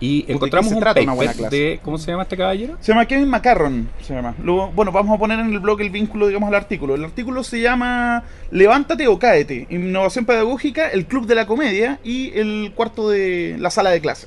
Y 0.00 0.24
qué 0.24 0.32
encontramos 0.32 0.72
un 0.72 0.80
trata 0.80 1.00
una 1.00 1.12
paper 1.12 1.16
buena 1.16 1.32
clase? 1.34 1.56
de, 1.56 1.80
¿cómo 1.84 1.98
se 1.98 2.10
llama 2.10 2.24
este 2.24 2.36
caballero? 2.36 2.76
Se 2.80 2.90
llama 2.90 3.06
Kevin 3.06 3.28
McCarron, 3.30 3.88
se 4.02 4.12
llama. 4.12 4.34
Luego, 4.42 4.72
bueno, 4.74 4.90
vamos 4.90 5.14
a 5.14 5.18
poner 5.20 5.38
en 5.38 5.52
el 5.52 5.60
blog 5.60 5.80
el 5.82 5.90
vínculo, 5.90 6.26
digamos, 6.26 6.48
al 6.48 6.56
artículo. 6.56 6.96
El 6.96 7.04
artículo 7.04 7.44
se 7.44 7.60
llama 7.60 8.24
Levántate 8.50 9.06
o 9.06 9.20
cáete, 9.20 9.68
innovación 9.70 10.24
pedagógica, 10.26 10.88
el 10.88 11.06
club 11.06 11.26
de 11.26 11.36
la 11.36 11.46
comedia 11.46 12.00
y 12.02 12.36
el 12.36 12.72
cuarto 12.74 13.08
de 13.08 13.54
la 13.60 13.70
sala 13.70 13.90
de 13.90 14.00
clase. 14.00 14.26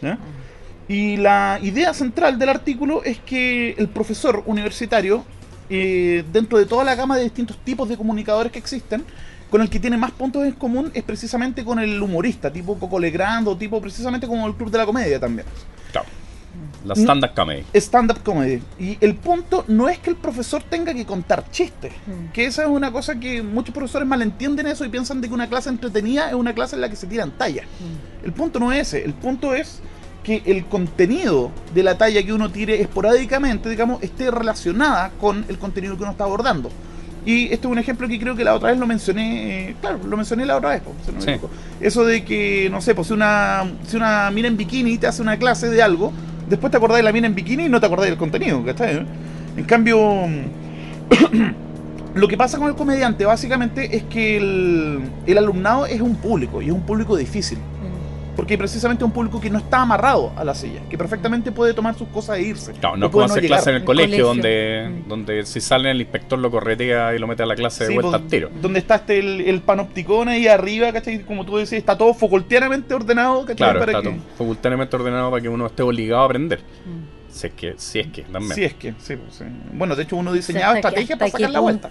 ¿ya? 0.00 0.18
Y 0.88 1.16
la 1.16 1.58
idea 1.62 1.94
central 1.94 2.38
del 2.38 2.50
artículo 2.50 3.02
es 3.04 3.18
que 3.18 3.74
el 3.78 3.88
profesor 3.88 4.42
universitario, 4.46 5.24
eh, 5.70 6.24
dentro 6.32 6.58
de 6.58 6.66
toda 6.66 6.84
la 6.84 6.94
gama 6.94 7.16
de 7.16 7.24
distintos 7.24 7.56
tipos 7.58 7.88
de 7.88 7.96
comunicadores 7.96 8.52
que 8.52 8.58
existen, 8.58 9.04
con 9.50 9.62
el 9.62 9.70
que 9.70 9.78
tiene 9.78 9.96
más 9.96 10.10
puntos 10.10 10.44
en 10.44 10.52
común 10.52 10.90
es 10.94 11.04
precisamente 11.04 11.64
con 11.64 11.78
el 11.78 12.02
humorista, 12.02 12.52
tipo 12.52 12.76
Coco 12.78 12.98
Legrand 12.98 13.46
o 13.46 13.56
tipo 13.56 13.80
precisamente 13.80 14.26
como 14.26 14.46
el 14.46 14.54
club 14.54 14.70
de 14.70 14.78
la 14.78 14.84
comedia 14.84 15.20
también 15.20 15.46
Claro. 15.92 16.08
La 16.84 16.94
stand-up 16.94 17.34
comedy. 17.34 17.64
stand-up 17.72 18.22
comedy. 18.22 18.60
Y 18.78 18.98
el 19.00 19.14
punto 19.14 19.64
no 19.68 19.88
es 19.88 19.98
que 20.00 20.10
el 20.10 20.16
profesor 20.16 20.62
tenga 20.62 20.92
que 20.92 21.06
contar 21.06 21.50
chistes, 21.50 21.92
que 22.32 22.46
esa 22.46 22.64
es 22.64 22.68
una 22.68 22.90
cosa 22.92 23.18
que 23.18 23.42
muchos 23.42 23.72
profesores 23.74 24.06
malentienden 24.06 24.66
eso 24.66 24.84
y 24.84 24.88
piensan 24.88 25.20
de 25.20 25.28
que 25.28 25.34
una 25.34 25.48
clase 25.48 25.68
entretenida 25.68 26.28
es 26.28 26.34
una 26.34 26.52
clase 26.52 26.74
en 26.74 26.82
la 26.82 26.88
que 26.88 26.96
se 26.96 27.06
tiran 27.06 27.30
tallas. 27.30 27.64
El 28.24 28.32
punto 28.32 28.58
no 28.58 28.72
es 28.72 28.88
ese, 28.88 29.04
el 29.04 29.14
punto 29.14 29.54
es 29.54 29.80
que 30.24 30.42
el 30.46 30.64
contenido 30.64 31.52
de 31.72 31.84
la 31.84 31.96
talla 31.96 32.22
que 32.24 32.32
uno 32.32 32.50
tire 32.50 32.80
esporádicamente, 32.80 33.68
digamos, 33.68 34.02
esté 34.02 34.30
relacionada 34.30 35.10
con 35.20 35.44
el 35.48 35.58
contenido 35.58 35.96
que 35.96 36.02
uno 36.02 36.12
está 36.12 36.24
abordando. 36.24 36.70
Y 37.26 37.44
este 37.44 37.66
es 37.66 37.72
un 37.72 37.78
ejemplo 37.78 38.08
que 38.08 38.18
creo 38.18 38.34
que 38.34 38.44
la 38.44 38.54
otra 38.54 38.70
vez 38.70 38.78
lo 38.78 38.86
mencioné, 38.86 39.70
eh, 39.70 39.76
claro, 39.80 39.98
lo 40.04 40.16
mencioné 40.16 40.44
la 40.44 40.56
otra 40.56 40.70
vez, 40.70 40.82
pues, 40.82 40.96
si 41.06 41.12
no 41.12 41.20
Sí. 41.20 41.40
Eso 41.80 42.04
de 42.04 42.24
que, 42.24 42.68
no 42.70 42.80
sé, 42.80 42.94
pues 42.94 43.06
si 43.06 43.14
una, 43.14 43.64
si 43.86 43.96
una 43.96 44.30
mina 44.30 44.48
en 44.48 44.56
bikini 44.56 44.98
te 44.98 45.06
hace 45.06 45.22
una 45.22 45.38
clase 45.38 45.70
de 45.70 45.82
algo, 45.82 46.12
después 46.48 46.70
te 46.70 46.76
acordás 46.76 46.98
de 46.98 47.02
la 47.02 47.12
mina 47.12 47.26
en 47.26 47.34
bikini 47.34 47.66
y 47.66 47.68
no 47.68 47.80
te 47.80 47.86
acordás 47.86 48.06
del 48.06 48.18
contenido, 48.18 48.62
¿cachai? 48.64 49.06
En 49.56 49.64
cambio, 49.64 50.26
lo 52.14 52.28
que 52.28 52.36
pasa 52.36 52.58
con 52.58 52.68
el 52.68 52.74
comediante 52.74 53.24
básicamente 53.24 53.96
es 53.96 54.02
que 54.04 54.36
el, 54.36 55.00
el 55.26 55.38
alumnado 55.38 55.86
es 55.86 56.00
un 56.00 56.16
público 56.16 56.60
y 56.60 56.66
es 56.66 56.72
un 56.72 56.82
público 56.82 57.16
difícil. 57.16 57.58
Porque 58.36 58.58
precisamente 58.58 59.04
es 59.04 59.06
un 59.06 59.12
público 59.12 59.40
que 59.40 59.48
no 59.48 59.58
está 59.58 59.82
amarrado 59.82 60.32
a 60.36 60.42
la 60.44 60.54
silla, 60.54 60.80
que 60.90 60.98
perfectamente 60.98 61.52
puede 61.52 61.72
tomar 61.72 61.94
sus 61.94 62.08
cosas 62.08 62.38
e 62.38 62.42
irse. 62.42 62.72
Claro, 62.72 62.94
O 62.94 62.96
no 62.96 63.06
es 63.06 63.12
como 63.12 63.24
puede 63.26 63.38
hacer 63.38 63.46
clase 63.46 63.70
en 63.70 63.76
el 63.76 63.82
El 63.82 63.86
colegio, 63.86 64.26
colegio. 64.26 64.26
donde, 64.26 64.88
Mm. 65.04 65.08
donde 65.08 65.46
si 65.46 65.60
sale 65.60 65.90
el 65.90 66.00
inspector 66.00 66.38
lo 66.38 66.50
corretea 66.50 67.14
y 67.14 67.18
lo 67.18 67.26
mete 67.26 67.42
a 67.44 67.46
la 67.46 67.54
clase 67.54 67.84
de 67.86 67.94
vuelta 67.94 68.10
pues, 68.10 68.22
al 68.22 68.28
tiro. 68.28 68.50
Donde 68.60 68.78
está 68.80 68.96
este 68.96 69.18
el, 69.20 69.40
el 69.42 69.60
panopticón 69.60 70.28
ahí 70.28 70.48
arriba, 70.48 70.92
¿cachai? 70.92 71.20
Como 71.22 71.44
tú 71.46 71.56
decís, 71.58 71.74
está 71.74 71.96
todo 71.96 72.12
facultianamente 72.12 72.92
ordenado, 72.92 73.40
¿cachai? 73.42 73.56
Claro, 73.56 73.80
Para 73.80 73.92
está 73.92 74.10
que- 74.10 74.18
todo 74.36 74.98
ordenado 75.02 75.30
para 75.30 75.42
que 75.42 75.48
uno 75.48 75.66
esté 75.66 75.82
obligado 75.82 76.22
a 76.22 76.24
aprender. 76.24 76.60
Si 77.28 77.46
es 77.48 77.52
que, 77.54 77.74
si 77.76 77.98
es 78.00 78.06
que, 78.08 78.22
también. 78.22 78.54
Sí, 78.54 78.64
es 78.64 78.74
que, 78.74 78.94
sí, 78.98 79.16
pues, 79.16 79.34
sí. 79.36 79.44
Bueno, 79.72 79.96
de 79.96 80.04
hecho 80.04 80.16
uno 80.16 80.30
O 80.30 80.32
sea, 80.34 80.36
diseñaba 80.38 80.72
que- 80.74 80.78
estrategias 80.80 81.18
para 81.18 81.30
sacar 81.30 81.50
la 81.50 81.60
vuelta. 81.60 81.88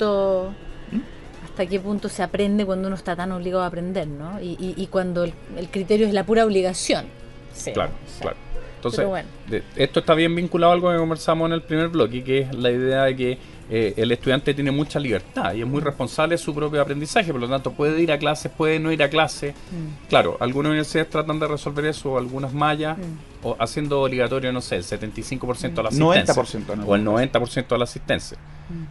¿Mm? 1.54 1.62
hasta 1.62 1.66
qué 1.68 1.80
punto 1.80 2.10
se 2.10 2.24
aprende 2.24 2.66
cuando 2.66 2.88
uno 2.88 2.96
está 2.96 3.16
tan 3.16 3.32
obligado 3.32 3.64
a 3.64 3.68
aprender, 3.68 4.08
¿no? 4.08 4.42
Y, 4.42 4.56
y- 4.60 4.74
y 4.78 4.88
cuando 4.88 5.24
el, 5.24 5.34
el 5.58 5.70
criterio 5.70 6.08
es 6.08 6.14
la 6.14 6.24
pura 6.26 6.46
obligación. 6.46 7.06
Sí, 7.54 7.72
Claro, 7.72 7.92
o 7.92 8.10
sea, 8.10 8.22
claro. 8.22 8.38
Entonces, 8.78 9.06
bueno. 9.06 9.30
de- 9.48 9.64
esto 9.78 10.00
está 10.02 10.14
bien 10.14 10.36
vinculado 10.36 10.72
a 10.72 10.76
algo 10.76 10.92
que 10.92 10.98
conversamos 10.98 11.48
en 11.48 11.54
el 11.54 11.62
primer 11.62 11.88
bloque, 11.90 12.24
que 12.24 12.40
es 12.40 12.56
la 12.56 12.70
idea 12.72 13.04
de 13.04 13.16
que 13.16 13.38
eh, 13.70 13.94
el 13.96 14.12
estudiante 14.12 14.54
tiene 14.54 14.72
mucha 14.72 15.00
libertad 15.00 15.54
y 15.54 15.62
es 15.62 15.68
muy 15.68 15.80
responsable 15.80 16.34
de 16.34 16.38
su 16.38 16.54
propio 16.54 16.82
aprendizaje, 16.82 17.32
por 17.32 17.40
lo 17.40 17.48
tanto 17.48 17.72
puede 17.72 18.02
ir 18.02 18.12
a 18.12 18.18
clases, 18.20 18.52
puede 18.52 18.78
no 18.80 18.92
ir 18.92 19.02
a 19.02 19.10
clases. 19.10 19.54
Mm. 19.54 20.10
Claro, 20.10 20.36
algunas 20.42 20.72
universidades 20.72 21.10
tratan 21.12 21.40
de 21.40 21.48
resolver 21.48 21.86
eso, 21.86 22.18
algunas 22.18 22.52
mallas, 22.54 22.98
Mm. 22.98 23.02
o 23.48 23.56
haciendo 23.60 24.02
obligatorio, 24.02 24.52
no 24.52 24.60
sé, 24.60 24.76
el 24.78 24.84
75% 24.84 25.82
de 25.82 25.84
la 25.84 25.90
asistencia. 25.90 26.34
90%, 26.34 26.76
¿no? 26.76 26.86
O 26.88 26.96
el 26.96 27.06
90% 27.06 27.76
de 27.76 27.78
la 27.78 27.84
asistencia. 27.86 28.38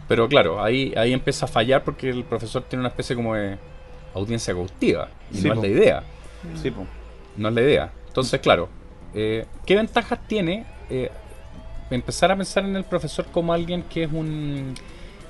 Pero 0.07 0.27
claro, 0.27 0.63
ahí, 0.63 0.93
ahí 0.95 1.13
empieza 1.13 1.45
a 1.45 1.47
fallar 1.47 1.83
porque 1.83 2.09
el 2.09 2.23
profesor 2.23 2.63
tiene 2.63 2.81
una 2.81 2.89
especie 2.89 3.15
como 3.15 3.35
de 3.35 3.57
audiencia 4.13 4.53
cautiva. 4.53 5.09
Y 5.31 5.37
Sí, 5.37 5.47
no 5.47 5.55
po. 5.55 5.63
es 5.63 5.69
la 5.69 5.77
idea. 5.79 6.03
Sí. 6.61 6.71
No 7.37 7.47
es 7.49 7.53
la 7.55 7.61
idea. 7.61 7.91
Entonces, 8.07 8.39
claro, 8.41 8.69
eh, 9.13 9.45
¿qué 9.65 9.75
ventajas 9.75 10.19
tiene 10.27 10.65
eh, 10.89 11.09
empezar 11.89 12.31
a 12.31 12.35
pensar 12.35 12.63
en 12.65 12.75
el 12.75 12.83
profesor 12.83 13.25
como 13.31 13.53
alguien 13.53 13.83
que 13.83 14.03
es 14.03 14.11
un 14.11 14.73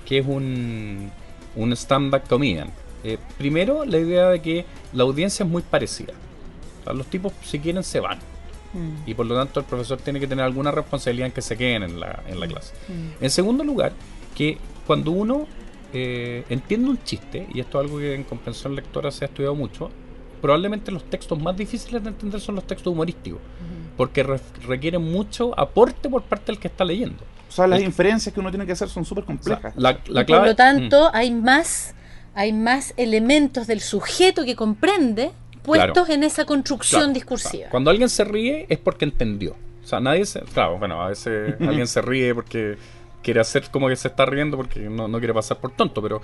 que 0.05 0.17
es 0.17 0.25
un, 0.27 1.11
un 1.55 1.73
stand-up 1.73 2.23
comedian? 2.27 2.69
Eh, 3.05 3.17
primero, 3.37 3.85
la 3.85 3.97
idea 3.97 4.29
de 4.29 4.41
que 4.41 4.65
la 4.93 5.03
audiencia 5.03 5.43
es 5.43 5.49
muy 5.49 5.61
parecida. 5.61 6.13
O 6.81 6.83
sea, 6.83 6.93
los 6.93 7.07
tipos, 7.07 7.31
si 7.43 7.59
quieren, 7.59 7.83
se 7.83 7.99
van. 7.99 8.17
Mm. 8.73 9.07
Y 9.09 9.13
por 9.13 9.25
lo 9.25 9.35
tanto, 9.35 9.59
el 9.59 9.65
profesor 9.65 9.97
tiene 9.99 10.19
que 10.19 10.27
tener 10.27 10.43
alguna 10.43 10.71
responsabilidad 10.71 11.27
en 11.27 11.31
que 11.31 11.41
se 11.41 11.55
queden 11.57 11.83
en 11.83 11.99
la, 11.99 12.23
en 12.27 12.39
la 12.39 12.47
clase. 12.47 12.73
En 13.21 13.29
segundo 13.29 13.63
lugar, 13.63 13.93
que 14.35 14.57
cuando 14.87 15.11
uno 15.11 15.47
eh, 15.93 16.43
entiende 16.49 16.89
un 16.89 17.03
chiste, 17.03 17.47
y 17.53 17.59
esto 17.59 17.79
es 17.79 17.85
algo 17.85 17.99
que 17.99 18.15
en 18.15 18.23
comprensión 18.23 18.75
lectora 18.75 19.11
se 19.11 19.25
ha 19.25 19.27
estudiado 19.27 19.55
mucho, 19.55 19.91
probablemente 20.41 20.91
los 20.91 21.03
textos 21.05 21.39
más 21.41 21.55
difíciles 21.55 22.03
de 22.03 22.09
entender 22.09 22.41
son 22.41 22.55
los 22.55 22.65
textos 22.67 22.91
humorísticos, 22.91 23.39
porque 23.95 24.23
re- 24.23 24.39
requieren 24.67 25.01
mucho 25.03 25.57
aporte 25.57 26.09
por 26.09 26.23
parte 26.23 26.47
del 26.51 26.59
que 26.59 26.67
está 26.67 26.83
leyendo. 26.83 27.23
sea, 27.49 27.67
las 27.67 27.79
El- 27.79 27.85
inferencias 27.85 28.33
que 28.33 28.39
uno 28.39 28.49
tiene 28.49 28.65
que 28.65 28.71
hacer 28.71 28.89
son 28.89 29.05
súper 29.05 29.23
O 29.23 29.27
sea, 29.27 29.35
complejas. 29.35 29.73
la, 29.77 29.99
la 30.07 30.21
Y 30.21 30.25
clave- 30.25 30.39
por 30.39 30.47
lo 30.47 30.55
tanto, 30.55 31.05
Mm. 31.05 31.15
hay 31.15 31.31
más 31.31 31.95
hay 32.35 32.51
más 32.51 32.95
elementos 32.97 33.67
del 33.67 33.79
sujeto 33.79 34.43
que 34.43 34.55
comprende 34.55 35.29
puestos 35.61 36.09
en 36.09 36.23
esa 36.23 36.45
construcción 36.45 37.01
Claro, 37.01 37.13
discursiva. 37.13 37.51
claro. 37.59 37.69
Cuando 37.69 37.91
alguien 37.91 38.09
se 38.09 38.23
ríe 38.23 38.65
es 38.69 38.79
porque 38.79 39.05
entendió. 39.05 39.51
O 39.83 39.87
sea, 39.87 39.99
nadie 39.99 40.25
se. 40.25 40.39
Claro, 40.41 40.79
bueno, 40.79 40.99
a 41.03 41.09
veces 41.09 41.53
alguien 41.61 41.85
se 41.85 42.01
ríe 42.01 42.33
porque 42.33 42.75
quiere 43.23 43.39
hacer 43.39 43.63
como 43.71 43.87
que 43.87 43.95
se 43.95 44.09
está 44.09 44.25
riendo 44.25 44.57
porque 44.57 44.81
no, 44.81 45.07
no 45.07 45.17
quiere 45.17 45.33
pasar 45.33 45.57
por 45.57 45.71
tonto, 45.71 46.01
pero 46.01 46.21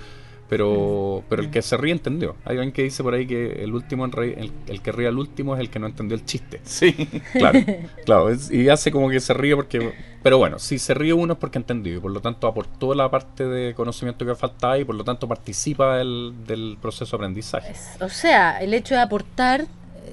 pero 0.48 1.22
pero 1.28 1.42
el 1.42 1.50
que 1.50 1.62
se 1.62 1.76
ríe 1.76 1.92
entendió. 1.92 2.34
Hay 2.44 2.56
alguien 2.56 2.72
que 2.72 2.82
dice 2.82 3.02
por 3.04 3.14
ahí 3.14 3.24
que 3.26 3.62
el 3.62 3.72
último 3.72 4.04
en 4.04 4.10
reír- 4.12 4.34
el, 4.36 4.52
el 4.66 4.82
que 4.82 4.90
ríe 4.90 5.06
al 5.06 5.16
último 5.18 5.54
es 5.54 5.60
el 5.60 5.70
que 5.70 5.78
no 5.78 5.86
entendió 5.86 6.16
el 6.16 6.24
chiste. 6.24 6.60
Sí. 6.64 6.94
Claro, 7.32 7.60
claro. 8.04 8.30
es- 8.30 8.50
y 8.50 8.68
hace 8.68 8.90
como 8.90 9.08
que 9.08 9.20
se 9.20 9.32
ríe 9.34 9.54
porque. 9.56 9.92
Pero 10.22 10.38
bueno, 10.38 10.58
si 10.58 10.78
se 10.78 10.92
ríe 10.92 11.12
uno 11.12 11.34
es 11.34 11.38
porque 11.38 11.58
entendió 11.58 11.96
y 11.96 12.00
por 12.00 12.10
lo 12.10 12.20
tanto 12.20 12.46
aportó 12.46 12.94
la 12.94 13.08
parte 13.10 13.44
de 13.46 13.74
conocimiento 13.74 14.26
que 14.26 14.34
faltaba 14.34 14.76
y 14.78 14.84
por 14.84 14.94
lo 14.96 15.04
tanto 15.04 15.26
participa 15.28 15.96
del, 15.98 16.34
del 16.46 16.76
proceso 16.82 17.16
de 17.16 17.22
aprendizaje. 17.22 17.72
O 18.00 18.08
sea, 18.08 18.58
el 18.60 18.74
hecho 18.74 18.94
de 18.96 19.00
aportar 19.02 19.62
eh, 19.62 19.66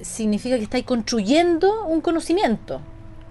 significa 0.04 0.56
que 0.58 0.64
estáis 0.64 0.86
construyendo 0.86 1.86
un 1.86 2.00
conocimiento. 2.02 2.80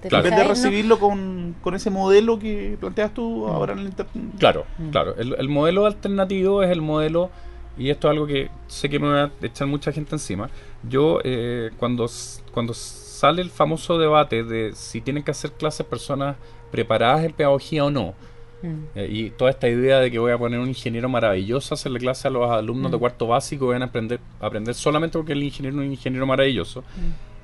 ¿Te 0.07 0.11
Claro. 0.11 0.24
En 0.26 0.30
vez 0.34 0.40
de 0.42 0.48
recibirlo 0.48 0.98
con, 0.98 1.54
con 1.62 1.74
ese 1.74 1.90
modelo 1.90 2.38
que 2.38 2.76
planteas 2.80 3.12
tú 3.14 3.46
ahora 3.48 3.72
en 3.74 3.80
el 3.80 3.86
inter... 3.86 4.07
Claro, 4.38 4.64
Mm. 4.78 4.90
claro. 4.90 5.14
El, 5.16 5.34
el 5.38 5.48
modelo 5.48 5.86
alternativo 5.86 6.62
es 6.62 6.70
el 6.70 6.80
modelo, 6.82 7.30
y 7.78 7.90
esto 7.90 8.09
es 8.09 8.12
algo 8.12 8.26
que 8.26 8.48
sé 8.68 8.88
que 8.88 8.98
me 8.98 9.09
va 9.09 9.22
a 9.24 9.30
echar 9.42 9.66
mucha 9.66 9.92
gente 9.92 10.14
encima. 10.14 10.48
Yo, 10.88 11.18
eh, 11.24 11.70
cuando, 11.78 12.07
cuando 12.52 12.72
sale 12.74 13.42
el 13.42 13.50
famoso 13.50 13.98
debate 13.98 14.44
de 14.44 14.72
si 14.74 15.00
tienen 15.00 15.22
que 15.22 15.30
hacer 15.30 15.52
clases 15.52 15.84
personas 15.86 16.36
preparadas 16.70 17.24
en 17.24 17.32
pedagogía 17.32 17.84
o 17.84 17.90
no, 17.90 18.14
Mm. 18.62 18.68
eh, 18.94 19.09
y 19.11 19.30
toda 19.30 19.50
esta 19.50 19.68
idea 19.68 19.98
de 20.00 20.11
que 20.11 20.18
voy 20.18 20.32
a 20.32 20.38
poner 20.38 20.59
un 20.59 20.68
ingeniero 20.68 21.11
maravilloso 21.11 21.74
a 21.74 21.76
hacerle 21.76 21.98
clase 21.98 22.26
a 22.26 22.30
los 22.30 22.50
alumnos 22.50 22.90
de 22.90 22.96
Mm. 22.96 23.00
cuarto 23.00 23.26
básico, 23.26 23.66
van 23.66 23.82
a 23.82 23.84
aprender, 23.86 24.18
aprender 24.40 24.74
solamente 24.74 25.18
porque 25.18 25.32
el 25.34 25.42
ingeniero 25.42 25.76
es 25.78 25.86
un 25.86 25.92
ingeniero 25.92 26.24
maravilloso, 26.26 26.82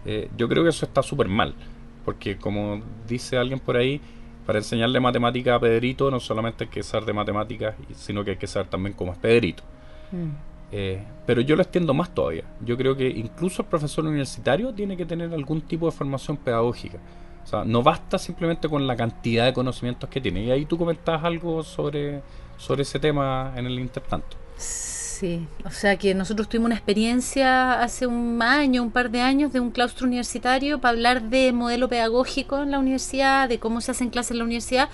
eh, 0.06 0.30
yo 0.38 0.48
creo 0.48 0.62
que 0.62 0.70
eso 0.70 0.86
está 0.86 1.02
súper 1.02 1.28
mal. 1.28 1.54
Porque 2.04 2.36
como 2.36 2.82
dice 3.06 3.36
alguien 3.36 3.60
por 3.60 3.76
ahí, 3.76 4.00
para 4.46 4.58
enseñarle 4.58 4.98
matemática 5.00 5.54
a 5.54 5.60
Pedrito 5.60 6.10
no 6.10 6.18
solamente 6.18 6.64
hay 6.64 6.70
que 6.70 6.82
saber 6.82 7.06
de 7.06 7.12
matemáticas, 7.12 7.74
sino 7.94 8.24
que 8.24 8.32
hay 8.32 8.36
que 8.36 8.46
saber 8.46 8.68
también 8.68 8.94
cómo 8.94 9.12
es 9.12 9.18
Pedrito. 9.18 9.62
Mm. 10.10 10.30
Eh, 10.72 11.04
pero 11.26 11.42
yo 11.42 11.54
lo 11.54 11.62
extiendo 11.62 11.94
más 11.94 12.14
todavía. 12.14 12.44
Yo 12.64 12.76
creo 12.76 12.96
que 12.96 13.08
incluso 13.08 13.62
el 13.62 13.68
profesor 13.68 14.04
universitario 14.04 14.72
tiene 14.72 14.96
que 14.96 15.04
tener 15.04 15.32
algún 15.32 15.60
tipo 15.60 15.86
de 15.86 15.92
formación 15.92 16.38
pedagógica. 16.38 16.98
O 17.44 17.46
sea, 17.46 17.64
no 17.64 17.82
basta 17.82 18.18
simplemente 18.18 18.68
con 18.68 18.86
la 18.86 18.96
cantidad 18.96 19.44
de 19.44 19.52
conocimientos 19.52 20.08
que 20.08 20.20
tiene. 20.20 20.44
Y 20.44 20.50
ahí 20.50 20.64
tú 20.64 20.78
comentabas 20.78 21.24
algo 21.24 21.62
sobre, 21.62 22.22
sobre 22.56 22.82
ese 22.82 22.98
tema 22.98 23.52
en 23.56 23.66
el 23.66 23.78
intertanto. 23.78 24.36
Sí, 24.56 24.91
o 25.64 25.70
sea 25.70 25.96
que 25.96 26.14
nosotros 26.14 26.48
tuvimos 26.48 26.66
una 26.66 26.74
experiencia 26.74 27.80
hace 27.82 28.06
un 28.06 28.40
año, 28.42 28.82
un 28.82 28.90
par 28.90 29.10
de 29.10 29.20
años, 29.20 29.52
de 29.52 29.60
un 29.60 29.70
claustro 29.70 30.06
universitario 30.06 30.80
para 30.80 30.90
hablar 30.92 31.22
de 31.22 31.52
modelo 31.52 31.88
pedagógico 31.88 32.62
en 32.62 32.70
la 32.70 32.78
universidad, 32.78 33.48
de 33.48 33.58
cómo 33.58 33.80
se 33.80 33.90
hacen 33.92 34.10
clases 34.10 34.32
en 34.32 34.38
la 34.38 34.44
universidad. 34.44 34.88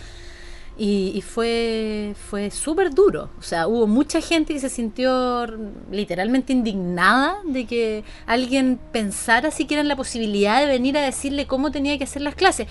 Y, 0.81 1.11
y 1.12 1.22
fue, 1.22 2.14
fue 2.31 2.53
súper 2.53 2.95
duro. 2.95 3.31
O 3.41 3.43
sea, 3.43 3.66
hubo 3.66 3.89
mucha 3.89 4.20
gente 4.20 4.53
que 4.55 4.61
se 4.61 4.68
sintió 4.68 5.45
literalmente 5.91 6.53
indignada 6.53 7.39
de 7.45 7.66
que 7.66 8.05
alguien 8.26 8.79
pensara 8.93 9.51
siquiera 9.51 9.81
en 9.81 9.89
la 9.89 9.97
posibilidad 9.97 10.61
de 10.61 10.66
venir 10.66 10.97
a 10.97 11.03
decirle 11.03 11.49
cómo 11.49 11.72
tenía 11.72 11.99
que 11.99 12.05
hacer 12.05 12.22
las 12.22 12.37
clases. 12.37 12.68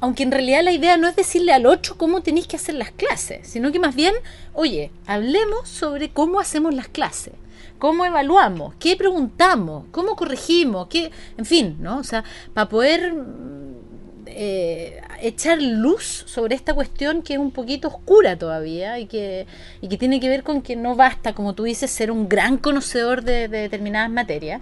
Aunque 0.00 0.22
en 0.22 0.30
realidad 0.30 0.62
la 0.62 0.72
idea 0.72 0.96
no 0.96 1.08
es 1.08 1.16
decirle 1.16 1.52
al 1.52 1.66
otro 1.66 1.96
cómo 1.96 2.22
tenéis 2.22 2.46
que 2.46 2.56
hacer 2.56 2.76
las 2.76 2.92
clases, 2.92 3.48
sino 3.48 3.72
que 3.72 3.80
más 3.80 3.94
bien, 3.94 4.14
oye, 4.52 4.92
hablemos 5.06 5.68
sobre 5.68 6.10
cómo 6.10 6.38
hacemos 6.38 6.72
las 6.74 6.88
clases, 6.88 7.34
cómo 7.78 8.04
evaluamos, 8.04 8.74
qué 8.78 8.96
preguntamos, 8.96 9.86
cómo 9.90 10.14
corregimos, 10.14 10.86
qué, 10.88 11.10
en 11.36 11.44
fin, 11.44 11.76
¿no? 11.80 11.98
O 11.98 12.04
sea, 12.04 12.22
para 12.54 12.68
poder 12.68 13.12
mm, 13.12 13.58
eh, 14.26 15.00
echar 15.20 15.60
luz 15.60 16.24
sobre 16.26 16.54
esta 16.54 16.74
cuestión 16.74 17.22
que 17.22 17.32
es 17.32 17.40
un 17.40 17.50
poquito 17.50 17.88
oscura 17.88 18.38
todavía 18.38 19.00
y 19.00 19.06
que, 19.06 19.46
y 19.80 19.88
que 19.88 19.96
tiene 19.96 20.20
que 20.20 20.28
ver 20.28 20.44
con 20.44 20.62
que 20.62 20.76
no 20.76 20.94
basta, 20.94 21.34
como 21.34 21.54
tú 21.54 21.64
dices, 21.64 21.90
ser 21.90 22.12
un 22.12 22.28
gran 22.28 22.56
conocedor 22.56 23.24
de, 23.24 23.48
de 23.48 23.62
determinadas 23.62 24.10
materias, 24.10 24.60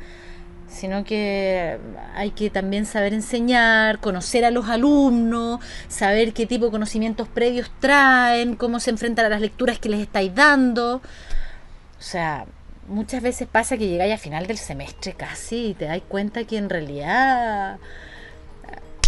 sino 0.77 1.05
que 1.05 1.79
hay 2.15 2.31
que 2.31 2.51
también 2.51 2.87
saber 2.87 3.15
enseñar, 3.15 3.99
conocer 3.99 4.45
a 4.45 4.51
los 4.51 4.69
alumnos, 4.69 5.61
saber 5.89 6.33
qué 6.33 6.47
tipo 6.47 6.67
de 6.67 6.71
conocimientos 6.71 7.29
previos 7.29 7.71
traen, 7.81 8.57
cómo 8.57 8.79
se 8.79 8.91
enfrentan 8.91 9.27
a 9.27 9.29
las 9.31 9.41
lecturas 9.41 9.79
que 9.79 9.89
les 9.89 10.01
estáis 10.01 10.35
dando. 10.35 10.97
O 10.97 12.03
sea, 12.03 12.47
muchas 12.89 13.23
veces 13.23 13.49
pasa 13.51 13.77
que 13.77 13.89
llegáis 13.89 14.15
a 14.15 14.19
final 14.19 14.47
del 14.47 14.59
semestre 14.59 15.15
casi 15.15 15.69
y 15.69 15.75
te 15.75 15.87
dais 15.87 16.03
cuenta 16.07 16.45
que 16.45 16.59
en 16.59 16.69
realidad 16.69 17.79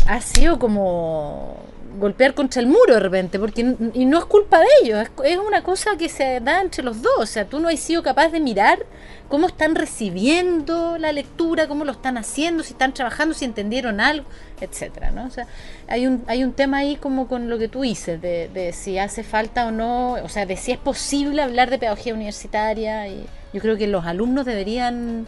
ha 0.06 0.20
sido 0.22 0.58
como 0.58 1.62
golpear 1.98 2.34
contra 2.34 2.60
el 2.60 2.66
muro 2.66 2.94
de 2.94 3.00
repente, 3.00 3.38
porque 3.38 3.74
y 3.94 4.04
no 4.04 4.18
es 4.18 4.24
culpa 4.26 4.60
de 4.60 4.66
ellos, 4.82 5.00
es, 5.00 5.10
es 5.24 5.38
una 5.38 5.62
cosa 5.62 5.96
que 5.96 6.08
se 6.08 6.40
da 6.40 6.60
entre 6.60 6.82
los 6.82 7.02
dos, 7.02 7.18
o 7.18 7.26
sea, 7.26 7.44
tú 7.44 7.60
no 7.60 7.68
has 7.68 7.80
sido 7.80 8.02
capaz 8.02 8.28
de 8.28 8.40
mirar 8.40 8.84
cómo 9.28 9.46
están 9.46 9.74
recibiendo 9.74 10.98
la 10.98 11.12
lectura, 11.12 11.68
cómo 11.68 11.84
lo 11.84 11.92
están 11.92 12.18
haciendo, 12.18 12.62
si 12.62 12.72
están 12.72 12.94
trabajando, 12.94 13.34
si 13.34 13.44
entendieron 13.44 14.00
algo, 14.00 14.26
etcétera, 14.60 15.10
¿no? 15.10 15.26
O 15.26 15.30
sea, 15.30 15.46
hay 15.86 16.06
un 16.06 16.24
hay 16.26 16.44
un 16.44 16.52
tema 16.52 16.78
ahí 16.78 16.96
como 16.96 17.28
con 17.28 17.50
lo 17.50 17.58
que 17.58 17.68
tú 17.68 17.82
dices 17.82 18.20
de, 18.20 18.48
de 18.52 18.72
si 18.72 18.98
hace 18.98 19.22
falta 19.22 19.66
o 19.66 19.70
no, 19.70 20.12
o 20.12 20.28
sea, 20.28 20.46
de 20.46 20.56
si 20.56 20.72
es 20.72 20.78
posible 20.78 21.42
hablar 21.42 21.70
de 21.70 21.78
pedagogía 21.78 22.14
universitaria 22.14 23.08
y 23.08 23.26
yo 23.52 23.60
creo 23.60 23.76
que 23.76 23.86
los 23.86 24.04
alumnos 24.04 24.44
deberían 24.44 25.26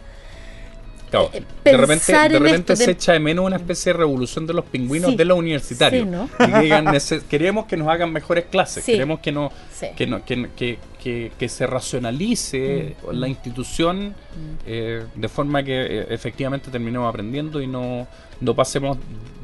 Claro, 1.11 1.29
Eh, 1.33 1.43
de 1.65 1.75
repente, 1.77 2.11
de 2.13 2.25
en 2.25 2.31
repente 2.43 2.75
se 2.77 2.85
de- 2.85 2.91
echa 2.93 3.11
de 3.11 3.19
menos 3.19 3.45
una 3.45 3.57
especie 3.57 3.91
de 3.91 3.99
revolución 3.99 4.47
de 4.47 4.53
los 4.53 4.63
pingüinos 4.65 5.11
Sí, 5.11 5.17
de 5.17 5.25
los 5.25 5.37
universitarios. 5.37 6.05
sí, 6.05 6.09
¿no? 6.09 6.29
Y 6.47 6.51
que 6.53 6.59
digan, 6.61 6.85
"Nece- 6.85 7.21
queremos 7.23 7.65
que 7.65 7.75
nos 7.75 7.89
hagan 7.89 8.13
mejores 8.13 8.45
clases, 8.45 8.85
Sí. 8.85 8.93
queremos 8.93 9.19
que, 9.19 9.33
no, 9.33 9.51
que, 9.97 10.07
no- 10.07 10.23
que, 10.25 10.47
que, 11.03 11.31
que- 11.37 11.49
se 11.49 11.67
racionalice 11.67 12.95
Mm, 13.03 13.11
la 13.15 13.27
mm. 13.27 13.29
institución 13.29 14.15
eh, 14.65 15.03
de 15.13 15.27
forma 15.27 15.61
que 15.63 15.73
eh, 15.81 16.05
efectivamente 16.11 16.71
terminemos 16.71 17.09
aprendiendo 17.09 17.61
y 17.61 17.67
no, 17.67 18.07
no 18.39 18.55
pasemos 18.55 18.97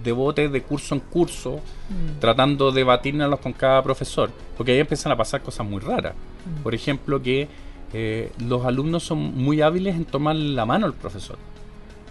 de 0.03 0.11
bote 0.13 0.47
de 0.47 0.61
curso 0.61 0.95
en 0.95 1.01
curso 1.01 1.59
Mm. 1.89 2.19
tratando 2.21 2.71
de 2.71 2.83
batirnos 2.85 3.39
con 3.41 3.51
cada 3.51 3.83
profesor, 3.83 4.31
porque 4.55 4.71
ahí 4.71 4.79
empiezan 4.79 5.11
a 5.11 5.17
pasar 5.17 5.41
cosas 5.41 5.65
muy 5.67 5.81
raras. 5.81 6.13
Mm. 6.45 6.63
Por 6.63 6.73
ejemplo, 6.73 7.21
que 7.21 7.47
eh, 7.93 8.31
los 8.45 8.65
alumnos 8.65 9.03
son 9.03 9.17
muy 9.35 9.61
hábiles 9.61 9.95
en 9.95 10.03
tomar 10.05 10.35
la 10.35 10.65
mano 10.65 10.85
al 10.85 10.93
profesor. 10.93 11.37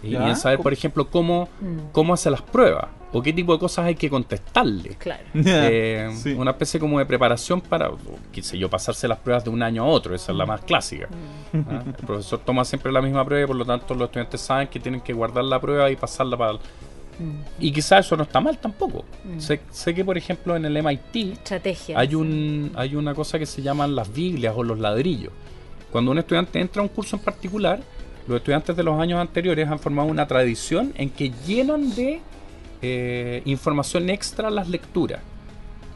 Y, 0.07 0.17
en 0.17 0.37
saber, 0.37 0.59
por 0.61 0.73
ejemplo, 0.73 1.09
cómo, 1.09 1.49
Mm. 1.61 1.91
cómo 1.93 2.15
hace 2.15 2.31
las 2.31 2.43
pruebas 2.43 2.87
o 3.13 3.23
qué 3.23 3.33
tipo 3.33 3.53
de 3.53 3.59
cosas 3.59 3.87
hay 3.87 3.95
que 3.95 4.11
contestarle. 4.11 4.91
Claro. 4.99 5.23
Eh, 5.35 6.11
Sí. 6.15 6.33
Una 6.35 6.51
especie 6.53 6.79
como 6.81 6.99
de 6.99 7.07
preparación 7.07 7.61
para, 7.61 7.91
qué 8.33 8.43
sé 8.43 8.59
yo, 8.59 8.69
pasarse 8.69 9.09
las 9.09 9.19
pruebas 9.19 9.45
de 9.45 9.51
un 9.51 9.63
año 9.63 9.85
a 9.85 9.87
otro, 9.87 10.15
esa 10.15 10.33
es 10.33 10.39
la 10.39 10.47
más 10.47 10.61
clásica. 10.63 11.09
¿ah? 11.55 11.83
El 11.87 11.93
profesor 12.07 12.41
toma 12.45 12.65
siempre 12.65 12.93
la 12.93 13.01
misma 13.03 13.25
prueba 13.25 13.45
y 13.45 13.47
por 13.47 13.57
lo 13.57 13.65
tanto 13.65 13.95
los 13.95 14.07
estudiantes 14.07 14.41
saben 14.41 14.69
que 14.69 14.79
tienen 14.81 15.01
que 15.01 15.13
guardar 15.13 15.45
la 15.45 15.61
prueba 15.61 15.91
y 15.91 15.97
pasarla 15.97 16.37
para... 16.37 16.53
el- 16.53 16.59
Mm. 17.19 17.41
Y 17.61 17.73
quizás 17.73 18.05
eso 18.05 18.15
no 18.15 18.25
está 18.25 18.41
mal 18.41 18.59
tampoco. 18.59 19.07
Mm. 19.25 19.39
Sé, 19.41 19.63
sé 19.71 19.95
que, 19.95 20.05
por 20.05 20.19
ejemplo, 20.19 20.55
en 20.55 20.67
el 20.67 20.77
MIT 20.83 21.39
hay, 21.97 22.15
un, 22.15 22.73
hay 22.77 22.95
una 22.95 23.15
cosa 23.15 23.39
que 23.39 23.47
se 23.47 23.63
llaman 23.63 23.97
las 23.97 24.13
Biblias 24.13 24.53
o 24.55 24.63
los 24.63 24.79
ladrillos. 24.79 25.33
Cuando 25.91 26.11
un 26.11 26.19
estudiante 26.19 26.61
entra 26.61 26.81
a 26.81 26.83
un 26.83 26.91
curso 26.91 27.17
en 27.17 27.23
particular, 27.23 27.81
los 28.27 28.39
estudiantes 28.39 28.77
de 28.77 28.83
los 28.83 28.99
años 29.01 29.21
anteriores 29.21 29.69
han 29.69 29.79
formado 29.79 30.09
una 30.09 30.27
tradición 30.27 30.93
en 30.97 31.11
que 31.11 31.33
llenan 31.47 31.95
de 31.95 32.21
eh, 32.83 33.43
información 33.45 34.11
extra 34.11 34.51
las 34.51 34.69
lecturas. 34.69 35.21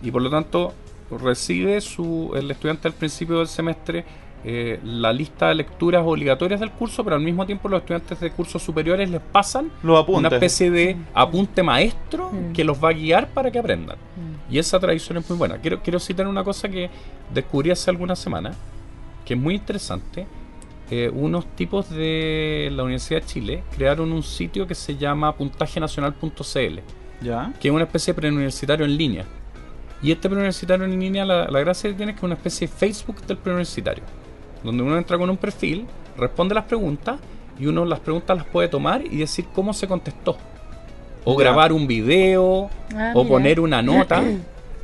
Y 0.03 0.11
por 0.11 0.23
lo 0.23 0.31
tanto, 0.31 0.73
recibe 1.11 1.81
su, 1.81 2.33
el 2.35 2.51
estudiante 2.51 2.89
al 2.89 2.95
principio 2.95 3.39
del 3.39 3.49
semestre 3.49 4.05
eh, 4.43 4.81
la 4.85 5.13
lista 5.13 5.49
de 5.49 5.57
lecturas 5.57 6.03
obligatorias 6.07 6.61
del 6.61 6.71
curso, 6.71 7.05
pero 7.05 7.17
al 7.17 7.23
mismo 7.23 7.45
tiempo 7.45 7.69
los 7.69 7.81
estudiantes 7.81 8.21
de 8.21 8.31
cursos 8.31 8.63
superiores 8.63 9.11
les 9.11 9.21
pasan 9.21 9.71
Los 9.83 10.09
una 10.09 10.29
especie 10.29 10.71
de 10.71 10.97
apunte 11.13 11.63
maestro 11.63 12.31
Mm. 12.31 12.53
que 12.53 12.65
los 12.65 12.83
va 12.83 12.91
a 12.91 12.93
guiar 12.93 13.29
para 13.29 13.51
que 13.51 13.59
aprendan. 13.59 13.97
Mm. 13.97 14.55
Y 14.55 14.59
esa 14.59 14.79
tradición 14.79 15.19
es 15.19 15.29
muy 15.29 15.39
buena. 15.39 15.59
Quiero, 15.59 15.81
quiero 15.83 15.99
citar 15.99 16.27
una 16.27 16.45
cosa 16.45 16.69
que 16.69 16.91
descubrí 17.33 17.71
hace 17.71 17.91
algunas 17.91 18.19
semanas, 18.19 18.57
que 19.25 19.35
es 19.35 19.41
muy 19.41 19.55
interesante. 19.55 20.27
Eh, 20.91 21.09
unos 21.15 21.47
tipos 21.55 21.89
de 21.91 22.69
la 22.73 22.83
Universidad 22.83 23.21
de 23.21 23.27
Chile 23.27 23.63
crearon 23.77 24.11
un 24.13 24.23
sitio 24.25 24.67
que 24.67 24.75
se 24.75 24.97
llama 24.97 25.35
puntajenacional.cl, 25.37 26.81
¿Ya? 27.23 27.53
que 27.61 27.69
es 27.69 27.75
una 27.75 27.85
especie 27.85 28.13
de 28.13 28.21
preuniversitario 28.21 28.85
en 28.85 28.97
línea. 28.97 29.25
Y 30.03 30.11
este 30.13 30.29
preuniversitario 30.29 30.85
en 30.87 30.99
línea, 30.99 31.25
la, 31.25 31.47
la 31.49 31.61
gracia 31.61 31.91
que 31.91 31.97
tiene 31.97 32.13
es 32.13 32.17
que 32.17 32.21
es 32.21 32.25
una 32.25 32.35
especie 32.35 32.67
de 32.67 32.73
Facebook 32.73 33.21
del 33.27 33.37
preuniversitario, 33.37 34.03
donde 34.65 34.83
uno 34.83 34.97
entra 34.97 35.17
con 35.19 35.29
un 35.31 35.37
perfil, 35.37 35.87
responde 36.17 36.55
las 36.55 36.65
preguntas 36.65 37.21
y 37.59 37.67
uno 37.67 37.85
las 37.85 38.01
preguntas 38.01 38.37
las 38.37 38.47
puede 38.47 38.69
tomar 38.69 39.05
y 39.05 39.19
decir 39.19 39.47
cómo 39.55 39.73
se 39.73 39.87
contestó. 39.87 40.37
O 41.25 41.35
Ya. 41.35 41.45
grabar 41.45 41.73
un 41.73 41.87
video, 41.87 42.71
Ah, 42.97 43.13
o 43.15 43.23
mira. 43.23 43.29
poner 43.37 43.61
una 43.61 43.81
nota. 43.83 44.23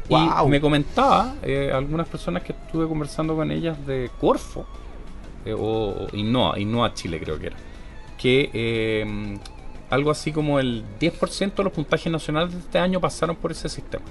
Y 0.09 0.49
me 0.49 0.61
comentaba 0.61 1.35
eh, 1.43 1.73
algunas 1.75 2.07
personas 2.07 2.45
que 2.45 2.53
estuve 2.53 2.87
conversando 2.87 3.35
con 3.35 3.51
ellas 3.51 3.77
de 3.89 4.09
Corfo, 4.21 4.65
eh, 5.47 5.55
o 5.59 6.07
Innova, 6.13 6.59
Innova 6.59 6.93
Chile 6.95 7.19
creo 7.21 7.39
que 7.39 7.47
era, 7.47 7.57
que 8.19 8.51
eh, 8.53 9.39
algo 9.91 10.11
así 10.11 10.33
como 10.33 10.59
el 10.59 10.85
10% 11.01 11.55
de 11.55 11.65
los 11.65 11.73
puntajes 11.73 12.11
nacionales 12.13 12.53
de 12.53 12.59
este 12.61 12.79
año 12.79 13.01
pasaron 13.01 13.37
por 13.37 13.53
ese 13.53 13.69
sistema. 13.69 14.05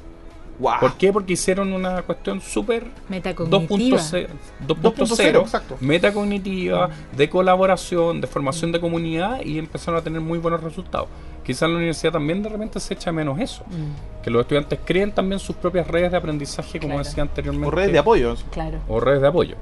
Wow. 0.58 0.76
¿Por 0.80 0.94
qué? 0.94 1.12
Porque 1.12 1.34
hicieron 1.34 1.74
una 1.74 2.02
cuestión 2.04 2.40
súper 2.40 2.86
Metacognitiva. 3.10 3.98
2.0, 3.98 4.28
2.0, 4.66 4.96
2.0, 4.96 5.42
exacto. 5.42 5.78
metacognitiva, 5.82 6.90
de 7.16 7.30
colaboración, 7.30 8.22
de 8.22 8.28
formación 8.28 8.72
de 8.72 8.80
comunidad 8.80 9.42
y 9.44 9.58
empezaron 9.60 10.00
a 10.00 10.02
tener 10.04 10.22
muy 10.22 10.40
buenos 10.40 10.64
resultados. 10.64 11.10
Quizás 11.44 11.64
en 11.64 11.72
la 11.72 11.78
universidad 11.80 12.14
también 12.14 12.42
de 12.42 12.48
repente 12.48 12.80
se 12.80 12.94
echa 12.94 13.12
menos 13.12 13.38
eso, 13.40 13.64
Mm, 13.68 14.24
que 14.24 14.30
los 14.30 14.42
estudiantes 14.44 14.80
creen 14.86 15.12
también 15.12 15.40
sus 15.40 15.58
propias 15.58 15.88
redes 15.88 16.12
de 16.12 16.18
aprendizaje, 16.18 16.80
como 16.80 16.94
Claro. 16.94 17.04
decía 17.10 17.24
anteriormente. 17.24 17.68
O 17.68 17.72
redes 17.72 17.92
de 17.92 18.00
apoyo. 18.00 18.36
claro. 18.52 18.80
o 18.88 19.00
redes 19.02 19.22
de 19.22 19.28
apoyo. 19.28 19.56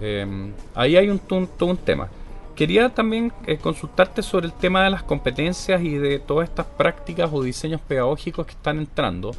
Eh, 0.00 0.52
ahí 0.74 0.96
hay 0.96 1.08
un, 1.08 1.20
un- 1.30 1.46
todo 1.46 1.70
un 1.70 1.76
tema. 1.76 2.08
Quería 2.54 2.88
también 2.88 3.32
eh, 3.46 3.58
consultarte 3.58 4.22
sobre 4.22 4.46
el 4.46 4.52
tema 4.52 4.82
de 4.84 4.90
las 4.90 5.02
competencias 5.02 5.82
y 5.82 5.96
de 5.96 6.18
todas 6.18 6.48
estas 6.48 6.66
prácticas 6.66 7.28
o 7.32 7.42
diseños 7.42 7.80
pedagógicos 7.82 8.46
que 8.46 8.52
están 8.52 8.78
entrando 8.78 9.32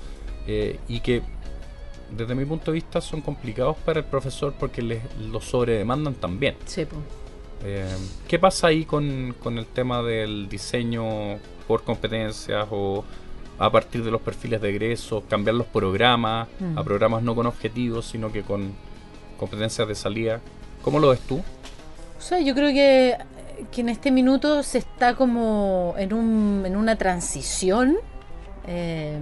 eh, 0.46 0.80
y 0.88 1.00
que 1.00 1.22
desde 2.12 2.36
mi 2.36 2.46
punto 2.46 2.72
de 2.72 2.76
vista 2.76 3.02
son 3.02 3.22
complicados 3.22 3.76
para 3.78 4.00
el 4.00 4.06
profesor 4.06 4.54
porque 4.60 4.82
les 4.82 5.02
los 5.32 5.44
sobredemandan 5.46 6.14
también. 6.14 6.56
Sí, 6.66 6.86
po. 6.86 6.96
Eh, 7.66 7.88
¿Qué 8.28 8.38
pasa 8.38 8.68
ahí 8.68 8.86
con, 8.86 9.34
con 9.42 9.58
el 9.58 9.66
tema 9.66 10.04
del 10.04 10.48
diseño 10.48 11.38
por 11.68 11.84
competencias 11.84 12.68
o 12.70 13.04
a 13.60 13.72
partir 13.72 14.04
de 14.04 14.12
los 14.12 14.22
perfiles 14.22 14.62
de 14.62 14.70
egreso, 14.70 15.24
cambiar 15.28 15.56
los 15.56 15.66
programas 15.66 16.48
Mm. 16.60 16.78
a 16.78 16.84
programas 16.84 17.24
no 17.24 17.34
con 17.34 17.48
objetivos, 17.48 18.06
sino 18.06 18.32
que 18.32 18.44
con 18.44 18.72
competencias 19.38 19.88
de 19.88 19.96
salida? 19.96 20.40
¿Cómo 20.82 21.00
lo 21.00 21.10
ves 21.10 21.20
tú? 21.22 21.38
O 22.18 22.22
sea, 22.22 22.40
yo 22.40 22.54
creo 22.56 22.70
que, 22.70 23.18
que 23.72 23.82
en 23.82 23.90
este 23.90 24.12
minuto 24.12 24.64
se 24.64 24.80
está 24.80 25.16
como 25.16 25.94
en, 25.98 26.14
un, 26.14 26.64
en 26.66 26.76
una 26.76 26.96
transición. 26.98 27.98
eh, 28.68 29.18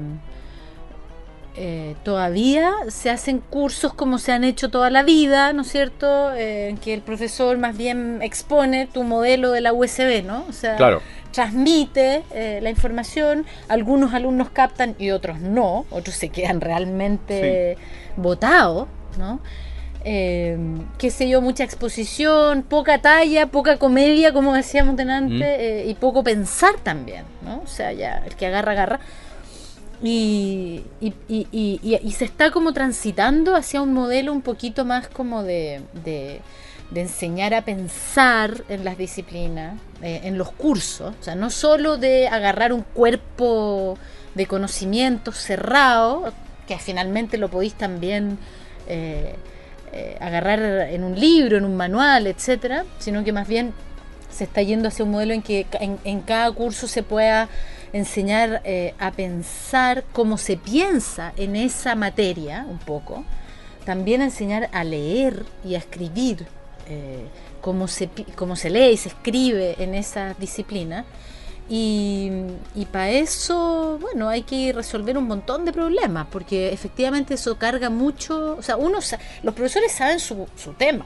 eh, 1.57 1.95
todavía 2.03 2.73
se 2.89 3.09
hacen 3.09 3.39
cursos 3.39 3.93
como 3.93 4.17
se 4.17 4.33
han 4.33 4.43
hecho 4.43 4.69
toda 4.69 4.89
la 4.89 5.03
vida, 5.03 5.53
¿no 5.53 5.61
es 5.61 5.69
cierto? 5.71 6.33
Eh, 6.33 6.67
en 6.67 6.77
que 6.77 6.93
el 6.93 7.01
profesor 7.01 7.57
más 7.57 7.77
bien 7.77 8.21
expone 8.21 8.87
tu 8.87 9.03
modelo 9.03 9.51
de 9.51 9.61
la 9.61 9.71
USB, 9.71 10.21
¿no? 10.25 10.45
O 10.49 10.51
sea, 10.51 10.75
Claro, 10.75 11.01
transmite 11.31 12.23
eh, 12.33 12.59
la 12.61 12.69
información, 12.69 13.45
algunos 13.69 14.13
alumnos 14.13 14.49
captan 14.49 14.95
y 14.99 15.11
otros 15.11 15.39
no, 15.39 15.85
otros 15.91 16.15
se 16.17 16.27
quedan 16.27 16.59
realmente 16.59 17.77
botados, 18.17 18.89
¿no? 19.17 19.39
Eh, 20.07 20.55
qué 20.99 21.09
sé 21.09 21.27
yo, 21.27 21.41
mucha 21.41 21.63
exposición, 21.63 22.61
poca 22.61 23.01
talla, 23.01 23.47
poca 23.47 23.77
comedia, 23.77 24.31
como 24.33 24.53
decíamos 24.53 24.95
delante, 24.95 25.33
Mm. 25.35 25.41
eh, 25.43 25.85
y 25.87 25.95
poco 25.95 26.23
pensar 26.23 26.75
también, 26.83 27.23
¿no? 27.43 27.61
O 27.63 27.67
sea, 27.67 27.91
ya 27.91 28.21
el 28.25 28.35
que 28.35 28.45
agarra, 28.45 28.73
agarra. 28.73 28.99
Y, 30.03 30.83
y, 31.01 31.13
y- 31.27 31.47
y- 31.81 32.11
se 32.11 32.25
está 32.25 32.51
como 32.51 32.73
transitando 32.73 33.55
hacia 33.55 33.81
un 33.81 33.93
modelo 33.93 34.31
un 34.31 34.41
poquito 34.41 34.85
más 34.85 35.07
como 35.07 35.41
de, 35.41 35.81
de- 36.03 36.41
de 36.91 37.01
enseñar 37.01 37.53
a 37.55 37.63
pensar 37.63 38.63
en 38.69 38.85
las 38.85 38.97
disciplinas, 38.99 39.79
eh, 40.03 40.21
en 40.25 40.37
los 40.37 40.51
cursos, 40.51 41.15
o 41.19 41.23
sea, 41.23 41.33
no 41.33 41.49
solo 41.49 41.97
de 41.97 42.27
agarrar 42.27 42.73
un 42.73 42.83
cuerpo 42.83 43.97
de 44.35 44.45
conocimiento 44.45 45.31
cerrado, 45.31 46.31
que 46.67 46.77
finalmente 46.77 47.37
lo 47.39 47.49
podéis 47.49 47.73
también 47.73 48.37
eh, 48.87 49.35
eh, 49.95 50.17
agarrar 50.19 50.59
en 50.89 51.03
un 51.05 51.17
libro, 51.17 51.57
en 51.57 51.63
un 51.63 51.77
manual, 51.77 52.27
etcétera, 52.27 52.83
sino 52.99 53.23
que 53.23 53.31
más 53.31 53.47
bien 53.47 53.73
se 54.29 54.43
está 54.43 54.61
yendo 54.61 54.89
hacia 54.89 55.05
un 55.05 55.11
modelo 55.11 55.33
en 55.33 55.41
que 55.41 55.65
en, 55.79 56.21
cada 56.21 56.51
curso 56.51 56.87
se 56.87 57.01
pueda 57.01 57.47
enseñar 57.93 58.61
eh, 58.65 58.93
a 58.99 59.11
pensar 59.11 60.03
cómo 60.11 60.37
se 60.37 60.57
piensa 60.57 61.31
en 61.37 61.55
esa 61.55 61.95
materia 61.95 62.65
un 62.69 62.77
poco, 62.77 63.23
también 63.85 64.21
enseñar 64.21 64.69
a 64.73 64.83
leer 64.83 65.45
y 65.63 65.75
a 65.75 65.77
escribir 65.77 66.45
eh, 66.89 67.25
cómo, 67.61 67.87
se, 67.87 68.09
cómo 68.35 68.57
se 68.57 68.69
lee 68.69 68.91
y 68.91 68.97
se 68.97 69.09
escribe 69.09 69.81
en 69.81 69.95
esa 69.95 70.35
disciplina. 70.37 71.05
Y, 71.67 72.31
para 72.91 73.09
eso, 73.09 73.97
bueno, 73.99 74.29
hay 74.29 74.43
que 74.43 74.71
resolver 74.71 75.17
un 75.17 75.25
montón 75.27 75.65
de 75.65 75.73
problemas, 75.73 76.27
porque 76.31 76.71
efectivamente 76.71 77.33
eso 77.33 77.57
carga 77.57 77.89
mucho, 77.89 78.55
o 78.57 78.61
sea, 78.61 78.77
uno, 78.77 79.01
sa- 79.01 79.19
los 79.43 79.53
profesores 79.55 79.91
saben 79.91 80.19
su, 80.19 80.47
su 80.55 80.73
tema, 80.73 81.05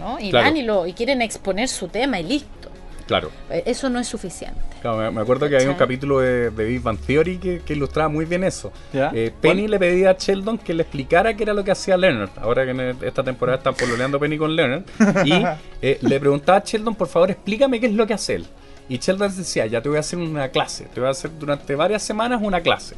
¿no? 0.00 0.18
Y 0.18 0.30
Claro. 0.30 0.46
van 0.46 0.56
y, 0.56 0.62
lo, 0.62 0.86
y 0.86 0.94
quieren 0.94 1.20
exponer 1.22 1.68
su 1.68 1.88
tema 1.88 2.18
y 2.20 2.24
listo. 2.24 2.70
claro. 3.06 3.30
Eh, 3.50 3.62
Eso 3.66 3.88
no 3.90 3.98
es 3.98 4.06
suficiente. 4.08 4.60
Claro, 4.80 4.96
me- 4.98 5.10
me 5.10 5.20
acuerdo 5.20 5.48
que 5.48 5.56
había 5.56 5.68
un 5.70 5.76
capítulo 5.76 6.20
de, 6.20 6.50
de 6.50 6.64
Big 6.64 6.80
Bang 6.80 6.98
Theory 6.98 7.36
que, 7.38 7.60
que 7.64 7.72
ilustraba 7.74 8.08
muy 8.08 8.24
bien 8.24 8.44
eso. 8.44 8.72
¿Ya? 8.92 9.10
Eh, 9.14 9.32
Penny 9.40 9.66
le 9.68 9.78
pedía 9.78 10.10
a 10.10 10.16
Sheldon 10.18 10.56
que 10.58 10.72
le 10.72 10.82
explicara 10.84 11.34
qué 11.34 11.42
era 11.42 11.52
lo 11.52 11.64
que 11.64 11.70
hacía 11.72 11.96
Leonard. 11.96 12.30
Ahora 12.36 12.64
que 12.64 12.70
en 12.70 12.80
esta 13.02 13.22
temporada 13.24 13.58
están 13.58 13.74
pololeando 13.74 14.18
Penny 14.20 14.38
con 14.38 14.54
Leonard. 14.56 14.84
Y 15.26 15.32
eh, 15.82 15.98
le 16.00 16.20
preguntaba 16.20 16.58
a 16.58 16.62
Sheldon, 16.64 16.94
por 16.94 17.08
favor, 17.08 17.30
explícame 17.30 17.78
qué 17.80 17.86
es 17.86 17.92
lo 17.92 18.06
que 18.06 18.14
hace 18.14 18.36
él. 18.36 18.46
Y 18.88 18.98
Sheldon 18.98 19.36
decía, 19.36 19.66
ya 19.66 19.82
te 19.82 19.88
voy 19.88 19.96
a 19.96 20.00
hacer 20.00 20.18
una 20.18 20.48
clase. 20.48 20.86
Te 20.92 21.00
voy 21.00 21.08
a 21.08 21.12
hacer 21.12 21.30
durante 21.38 21.74
varias 21.74 22.02
semanas 22.02 22.40
una 22.42 22.60
clase. 22.60 22.94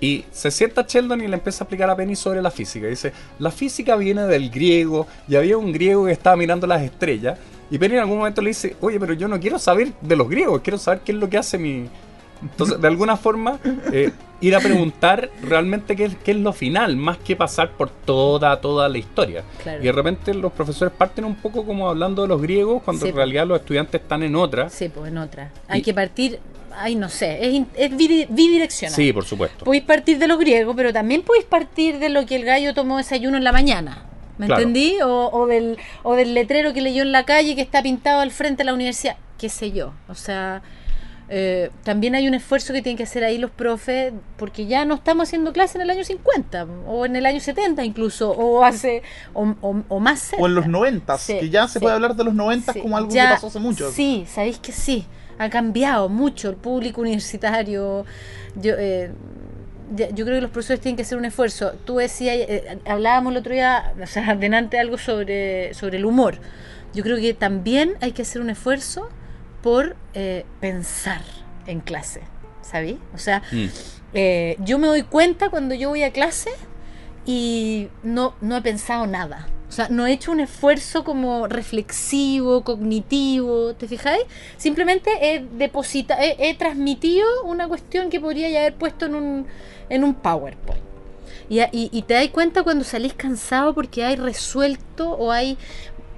Y 0.00 0.24
se 0.32 0.50
sienta 0.50 0.84
Sheldon 0.86 1.20
y 1.22 1.28
le 1.28 1.34
empieza 1.34 1.62
a 1.62 1.64
explicar 1.64 1.88
a 1.88 1.96
Penny 1.96 2.16
sobre 2.16 2.42
la 2.42 2.50
física. 2.50 2.86
Dice, 2.86 3.12
la 3.38 3.50
física 3.50 3.96
viene 3.96 4.22
del 4.26 4.50
griego 4.50 5.06
y 5.28 5.36
había 5.36 5.56
un 5.56 5.72
griego 5.72 6.06
que 6.06 6.12
estaba 6.12 6.36
mirando 6.36 6.66
las 6.66 6.82
estrellas. 6.82 7.38
Y 7.70 7.78
Penny 7.78 7.94
en 7.94 8.00
algún 8.00 8.18
momento 8.18 8.42
le 8.42 8.48
dice, 8.48 8.76
oye, 8.80 8.98
pero 9.00 9.14
yo 9.14 9.28
no 9.28 9.38
quiero 9.40 9.58
saber 9.58 9.92
de 10.00 10.16
los 10.16 10.28
griegos, 10.28 10.60
quiero 10.62 10.78
saber 10.78 11.00
qué 11.00 11.12
es 11.12 11.18
lo 11.18 11.30
que 11.30 11.38
hace 11.38 11.58
mi... 11.58 11.88
Entonces, 12.42 12.80
de 12.80 12.88
alguna 12.88 13.16
forma, 13.16 13.58
eh, 13.92 14.10
ir 14.40 14.54
a 14.54 14.60
preguntar 14.60 15.30
realmente 15.42 15.96
qué 15.96 16.04
es, 16.06 16.16
qué 16.16 16.32
es 16.32 16.36
lo 16.36 16.52
final, 16.52 16.96
más 16.96 17.16
que 17.18 17.36
pasar 17.36 17.70
por 17.70 17.88
toda, 17.88 18.60
toda 18.60 18.88
la 18.88 18.98
historia. 18.98 19.42
Claro. 19.62 19.80
Y 19.80 19.86
de 19.86 19.92
repente 19.92 20.34
los 20.34 20.52
profesores 20.52 20.92
parten 20.96 21.24
un 21.24 21.36
poco 21.36 21.64
como 21.64 21.88
hablando 21.88 22.22
de 22.22 22.28
los 22.28 22.42
griegos, 22.42 22.82
cuando 22.82 23.02
Sí, 23.06 23.10
en 23.10 23.16
realidad 23.16 23.46
los 23.46 23.60
estudiantes 23.60 24.00
están 24.02 24.22
en 24.22 24.36
otra. 24.36 24.68
Sí, 24.68 24.88
pues 24.90 25.08
en 25.10 25.18
otra. 25.18 25.50
Hay 25.68 25.80
Y- 25.80 25.82
que 25.82 25.94
partir, 25.94 26.38
ay, 26.76 26.94
no 26.96 27.08
sé, 27.08 27.38
es, 27.76 27.96
bidireccional. 28.28 28.94
Sí, 28.94 29.12
por 29.12 29.24
supuesto. 29.24 29.64
Podéis 29.64 29.84
partir 29.84 30.18
de 30.18 30.28
los 30.28 30.38
griegos, 30.38 30.74
pero 30.76 30.92
también 30.92 31.22
podéis 31.22 31.46
partir 31.46 31.98
de 31.98 32.10
lo 32.10 32.26
que 32.26 32.36
el 32.36 32.44
gallo 32.44 32.74
tomó 32.74 32.98
desayuno 32.98 33.38
en 33.38 33.44
la 33.44 33.52
mañana. 33.52 34.04
¿Me 34.36 34.46
Claro. 34.46 34.62
entendí? 34.62 34.96
O, 35.02 35.30
o 35.32 35.46
del, 35.46 35.78
o 36.02 36.14
del 36.16 36.34
letrero 36.34 36.72
que 36.74 36.80
leyó 36.82 37.02
en 37.02 37.12
la 37.12 37.24
calle 37.24 37.54
que 37.54 37.62
está 37.62 37.82
pintado 37.82 38.20
al 38.20 38.32
frente 38.32 38.58
de 38.58 38.64
la 38.64 38.74
universidad. 38.74 39.16
Qué 39.38 39.48
sé 39.48 39.70
yo. 39.70 39.92
O 40.08 40.14
sea, 40.16 40.60
eh, 41.28 41.70
también 41.84 42.14
hay 42.14 42.28
un 42.28 42.34
esfuerzo 42.34 42.72
que 42.72 42.82
tienen 42.82 42.96
que 42.96 43.04
hacer 43.04 43.24
ahí 43.24 43.38
los 43.38 43.50
profes, 43.50 44.12
porque 44.36 44.66
ya 44.66 44.84
no 44.84 44.94
estamos 44.96 45.28
haciendo 45.28 45.52
clase 45.52 45.78
en 45.78 45.82
el 45.82 45.90
año 45.90 46.04
50, 46.04 46.66
o 46.86 47.06
en 47.06 47.16
el 47.16 47.24
año 47.26 47.40
70 47.40 47.84
incluso, 47.84 48.30
o 48.30 48.62
hace, 48.64 49.02
o, 49.32 49.54
o- 49.62 49.82
o 49.88 50.00
más 50.00 50.20
cerca. 50.20 50.42
O 50.42 50.46
en 50.46 50.54
los 50.54 50.66
90, 50.66 51.16
Sí, 51.18 51.38
que 51.38 51.48
ya 51.50 51.66
se 51.66 51.78
sí. 51.78 51.82
puede 51.82 51.94
hablar 51.94 52.14
de 52.14 52.24
los 52.24 52.34
90 52.34 52.72
Sí, 52.74 52.80
como 52.80 52.96
algo 52.96 53.10
ya- 53.10 53.28
que 53.28 53.34
pasó 53.34 53.46
hace 53.46 53.58
mucho. 53.58 53.90
Sí, 53.90 54.26
sabéis 54.28 54.58
que 54.58 54.72
sí. 54.72 55.06
Ha 55.38 55.48
cambiado 55.50 56.08
mucho 56.08 56.48
el 56.50 56.56
público 56.56 57.00
universitario. 57.00 58.04
Yo, 58.54 58.74
eh, 58.78 59.10
yo 59.96 60.24
creo 60.24 60.36
que 60.36 60.40
los 60.42 60.50
profesores 60.50 60.80
tienen 60.80 60.96
que 60.96 61.02
hacer 61.02 61.18
un 61.18 61.24
esfuerzo. 61.24 61.72
Tú 61.84 61.96
decías, 61.96 62.36
eh, 62.38 62.78
hablábamos 62.86 63.32
el 63.32 63.38
otro 63.38 63.52
día, 63.52 63.92
o 64.00 64.06
sea, 64.06 64.34
delante 64.36 64.78
algo 64.78 64.98
sobre, 64.98 65.74
sobre 65.74 65.98
el 65.98 66.04
humor. 66.04 66.36
Yo 66.94 67.02
creo 67.02 67.16
que 67.16 67.34
también 67.34 67.94
hay 68.00 68.12
que 68.12 68.22
hacer 68.22 68.40
un 68.40 68.50
esfuerzo 68.50 69.08
por 69.64 69.96
eh, 70.12 70.44
pensar 70.60 71.22
en 71.66 71.80
clase, 71.80 72.20
¿sabéis? 72.60 72.98
O 73.14 73.18
sea, 73.18 73.42
Mm. 73.50 73.66
eh, 74.12 74.56
yo 74.60 74.78
me 74.78 74.86
doy 74.86 75.02
cuenta 75.02 75.48
cuando 75.48 75.74
yo 75.74 75.88
voy 75.88 76.02
a 76.02 76.12
clase 76.12 76.50
y 77.26 77.88
no, 78.02 78.34
no 78.42 78.56
he 78.58 78.60
pensado 78.62 79.06
nada. 79.06 79.48
O 79.68 79.72
sea, 79.72 79.88
no 79.88 80.06
he 80.06 80.12
hecho 80.12 80.30
un 80.30 80.40
esfuerzo 80.40 81.02
como 81.02 81.48
reflexivo, 81.48 82.62
cognitivo, 82.62 83.74
¿te 83.74 83.88
fijáis? 83.88 84.22
Simplemente 84.58 85.10
he 85.20 85.40
depositado, 85.56 86.20
he, 86.22 86.36
he 86.50 86.54
transmitido 86.54 87.26
una 87.44 87.66
cuestión 87.66 88.10
que 88.10 88.20
podría 88.20 88.50
ya 88.50 88.60
haber 88.60 88.74
puesto 88.74 89.06
en 89.06 89.14
un, 89.14 89.46
en 89.88 90.04
un 90.04 90.14
PowerPoint. 90.14 90.82
Y, 91.48 91.60
y- 91.60 91.88
y 91.90 92.02
te 92.02 92.14
das 92.14 92.28
cuenta 92.28 92.62
cuando 92.62 92.84
salís 92.84 93.14
cansado 93.14 93.74
porque 93.74 94.04
hay 94.04 94.16
resuelto 94.16 95.10
o 95.10 95.32
hay 95.32 95.56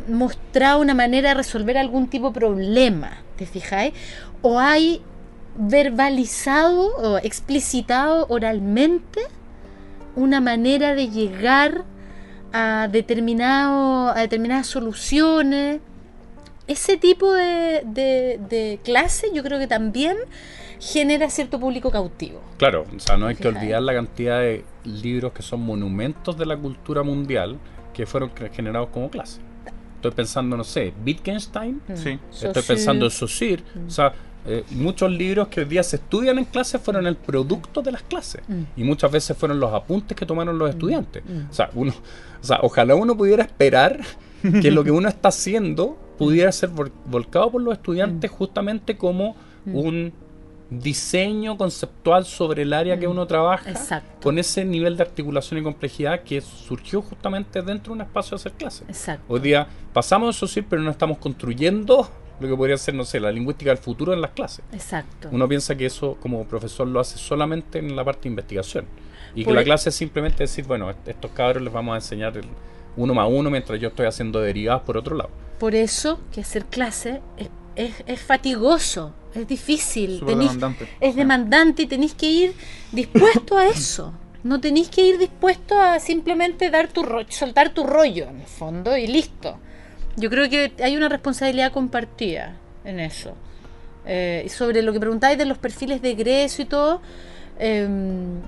mostrado 0.09 0.81
una 0.81 0.95
manera 0.95 1.31
de 1.31 1.35
resolver 1.37 1.79
algún 1.79 2.09
tipo 2.09 2.29
de 2.31 2.35
problema, 2.35 3.23
¿te 3.37 3.47
fijáis? 3.47 3.95
O 4.43 4.59
hay 4.59 5.03
verbalizado 5.57 6.95
o 6.97 7.19
explicitado 7.19 8.27
oralmente 8.29 9.21
una 10.15 10.41
manera 10.41 10.95
de 10.95 11.09
llegar 11.09 11.85
a, 12.53 12.89
determinado, 12.91 14.11
a 14.11 14.21
determinadas 14.21 14.67
soluciones. 14.67 15.81
Ese 16.67 16.97
tipo 16.97 17.33
de, 17.33 17.83
de, 17.85 18.41
de 18.49 18.81
clase 18.83 19.29
yo 19.33 19.43
creo 19.43 19.59
que 19.59 19.67
también 19.67 20.17
genera 20.81 21.31
cierto 21.31 21.59
público 21.59 21.91
cautivo. 21.91 22.41
Claro, 22.59 22.85
o 22.95 23.01
sea, 23.01 23.17
no 23.17 23.27
hay 23.27 23.37
que 23.37 23.49
olvidar 23.49 23.83
la 23.83 23.95
cantidad 23.95 24.41
de 24.41 24.65
libros 24.85 25.33
que 25.33 25.43
son 25.43 25.61
monumentos 25.61 26.37
de 26.37 26.47
la 26.47 26.57
cultura 26.57 27.03
mundial 27.03 27.59
que 27.93 28.07
fueron 28.07 28.31
generados 28.53 28.91
como 28.91 29.11
clase. 29.11 29.41
Estoy 30.09 30.17
pensando, 30.17 30.57
no 30.57 30.65
sé, 30.65 30.93
Wittgenstein, 31.05 31.81
Sí. 31.95 32.19
estoy 32.33 32.63
pensando 32.63 33.05
en 33.07 33.11
Saussure, 33.11 33.63
o 33.87 33.91
sea, 33.91 34.13
eh, 34.49 34.63
muchos 34.71 35.11
libros 35.11 35.49
que 35.49 35.61
hoy 35.61 35.67
día 35.67 35.83
se 35.83 35.97
estudian 35.97 36.39
en 36.39 36.45
clases 36.45 36.81
fueron 36.81 37.07
el 37.07 37.17
producto 37.17 37.83
de 37.83 37.91
las 37.93 38.03
clases. 38.03 38.43
Y 38.77 38.85
muchas 38.85 39.11
veces 39.11 39.37
fueron 39.37 39.59
los 39.59 39.73
apuntes 39.75 40.17
que 40.17 40.25
tomaron 40.25 40.57
los 40.59 40.71
estudiantes. 40.71 41.23
O 41.51 41.53
sea, 41.53 41.71
uno, 41.75 41.93
o 42.41 42.45
sea, 42.45 42.61
ojalá 42.63 42.95
uno 42.95 43.17
pudiera 43.17 43.43
esperar 43.43 43.99
que 44.63 44.71
lo 44.71 44.85
que 44.85 44.93
uno 44.93 45.09
está 45.09 45.29
haciendo 45.31 45.99
pudiera 46.19 46.53
ser 46.53 46.71
vol- 46.71 46.93
volcado 47.07 47.51
por 47.51 47.61
los 47.63 47.75
estudiantes 47.75 48.31
justamente 48.31 48.97
como 48.97 49.35
un 49.67 50.13
diseño 50.71 51.57
conceptual 51.57 52.25
sobre 52.25 52.63
el 52.63 52.73
área 52.73 52.99
que 52.99 53.07
uno 53.07 53.27
trabaja 53.27 53.71
Exacto. 53.71 54.09
con 54.23 54.39
ese 54.39 54.65
nivel 54.65 54.97
de 54.97 55.03
articulación 55.05 55.61
y 55.61 55.63
complejidad 55.63 56.21
que 56.23 56.41
surgió 56.41 57.03
justamente 57.03 57.63
dentro 57.63 57.93
de 57.93 58.01
un 58.01 58.01
espacio 58.03 58.31
de 58.31 58.37
hacer 58.41 58.53
clases. 58.53 58.83
Exacto. 58.89 59.25
Hoy 59.33 59.41
día 59.41 59.67
pasamos 59.93 60.35
a 60.37 60.39
SOCIR, 60.39 60.67
pero 60.69 60.83
no 60.83 60.91
estamos 60.91 61.19
construyendo 61.19 62.09
lo 62.41 62.49
que 62.49 62.57
podría 62.57 62.77
ser, 62.77 62.95
no 62.95 63.05
sé, 63.05 63.19
la 63.21 63.33
lingüística 63.33 63.71
del 63.71 63.79
futuro 63.79 64.13
en 64.13 64.21
las 64.21 64.33
clases. 64.33 64.65
Exacto. 64.73 65.29
Uno 65.33 65.49
piensa 65.49 65.75
que 65.75 65.87
eso 65.87 66.17
como 66.21 66.45
profesor 66.47 66.87
lo 66.87 67.01
hace 67.01 67.17
solamente 67.17 67.79
en 67.79 67.95
la 67.97 68.05
parte 68.05 68.23
de 68.25 68.29
investigación. 68.31 68.85
Y 69.35 69.45
que 69.45 69.53
la 69.53 69.63
e- 69.63 69.65
clase 69.65 69.89
es 69.91 69.95
simplemente 69.95 70.39
decir, 70.45 70.67
bueno, 70.67 70.91
est- 70.91 71.09
estos 71.09 71.31
cabros 71.31 71.63
les 71.63 71.73
vamos 71.73 71.93
a 71.93 71.97
enseñar 71.97 72.37
el 72.37 72.47
uno 72.97 73.13
más 73.15 73.29
uno 73.31 73.51
mientras 73.51 73.79
yo 73.81 73.89
estoy 73.89 74.07
haciendo 74.07 74.41
derivadas 74.41 74.83
por 74.83 74.97
otro 74.97 75.15
lado. 75.17 75.31
Por 75.59 75.75
eso 75.75 76.21
que 76.33 76.41
hacer 76.43 76.65
clase 76.67 77.21
es, 77.39 77.49
es- 77.77 78.03
es 78.07 78.21
fatigoso, 78.21 79.13
es 79.35 79.47
difícil, 79.47 80.21
tenís- 80.21 80.53
demandante. 80.55 80.89
es 81.01 81.15
demandante 81.17 81.83
y 81.83 81.87
tenéis 81.87 82.15
que 82.15 82.29
ir 82.31 82.55
dispuesto 82.93 83.57
a 83.57 83.67
eso. 83.69 84.13
No 84.43 84.61
tenéis 84.61 84.89
que 84.89 85.03
ir 85.07 85.19
dispuesto 85.19 85.79
a 85.81 85.99
simplemente 85.99 86.71
dar 86.71 86.89
tu 86.89 87.03
ro- 87.03 87.25
soltar 87.29 87.71
tu 87.75 87.85
rollo 87.85 88.29
en 88.29 88.41
el 88.41 88.47
fondo 88.47 88.97
y 88.97 89.07
listo. 89.07 89.59
Yo 90.17 90.31
creo 90.31 90.49
que 90.49 90.73
hay 90.83 90.97
una 90.97 91.09
responsabilidad 91.09 91.73
compartida 91.73 92.57
en 92.85 93.01
eso. 93.01 93.35
Eh, 94.07 94.45
y 94.47 94.49
sobre 94.49 94.83
lo 94.83 94.93
que 94.93 95.01
preguntáis 95.01 95.37
de 95.37 95.45
los 95.47 95.59
perfiles 95.59 96.01
de 96.01 96.11
egreso 96.13 96.63
y 96.63 96.65
todo, 96.67 97.01
em, 97.59 98.41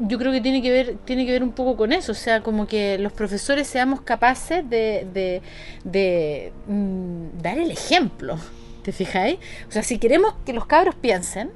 yo 0.00 0.18
creo 0.18 0.32
que 0.32 0.40
tiene 0.40 0.62
que 0.62 0.70
ver 0.70 0.96
tiene 1.04 1.26
que 1.26 1.32
ver 1.32 1.42
un 1.42 1.52
poco 1.52 1.76
con 1.76 1.92
eso, 1.92 2.12
o 2.12 2.14
sea, 2.14 2.42
como 2.42 2.66
que 2.66 2.98
los 2.98 3.12
profesores 3.12 3.66
seamos 3.66 4.00
capaces 4.02 4.68
de, 4.68 5.06
de, 5.12 5.42
de, 5.84 6.52
mm, 6.66 7.40
dar 7.42 7.58
el 7.58 7.70
ejemplo, 7.70 8.38
¿te 8.82 8.92
fijáis? 8.92 9.38
O 9.68 9.72
sea, 9.72 9.82
si 9.82 9.98
queremos 9.98 10.34
que 10.46 10.52
los 10.52 10.66
cabros 10.66 10.94
piensen, 10.94 11.50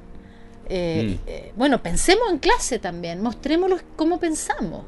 eh, 0.69 1.17
Mm. 1.17 1.29
eh, 1.29 1.51
bueno, 1.55 1.81
pensemos 1.81 2.29
en 2.29 2.39
clase 2.39 2.77
también, 2.79 3.21
mostrémoslos 3.21 3.81
cómo 3.95 4.19
pensamos. 4.19 4.83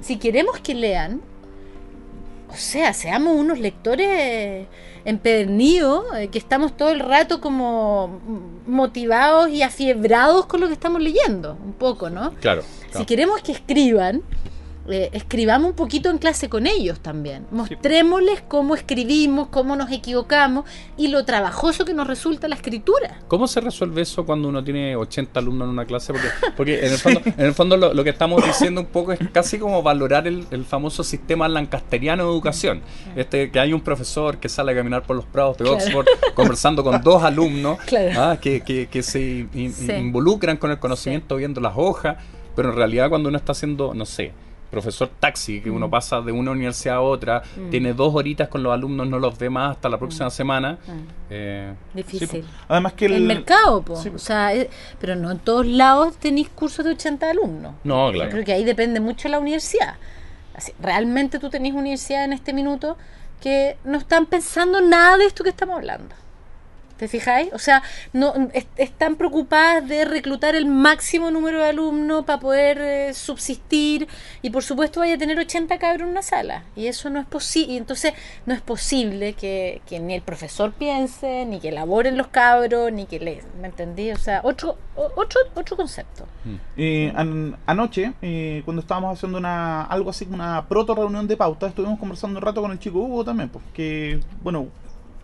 Si 0.00 0.16
queremos 0.16 0.60
que 0.60 0.74
lean, 0.74 1.20
o 2.48 2.56
sea, 2.56 2.92
seamos 2.92 3.36
unos 3.36 3.58
lectores 3.58 4.66
empedernidos, 5.04 6.04
eh, 6.16 6.28
que 6.28 6.38
estamos 6.38 6.76
todo 6.76 6.90
el 6.90 7.00
rato 7.00 7.40
como 7.40 8.20
motivados 8.66 9.50
y 9.50 9.62
afiebrados 9.62 10.46
con 10.46 10.60
lo 10.60 10.68
que 10.68 10.72
estamos 10.72 11.02
leyendo, 11.02 11.58
un 11.64 11.74
poco, 11.74 12.10
¿no? 12.10 12.32
Claro. 12.40 12.62
Si 12.96 13.04
queremos 13.04 13.42
que 13.42 13.52
escriban, 13.52 14.22
eh, 14.88 15.08
escribamos 15.12 15.70
un 15.70 15.76
poquito 15.76 16.10
en 16.10 16.18
clase 16.18 16.48
con 16.48 16.66
ellos 16.66 17.00
también. 17.00 17.46
Mostrémosles 17.50 18.42
cómo 18.46 18.74
escribimos, 18.74 19.48
cómo 19.48 19.76
nos 19.76 19.90
equivocamos 19.90 20.64
y 20.96 21.08
lo 21.08 21.24
trabajoso 21.24 21.84
que 21.84 21.94
nos 21.94 22.06
resulta 22.06 22.48
la 22.48 22.54
escritura. 22.56 23.20
¿Cómo 23.28 23.46
se 23.46 23.60
resuelve 23.60 24.02
eso 24.02 24.24
cuando 24.26 24.48
uno 24.48 24.62
tiene 24.62 24.96
80 24.96 25.40
alumnos 25.40 25.66
en 25.66 25.70
una 25.72 25.84
clase? 25.84 26.12
Porque, 26.12 26.28
porque 26.56 26.78
en 26.86 26.92
el 26.92 26.98
fondo, 26.98 27.20
en 27.24 27.44
el 27.46 27.54
fondo 27.54 27.76
lo, 27.76 27.94
lo 27.94 28.04
que 28.04 28.10
estamos 28.10 28.44
diciendo 28.44 28.80
un 28.82 28.86
poco 28.88 29.12
es 29.12 29.20
casi 29.32 29.58
como 29.58 29.82
valorar 29.82 30.26
el, 30.26 30.46
el 30.50 30.64
famoso 30.64 31.02
sistema 31.02 31.48
lancasteriano 31.48 32.24
de 32.24 32.30
educación. 32.30 32.82
Este, 33.16 33.50
que 33.50 33.60
hay 33.60 33.72
un 33.72 33.80
profesor 33.80 34.38
que 34.38 34.48
sale 34.48 34.72
a 34.72 34.74
caminar 34.74 35.02
por 35.02 35.16
los 35.16 35.24
prados 35.24 35.56
de 35.58 35.64
Claro. 35.64 35.78
Oxford 35.78 36.06
conversando 36.34 36.84
con 36.84 37.02
dos 37.02 37.22
alumnos 37.22 37.78
Claro. 37.86 38.20
ah, 38.20 38.38
que, 38.40 38.60
que- 38.60 38.86
que 38.88 39.02
se 39.02 39.46
in- 39.54 39.72
Sí. 39.72 39.90
involucran 39.92 40.56
con 40.56 40.70
el 40.70 40.78
conocimiento 40.78 41.36
viendo 41.36 41.60
las 41.60 41.72
hojas, 41.76 42.16
pero 42.54 42.70
en 42.70 42.76
realidad 42.76 43.08
cuando 43.08 43.28
uno 43.28 43.38
está 43.38 43.52
haciendo, 43.52 43.94
no 43.94 44.04
sé, 44.06 44.32
profesor 44.74 45.08
taxi, 45.20 45.60
que 45.60 45.70
Mm. 45.70 45.76
uno 45.76 45.88
pasa 45.90 46.20
de 46.20 46.32
una 46.32 46.50
universidad 46.50 46.96
a 46.96 47.00
otra, 47.00 47.42
tiene 47.70 47.92
dos 47.94 48.14
horitas 48.14 48.48
con 48.48 48.62
los 48.62 48.72
alumnos, 48.72 49.06
no 49.06 49.18
los 49.18 49.38
ve 49.38 49.48
más 49.50 49.72
hasta 49.76 49.88
la 49.88 49.98
próxima 49.98 50.28
semana. 50.30 50.78
eh, 51.30 51.72
Difícil. 51.94 52.28
Sí. 52.28 52.44
Además 52.68 52.92
que 52.94 53.06
el, 53.06 53.12
el 53.14 53.22
mercado, 53.22 53.82
po. 53.82 53.96
Sí, 53.96 54.10
po. 54.10 54.16
o 54.16 54.18
sea, 54.18 54.54
eh, 54.54 54.68
pero 55.00 55.16
no 55.16 55.30
en 55.30 55.38
todos 55.38 55.66
lados 55.66 56.16
tenéis 56.16 56.48
cursos 56.48 56.84
de 56.84 56.90
80 56.92 57.30
alumnos. 57.30 57.74
no, 57.84 58.08
Yo 58.08 58.12
claro. 58.14 58.30
creo 58.30 58.44
que 58.44 58.52
ahí 58.52 58.64
depende 58.64 59.00
mucho 59.00 59.28
de 59.28 59.30
la 59.32 59.38
universidad. 59.38 59.94
Así, 60.54 60.72
realmente 60.80 61.38
tú 61.38 61.50
tenés 61.50 61.72
universidad 61.74 62.24
en 62.24 62.32
este 62.32 62.52
minuto 62.52 62.96
que 63.40 63.76
no 63.84 63.98
están 63.98 64.26
pensando 64.26 64.80
nada 64.80 65.16
de 65.18 65.26
esto 65.26 65.42
que 65.44 65.50
estamos 65.50 65.76
hablando. 65.76 66.14
¿Te 67.04 67.08
fijáis? 67.08 67.52
O 67.52 67.58
sea, 67.58 67.82
no 68.14 68.32
es- 68.54 68.66
están 68.78 69.16
preocupadas 69.16 69.86
de 69.86 70.06
reclutar 70.06 70.54
el 70.54 70.64
máximo 70.64 71.30
número 71.30 71.58
de 71.58 71.68
alumnos 71.68 72.24
para 72.24 72.40
poder 72.40 72.78
eh, 72.80 73.12
subsistir 73.12 74.08
y 74.40 74.48
por 74.48 74.62
supuesto 74.62 75.00
vaya 75.00 75.16
a 75.16 75.18
tener 75.18 75.38
80 75.38 75.76
cabros 75.78 76.00
en 76.06 76.08
una 76.08 76.22
sala 76.22 76.62
y 76.74 76.86
eso 76.86 77.10
no 77.10 77.20
es 77.20 77.26
posible. 77.26 77.76
Entonces 77.76 78.14
no 78.46 78.54
es 78.54 78.62
posible 78.62 79.34
que, 79.34 79.82
que 79.86 80.00
ni 80.00 80.14
el 80.14 80.22
profesor 80.22 80.72
piense, 80.72 81.44
ni 81.44 81.60
que 81.60 81.68
elaboren 81.68 82.16
los 82.16 82.28
cabros, 82.28 82.90
ni 82.90 83.04
que 83.04 83.20
le... 83.20 83.42
¿Me 83.60 83.66
entendí? 83.68 84.10
O 84.10 84.16
sea, 84.16 84.40
otro, 84.42 84.78
otro, 84.96 85.40
otro 85.54 85.76
concepto. 85.76 86.26
Eh, 86.78 87.12
an- 87.14 87.58
anoche, 87.66 88.14
eh, 88.22 88.62
cuando 88.64 88.80
estábamos 88.80 89.18
haciendo 89.18 89.36
una 89.36 89.82
algo 89.84 90.08
así 90.08 90.26
una 90.30 90.64
proto 90.68 90.94
reunión 90.94 91.28
de 91.28 91.36
pauta, 91.36 91.66
estuvimos 91.66 91.98
conversando 91.98 92.38
un 92.38 92.44
rato 92.46 92.62
con 92.62 92.70
el 92.72 92.78
chico 92.78 92.98
Hugo 93.00 93.24
también, 93.26 93.50
pues, 93.50 93.62
que, 93.74 94.20
bueno, 94.42 94.68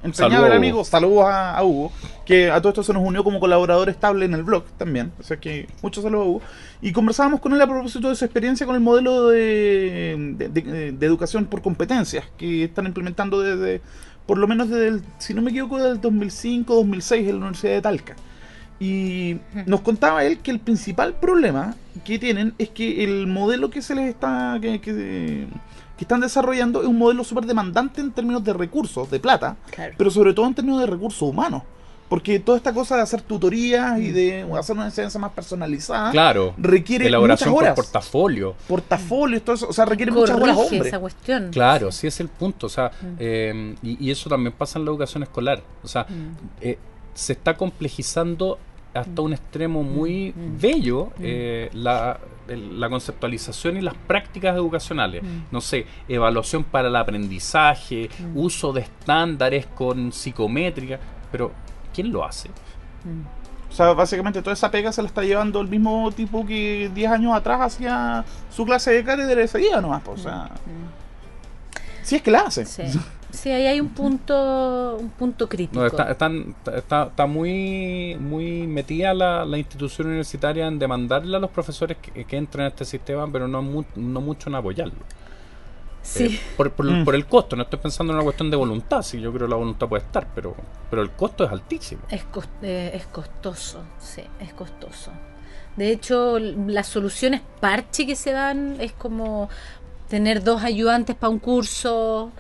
A 0.03 0.09
amigo, 0.57 0.85
saludos 0.85 1.25
a, 1.27 1.57
a 1.57 1.63
Hugo, 1.65 1.93
que 2.25 2.51
a 2.51 2.59
todo 2.61 2.71
esto 2.71 2.83
se 2.83 2.93
nos 2.95 3.03
unió 3.07 3.23
como 3.23 3.39
colaborador 3.39 3.89
estable 3.91 4.25
en 4.25 4.33
el 4.35 4.43
blog 4.45 4.65
también, 4.79 5.13
o 5.21 5.23
sea 5.23 5.37
que 5.39 5.69
muchos 5.83 6.03
saludos 6.05 6.27
a 6.27 6.29
Hugo, 6.31 6.43
y 6.81 6.93
conversábamos 6.93 7.41
con 7.41 7.53
él 7.53 7.61
a 7.61 7.67
propósito 7.67 8.09
de 8.09 8.15
su 8.17 8.25
experiencia 8.25 8.65
con 8.65 8.75
el 8.77 8.81
modelo 8.81 9.29
de, 9.29 10.35
de, 10.39 10.49
de- 10.49 10.93
de 10.93 11.07
educación 11.07 11.45
por 11.45 11.61
competencias 11.61 12.25
que 12.39 12.65
están 12.65 12.87
implementando 12.87 13.41
desde, 13.41 13.83
por 14.27 14.39
lo 14.39 14.47
menos 14.49 14.71
desde 14.71 14.89
el, 14.89 15.03
si 15.19 15.35
no 15.35 15.43
me 15.43 15.51
equivoco, 15.51 15.77
desde 15.77 15.91
el 15.91 16.01
2005-2006 16.01 17.17
en 17.19 17.27
la 17.31 17.37
Universidad 17.37 17.73
de 17.75 17.83
Talca. 17.83 18.17
Y 18.83 19.37
nos 19.67 19.83
contaba 19.83 20.25
él 20.25 20.39
que 20.39 20.51
el 20.51 20.59
principal 20.59 21.13
problema 21.21 21.75
que 22.03 22.19
tienen 22.19 22.55
es 22.57 22.71
que 22.71 23.05
el 23.05 23.27
modelo 23.27 23.69
que 23.69 23.83
se 23.83 23.95
les 23.95 24.09
está 24.09 24.57
que, 24.63 24.81
que- 24.81 25.47
que 26.01 26.05
están 26.05 26.21
desarrollando 26.23 26.81
es 26.81 26.89
un 26.89 26.97
modelo 26.97 27.23
súper 27.25 27.45
demandante 27.45 28.01
en 28.01 28.11
términos 28.11 28.43
de 28.43 28.55
recursos, 28.55 29.11
de 29.11 29.21
plata, 29.21 29.57
Claro. 29.71 29.93
pero 29.99 30.11
sobre 30.11 30.33
todo 30.33 30.47
en 30.47 30.55
términos 30.55 30.81
de 30.81 30.87
recursos 30.87 31.21
humanos. 31.21 31.63
Porque 32.09 32.41
toda 32.41 32.57
esta 32.57 32.73
cosa 32.73 32.97
de 32.97 33.03
hacer 33.03 33.21
tutorías 33.21 34.01
y 34.01 34.11
de 34.11 34.43
hacer 34.59 34.75
una 34.77 34.87
enseñanza 34.87 35.19
más 35.19 35.31
personalizada 35.33 36.11
Claro. 36.11 36.55
requiere 36.57 37.07
Elaboración 37.07 37.51
muchas 37.51 37.55
por 37.55 37.63
horas. 37.65 37.77
portaforio. 37.77 38.55
portafolios, 38.67 39.43
todo 39.43 39.55
eso, 39.57 39.69
o 39.69 39.73
sea, 39.75 39.85
requiere 39.85 40.11
muchas 40.11 40.37
horas 40.37 40.57
hombre. 40.57 40.89
esa 40.89 40.99
cuestión. 40.99 41.51
Claro, 41.53 41.93
sí 41.93 42.07
es 42.07 42.19
el 42.21 42.29
punto. 42.29 42.65
O 42.67 42.71
sea, 42.71 42.91
eh, 43.19 43.77
y, 43.83 44.07
y 44.07 44.11
eso 44.11 44.31
también 44.31 44.55
pasa 44.57 44.79
en 44.79 44.87
la 44.87 44.91
educación 44.91 45.23
escolar. 45.23 45.63
O 45.85 45.87
sea, 45.89 46.07
eh, 46.63 46.79
se 47.13 47.35
está 47.35 47.57
complejizando 47.59 48.59
hasta 48.95 49.21
un 49.23 49.33
extremo 49.35 49.83
muy 49.85 50.33
bello 50.37 51.11
eh, 51.21 51.69
la, 51.75 52.19
el- 52.51 52.79
la 52.81 52.89
conceptualización 52.91 53.77
y 53.77 53.81
las 53.81 53.95
prácticas 53.95 54.55
educacionales. 54.57 55.23
No 55.51 55.61
sé, 55.61 55.87
evaluación 56.09 56.65
para 56.65 56.89
el 56.89 56.97
aprendizaje, 56.97 58.11
uso 58.35 58.73
de 58.73 58.83
estándares 58.83 59.67
con 59.67 60.13
psicométrica, 60.13 60.99
pero 61.33 61.53
¿quién 61.95 62.13
lo 62.13 62.25
hace? 62.25 62.51
O 63.69 63.73
sea, 63.73 63.93
básicamente 63.93 64.43
toda 64.43 64.53
esa 64.55 64.71
pega 64.71 64.91
se 64.93 65.01
la 65.01 65.07
está 65.09 65.23
llevando 65.23 65.61
el 65.61 65.69
mismo 65.69 66.11
tipo 66.11 66.45
que 66.45 66.91
10 66.93 67.11
años 67.11 67.33
atrás 67.35 67.61
hacía 67.61 68.25
su 68.51 68.65
clase 68.65 68.91
de 68.91 69.05
cátedra 69.05 69.41
ese 69.43 69.59
día 69.59 69.81
nomás, 69.81 70.03
pues, 70.03 70.21
o 70.21 70.23
sea... 70.25 70.51
Si 72.03 72.17
es 72.17 72.23
que 72.23 72.31
la 72.31 72.41
hace. 72.43 72.65
Sí. 72.65 72.83
Sí, 73.31 73.49
ahí 73.51 73.67
hay 73.69 73.81
un 73.81 73.91
punto, 73.91 74.97
un 75.01 75.11
punto 75.11 75.49
crítico. 75.49 75.79
No, 75.81 75.87
está, 75.87 76.11
están- 76.11 76.57
está, 76.75 77.05
está 77.05 77.27
muy, 77.27 78.17
muy 78.19 78.67
metida 78.67 79.15
la, 79.15 79.45
la 79.45 79.57
institución 79.57 80.09
universitaria 80.09 80.67
en 80.67 80.81
demandarle 80.81 81.37
a 81.37 81.41
los 81.41 81.51
profesores 81.51 81.97
que, 81.99 82.25
que 82.25 82.37
entren 82.37 82.65
a 82.65 82.69
este 82.69 82.85
sistema, 82.85 83.31
pero 83.31 83.47
no, 83.47 83.63
mu- 83.63 83.85
no 83.95 84.21
mucho 84.21 84.49
en 84.49 84.57
apoyarlo. 84.57 84.95
sí. 86.03 86.25
Eh, 86.25 86.41
por, 86.57 86.73
por, 86.73 86.87
Mm. 86.91 87.05
por 87.05 87.15
el 87.15 87.27
costo, 87.27 87.55
no 87.55 87.63
estoy 87.63 87.79
pensando 87.79 88.13
en 88.13 88.17
una 88.17 88.25
cuestión 88.25 88.51
de 88.51 88.57
voluntad, 88.57 89.03
sí, 89.03 89.21
yo 89.21 89.31
creo 89.33 89.47
que 89.47 89.51
la 89.51 89.57
voluntad 89.57 89.87
puede 89.89 90.03
estar, 90.03 90.27
pero, 90.35 90.57
pero 90.89 91.03
el 91.03 91.11
costo 91.13 91.45
es 91.45 91.51
altísimo. 91.53 92.03
Es, 92.11 92.25
cos- 92.33 92.49
eh, 92.63 92.91
es 92.95 93.07
costoso, 93.07 93.85
sí, 94.01 94.23
es 94.41 94.53
costoso. 94.55 95.13
De 95.77 95.93
hecho, 95.93 96.39
las 96.41 96.89
soluciones 96.89 97.43
parche 97.61 98.05
que 98.07 98.17
se 98.17 98.33
dan 98.33 98.77
es 98.81 98.93
como 98.93 99.49
tener 100.11 100.43
dos 100.45 100.63
ayudantes 100.63 101.17
para 101.17 101.31
un 101.31 101.39
curso, 101.39 102.33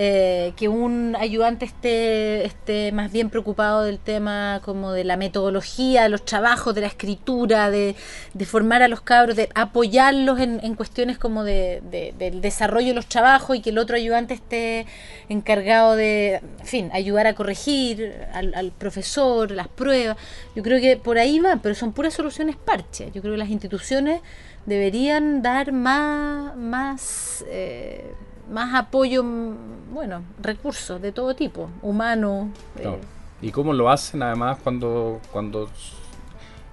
eh, 0.00 0.52
que 0.56 0.68
un 0.68 1.16
ayudante 1.18 1.64
esté, 1.64 2.44
esté 2.44 2.92
más 2.92 3.10
bien 3.10 3.30
preocupado 3.30 3.82
del 3.82 3.98
tema 3.98 4.60
como 4.64 4.92
de 4.92 5.02
la 5.02 5.16
metodología, 5.16 6.04
de 6.04 6.08
los 6.08 6.24
trabajos, 6.24 6.74
de 6.74 6.82
la 6.82 6.86
escritura, 6.86 7.70
de, 7.70 7.96
de 8.32 8.44
formar 8.46 8.82
a 8.82 8.88
los 8.88 9.00
cabros, 9.00 9.34
de 9.34 9.48
apoyarlos 9.54 10.38
en, 10.40 10.60
en 10.62 10.74
cuestiones 10.74 11.18
como 11.18 11.42
de, 11.42 11.82
de- 11.90 12.14
del 12.18 12.40
desarrollo 12.40 12.88
de 12.88 12.94
los 12.94 13.06
trabajos 13.06 13.56
y 13.56 13.60
que 13.60 13.70
el 13.70 13.78
otro 13.78 13.96
ayudante 13.96 14.34
esté 14.34 14.86
encargado 15.28 15.96
de, 15.96 16.40
fin, 16.64 16.90
ayudar 16.92 17.26
a 17.26 17.34
corregir 17.34 18.14
al, 18.32 18.72
profesor, 18.78 19.50
las 19.50 19.68
pruebas. 19.68 20.16
Yo 20.54 20.62
creo 20.62 20.80
que 20.80 20.96
por 20.96 21.18
ahí 21.18 21.40
va, 21.40 21.56
pero 21.62 21.74
son 21.74 21.92
puras 21.92 22.14
soluciones 22.14 22.56
parche. 22.56 23.10
Yo 23.12 23.20
creo 23.20 23.34
que 23.34 23.38
las 23.38 23.50
instituciones 23.50 24.20
deberían 24.68 25.42
dar 25.42 25.72
más, 25.72 26.56
más, 26.56 27.44
eh, 27.48 28.12
más 28.50 28.74
apoyo, 28.74 29.24
mm, 29.24 29.92
bueno, 29.92 30.22
recursos 30.40 31.00
de 31.00 31.12
todo 31.12 31.34
tipo, 31.34 31.70
humano. 31.82 32.50
eh. 32.78 32.98
¿Y 33.40 33.50
cómo 33.52 33.72
lo 33.72 33.88
hacen 33.88 34.22
además 34.22 34.58
cuando, 34.62 35.20
cuando 35.32 35.68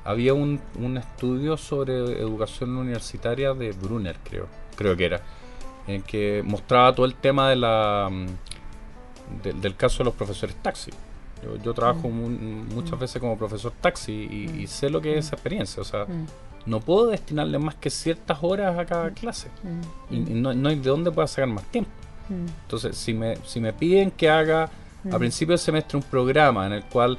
había 0.03 0.33
un, 0.33 0.59
un 0.79 0.97
estudio 0.97 1.57
sobre 1.57 1.93
educación 2.19 2.75
universitaria 2.75 3.53
de 3.53 3.71
Brunner, 3.71 4.17
creo, 4.23 4.47
creo 4.75 4.95
que 4.97 5.05
era, 5.05 5.21
en 5.87 6.01
que 6.01 6.41
mostraba 6.43 6.93
todo 6.95 7.05
el 7.05 7.13
tema 7.15 7.49
de 7.49 7.55
la 7.55 8.09
mm, 8.11 8.25
de- 9.43 9.53
del 9.53 9.75
caso 9.75 9.99
de 9.99 10.05
los 10.05 10.13
profesores 10.15 10.55
taxi. 10.57 10.91
Yo, 11.43 11.57
yo 11.63 11.73
trabajo 11.73 12.09
mu- 12.09 12.29
muchas 12.29 12.97
veces 12.99 13.19
como 13.21 13.37
profesor 13.37 13.71
taxi 13.79 14.11
y, 14.13 14.61
y 14.63 14.67
sé 14.67 14.89
lo 14.89 14.99
que 15.01 15.17
es 15.17 15.25
esa 15.27 15.35
experiencia. 15.35 15.81
O 15.81 15.85
sea, 15.85 16.05
mm, 16.05 16.25
no 16.65 16.79
puedo 16.79 17.07
destinarle 17.07 17.59
más 17.59 17.75
que 17.75 17.89
ciertas 17.89 18.39
horas 18.41 18.77
a 18.77 18.85
cada 18.85 19.11
clase. 19.11 19.49
mm, 19.63 20.13
Y, 20.13 20.17
y 20.31 20.33
no, 20.33 20.53
no 20.53 20.69
hay 20.69 20.75
de 20.75 20.89
dónde 20.89 21.11
pueda 21.11 21.27
sacar 21.27 21.47
más 21.49 21.63
tiempo. 21.65 21.91
mm, 22.29 22.45
Entonces, 22.63 22.97
si 22.97 23.13
me, 23.13 23.35
si 23.45 23.59
me 23.59 23.71
piden 23.73 24.11
que 24.11 24.29
haga 24.29 24.63
a 24.63 24.69
Mm. 25.15 25.19
principio 25.19 25.51
del 25.53 25.59
semestre 25.59 25.97
un 25.97 26.03
programa 26.03 26.65
en 26.65 26.73
el 26.73 26.83
cual 26.85 27.17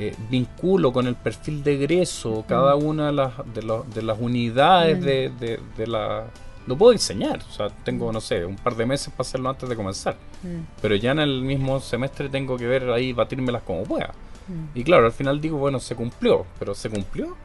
eh, 0.00 0.14
vinculo 0.30 0.92
con 0.92 1.06
el 1.08 1.16
perfil 1.16 1.62
de 1.64 1.74
egreso 1.74 2.44
cada 2.46 2.76
una 2.76 3.06
de 3.06 3.12
las, 3.12 3.32
de, 3.52 3.62
los- 3.62 3.92
de 3.94 4.02
las 4.02 4.16
unidades 4.20 4.98
Mm. 4.98 5.02
de, 5.04 5.32
de- 5.40 5.60
de 5.76 5.86
la... 5.88 6.24
Lo 6.68 6.76
puedo 6.76 6.92
diseñar, 6.92 7.40
o 7.48 7.50
sea, 7.52 7.68
tengo, 7.68 8.12
no 8.12 8.20
sé, 8.20 8.44
un 8.44 8.54
par 8.56 8.76
de 8.76 8.84
meses 8.86 9.08
para 9.12 9.22
hacerlo 9.22 9.48
antes 9.48 9.68
de 9.68 9.74
comenzar. 9.74 10.16
mm, 10.42 10.80
Pero 10.82 10.94
ya 10.96 11.12
en 11.12 11.18
el 11.20 11.42
mismo 11.42 11.80
semestre 11.80 12.28
tengo 12.28 12.56
que 12.56 12.66
ver 12.66 12.90
ahí, 12.90 13.12
batírmelas 13.12 13.62
como 13.62 13.82
pueda. 13.84 14.12
mm. 14.48 14.78
Y 14.78 14.84
claro, 14.84 15.06
al 15.06 15.12
final 15.12 15.40
digo, 15.40 15.58
bueno, 15.58 15.80
se 15.80 15.96
cumplió, 15.96 16.44
pero 16.60 16.74
¿se 16.74 16.88
cumplió? 16.90 17.36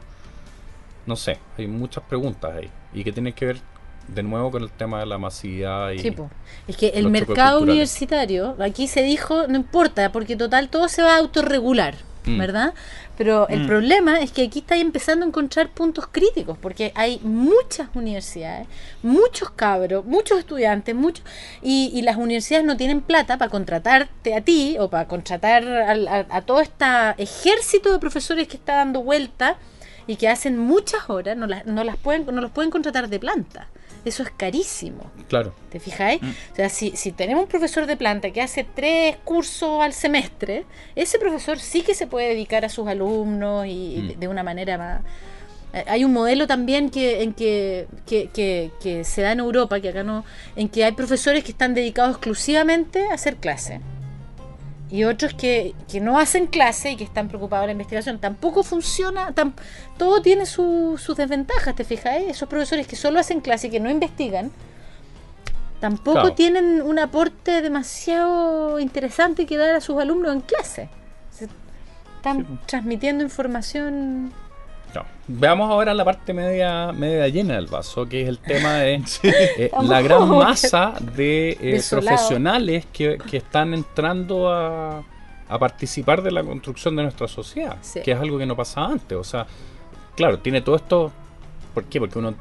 No 1.06 1.16
sé, 1.16 1.38
hay 1.58 1.66
muchas 1.66 2.04
preguntas 2.04 2.52
ahí. 2.54 2.70
Y 2.92 3.04
que 3.04 3.12
tienen 3.12 3.32
que 3.32 3.46
ver 3.46 3.58
de 4.08 4.22
nuevo 4.22 4.50
con 4.50 4.62
el 4.62 4.70
tema 4.70 5.00
de 5.00 5.06
la 5.06 5.18
masividad 5.18 5.90
y... 5.92 5.98
Sí, 5.98 6.14
es 6.68 6.76
que 6.76 6.88
el 6.88 7.08
mercado 7.08 7.60
universitario, 7.62 8.54
aquí 8.60 8.86
se 8.86 9.02
dijo, 9.02 9.46
no 9.48 9.56
importa, 9.56 10.12
porque 10.12 10.36
total 10.36 10.68
todo 10.68 10.88
se 10.88 11.02
va 11.02 11.14
a 11.14 11.18
autorregular, 11.18 11.94
Mm. 12.26 12.38
¿verdad? 12.38 12.72
Pero 13.18 13.46
el 13.48 13.64
Mm. 13.64 13.66
problema 13.66 14.20
es 14.20 14.32
que 14.32 14.42
aquí 14.44 14.60
está 14.60 14.76
empezando 14.78 15.26
a 15.26 15.28
encontrar 15.28 15.68
puntos 15.68 16.06
críticos, 16.10 16.56
porque 16.58 16.90
hay 16.94 17.20
muchas 17.22 17.88
universidades, 17.94 18.66
muchos 19.02 19.50
cabros, 19.50 20.06
muchos 20.06 20.38
estudiantes, 20.38 20.94
muchos 20.94 21.22
y, 21.62 21.90
y 21.94 22.00
las 22.00 22.16
universidades 22.16 22.64
no 22.66 22.78
tienen 22.78 23.02
plata 23.02 23.36
para 23.36 23.50
contratarte 23.50 24.34
a 24.34 24.40
ti 24.40 24.76
o 24.80 24.88
para 24.88 25.06
contratar 25.06 25.66
al- 25.68 26.08
a, 26.08 26.26
a 26.30 26.40
todo 26.42 26.60
este 26.62 26.84
ejército 27.18 27.92
de 27.92 27.98
profesores 27.98 28.48
que 28.48 28.56
está 28.56 28.76
dando 28.76 29.02
vuelta 29.02 29.58
y 30.06 30.16
que 30.16 30.28
hacen 30.28 30.58
muchas 30.58 31.08
horas, 31.08 31.36
no 31.36 31.46
las, 31.46 31.64
no 31.66 31.82
las 31.84 31.96
pueden, 31.96 32.26
no 32.26 32.40
los 32.40 32.50
pueden 32.50 32.70
contratar 32.70 33.08
de 33.08 33.18
planta. 33.18 33.68
Eso 34.04 34.22
es 34.22 34.30
carísimo. 34.36 35.10
Claro. 35.28 35.54
¿Te 35.70 35.80
fijáis? 35.80 36.20
O 36.52 36.54
sea, 36.56 36.68
si, 36.68 36.90
si 36.94 37.10
tenemos 37.12 37.44
un 37.44 37.48
profesor 37.48 37.86
de 37.86 37.96
planta 37.96 38.30
que 38.32 38.42
hace 38.42 38.62
tres 38.62 39.16
cursos 39.24 39.80
al 39.82 39.94
semestre, 39.94 40.66
ese 40.94 41.18
profesor 41.18 41.58
sí 41.58 41.80
que 41.80 41.94
se 41.94 42.06
puede 42.06 42.28
dedicar 42.28 42.66
a 42.66 42.68
sus 42.68 42.86
alumnos 42.86 43.66
y 43.66 43.96
Mm. 44.02 44.08
de, 44.08 44.16
de 44.16 44.28
una 44.28 44.42
manera 44.42 44.76
más... 44.76 45.00
Eh, 45.72 45.84
Hay 45.88 46.04
un 46.04 46.12
modelo 46.12 46.46
también 46.46 46.90
que, 46.90 47.22
en 47.22 47.32
que, 47.32 47.86
que, 48.06 48.28
que- 48.28 48.70
que 48.82 49.04
se 49.04 49.22
da 49.22 49.32
en 49.32 49.38
Europa, 49.40 49.80
que 49.80 49.88
acá 49.88 50.02
no, 50.04 50.22
en 50.54 50.68
que 50.68 50.84
hay 50.84 50.92
profesores 50.92 51.42
que 51.42 51.52
están 51.52 51.72
dedicados 51.72 52.12
exclusivamente 52.16 53.06
a 53.10 53.14
hacer 53.14 53.36
clase. 53.36 53.80
Y 54.94 55.02
otros 55.02 55.34
que, 55.34 55.74
que 55.90 56.00
no 56.00 56.20
hacen 56.20 56.46
clase 56.46 56.92
y 56.92 56.96
que 56.96 57.02
están 57.02 57.26
preocupados 57.26 57.64
de 57.64 57.66
la 57.68 57.72
investigación. 57.72 58.20
Tampoco 58.20 58.62
funciona, 58.62 59.34
tam- 59.34 59.54
todo 59.98 60.22
tiene 60.22 60.46
su- 60.46 61.00
sus 61.02 61.16
desventajas, 61.16 61.74
¿te 61.74 61.82
fijáis? 61.82 62.28
Esos 62.28 62.48
profesores 62.48 62.86
que 62.86 62.94
solo 62.94 63.18
hacen 63.18 63.40
clase 63.40 63.66
y 63.66 63.70
que 63.70 63.80
no 63.80 63.90
investigan, 63.90 64.52
tampoco 65.80 66.20
Claro. 66.20 66.34
tienen 66.34 66.80
un 66.82 66.98
aporte 67.00 67.60
demasiado 67.60 68.78
interesante 68.78 69.46
que 69.46 69.56
dar 69.56 69.74
a 69.74 69.80
sus 69.80 70.00
alumnos 70.00 70.32
en 70.32 70.40
clase. 70.42 70.88
Se- 71.30 71.48
están 72.16 72.46
Sí, 72.46 72.58
transmitiendo 72.66 73.24
información. 73.24 74.32
No. 74.94 75.04
Veamos 75.26 75.70
ahora 75.70 75.92
la 75.94 76.04
parte 76.04 76.32
media, 76.32 76.92
media 76.92 77.26
llena 77.28 77.54
del 77.54 77.66
vaso, 77.66 78.06
que 78.08 78.22
es 78.22 78.28
el 78.28 78.38
tema 78.38 78.74
de 78.74 79.02
eh, 79.22 79.70
la 79.82 80.02
gran 80.02 80.28
masa 80.28 80.94
de 81.16 81.56
eh, 81.60 81.82
profesionales 81.90 82.86
que, 82.92 83.18
que 83.18 83.38
están 83.38 83.74
entrando 83.74 84.52
a, 84.52 85.02
a 85.48 85.58
participar 85.58 86.22
de 86.22 86.30
la 86.30 86.42
construcción 86.44 86.94
de 86.96 87.02
nuestra 87.02 87.26
sociedad, 87.28 87.76
Sí. 87.80 88.00
que 88.04 88.12
es 88.12 88.18
algo 88.18 88.38
que 88.38 88.46
no 88.46 88.54
pasaba 88.56 88.88
antes. 88.92 89.18
O 89.18 89.24
sea, 89.24 89.46
claro, 90.16 90.38
tiene 90.38 90.60
todo 90.60 90.76
esto. 90.76 91.10
¿Por 91.72 91.84
qué? 91.84 91.98
Porque 91.98 92.18
uno 92.18 92.34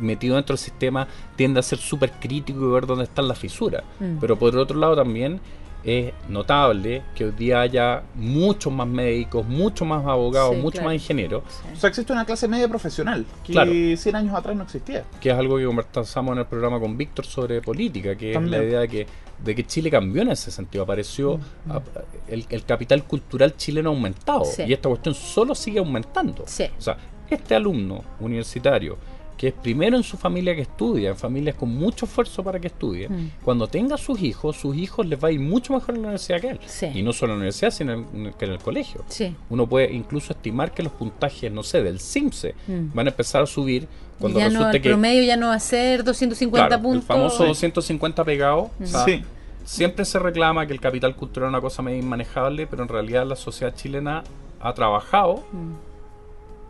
metido 0.00 0.36
dentro 0.36 0.54
del 0.54 0.58
sistema 0.64 1.06
tiende 1.36 1.60
a 1.60 1.62
ser 1.62 1.78
súper 1.78 2.12
crítico 2.12 2.68
y 2.68 2.72
ver 2.72 2.86
dónde 2.86 3.04
están 3.04 3.28
las 3.28 3.38
fisuras. 3.38 3.82
Mm. 4.00 4.16
Pero 4.20 4.36
por 4.36 4.56
otro 4.56 4.78
lado 4.78 4.96
también 4.96 5.40
es 5.84 6.12
notable 6.28 7.02
que 7.14 7.24
hoy 7.26 7.30
día 7.32 7.60
haya 7.62 8.02
muchos 8.14 8.72
más 8.72 8.86
médicos, 8.86 9.46
muchos 9.46 9.86
más 9.88 10.04
abogados, 10.04 10.54
Sí, 10.54 10.60
muchos 10.60 10.72
claro. 10.80 10.88
más 10.88 10.94
ingenieros, 10.94 11.42
O 11.72 11.76
sea, 11.76 11.88
existe 11.88 12.12
una 12.12 12.24
clase 12.24 12.46
media 12.48 12.68
profesional 12.68 13.24
que 13.44 13.52
Claro. 13.52 13.72
100 13.72 14.16
años 14.16 14.34
atrás 14.34 14.54
no 14.56 14.64
existía. 14.64 15.04
que 15.20 15.30
es 15.30 15.34
algo 15.36 15.56
que 15.58 15.64
conversamos 15.64 16.32
en 16.32 16.38
el 16.38 16.46
programa 16.46 16.78
con 16.78 16.96
Víctor 16.96 17.24
sobre 17.26 17.60
política, 17.62 18.16
que 18.16 18.32
También. 18.32 18.54
es 18.54 18.60
la 18.60 18.66
idea 18.66 18.80
de 18.80 18.88
que, 18.88 19.06
de 19.42 19.54
que 19.54 19.66
Chile 19.66 19.90
cambió 19.90 20.22
en 20.22 20.28
ese 20.30 20.50
sentido, 20.50 20.84
apareció 20.84 21.38
Mm, 21.66 21.70
a- 21.72 21.82
el, 22.28 22.44
el 22.50 22.64
capital 22.64 23.04
cultural 23.04 23.56
chileno 23.56 23.90
ha 23.90 23.94
aumentado 23.94 24.44
Sí. 24.44 24.64
y 24.66 24.72
esta 24.72 24.88
cuestión 24.88 25.14
solo 25.14 25.54
sigue 25.54 25.78
aumentando. 25.78 26.44
Sí. 26.46 26.64
O 26.78 26.80
sea, 26.80 26.96
este 27.30 27.54
alumno 27.54 28.02
universitario 28.20 28.98
que 29.40 29.48
es 29.48 29.54
primero 29.54 29.96
en 29.96 30.02
su 30.02 30.18
familia 30.18 30.54
que 30.54 30.60
estudia, 30.60 31.08
en 31.08 31.16
familias 31.16 31.54
con 31.56 31.70
mucho 31.70 32.04
esfuerzo 32.04 32.44
para 32.44 32.60
que 32.60 32.66
estudie, 32.66 33.08
Mm. 33.08 33.30
cuando 33.42 33.68
tenga 33.68 33.96
sus 33.96 34.20
hijos, 34.20 34.54
sus 34.54 34.76
hijos 34.76 35.06
les 35.06 35.18
va 35.18 35.28
a 35.28 35.32
ir 35.32 35.40
mucho 35.40 35.72
mejor 35.72 35.94
en 35.94 36.02
la 36.02 36.08
universidad 36.08 36.42
que 36.42 36.48
él. 36.50 36.60
Sí. 36.66 36.88
Y 36.94 37.02
no 37.02 37.14
solo 37.14 37.32
en 37.32 37.38
la 37.38 37.40
universidad, 37.44 37.70
sino 37.70 37.92
en- 37.94 38.34
que 38.38 38.44
en 38.44 38.50
el 38.50 38.58
colegio. 38.58 39.02
Sí. 39.08 39.34
Uno 39.48 39.66
puede 39.66 39.90
incluso 39.94 40.34
estimar 40.34 40.72
que 40.74 40.82
los 40.82 40.92
puntajes, 40.92 41.50
no 41.50 41.62
sé, 41.62 41.82
del 41.82 42.00
CIMSE 42.00 42.54
Mm. 42.66 42.88
van 42.92 43.06
a 43.06 43.10
empezar 43.12 43.42
a 43.42 43.46
subir 43.46 43.88
cuando 44.18 44.38
ya 44.40 44.50
no, 44.50 44.58
resulte 44.58 44.76
el 44.76 44.82
que 44.82 44.88
promedio 44.90 45.22
ya 45.22 45.36
no 45.38 45.46
va 45.46 45.54
a 45.54 45.58
ser 45.60 46.04
250 46.04 46.68
Claro, 46.68 46.82
puntos. 46.82 47.00
el 47.04 47.06
famoso 47.06 47.38
Sí. 47.38 47.48
250 47.48 48.22
pegado. 48.24 48.70
o 48.78 48.86
sea, 48.86 49.04
Sí. 49.06 49.24
Siempre 49.64 50.04
se 50.04 50.18
reclama 50.18 50.66
que 50.66 50.74
el 50.74 50.80
capital 50.80 51.16
cultural 51.16 51.48
es 51.48 51.52
una 51.52 51.60
cosa 51.62 51.80
medio 51.80 51.98
inmanejable, 51.98 52.66
pero 52.66 52.82
en 52.82 52.88
realidad 52.90 53.24
la 53.26 53.36
sociedad 53.36 53.74
chilena 53.74 54.22
ha 54.60 54.74
trabajado 54.74 55.44
Mm. 55.52 55.72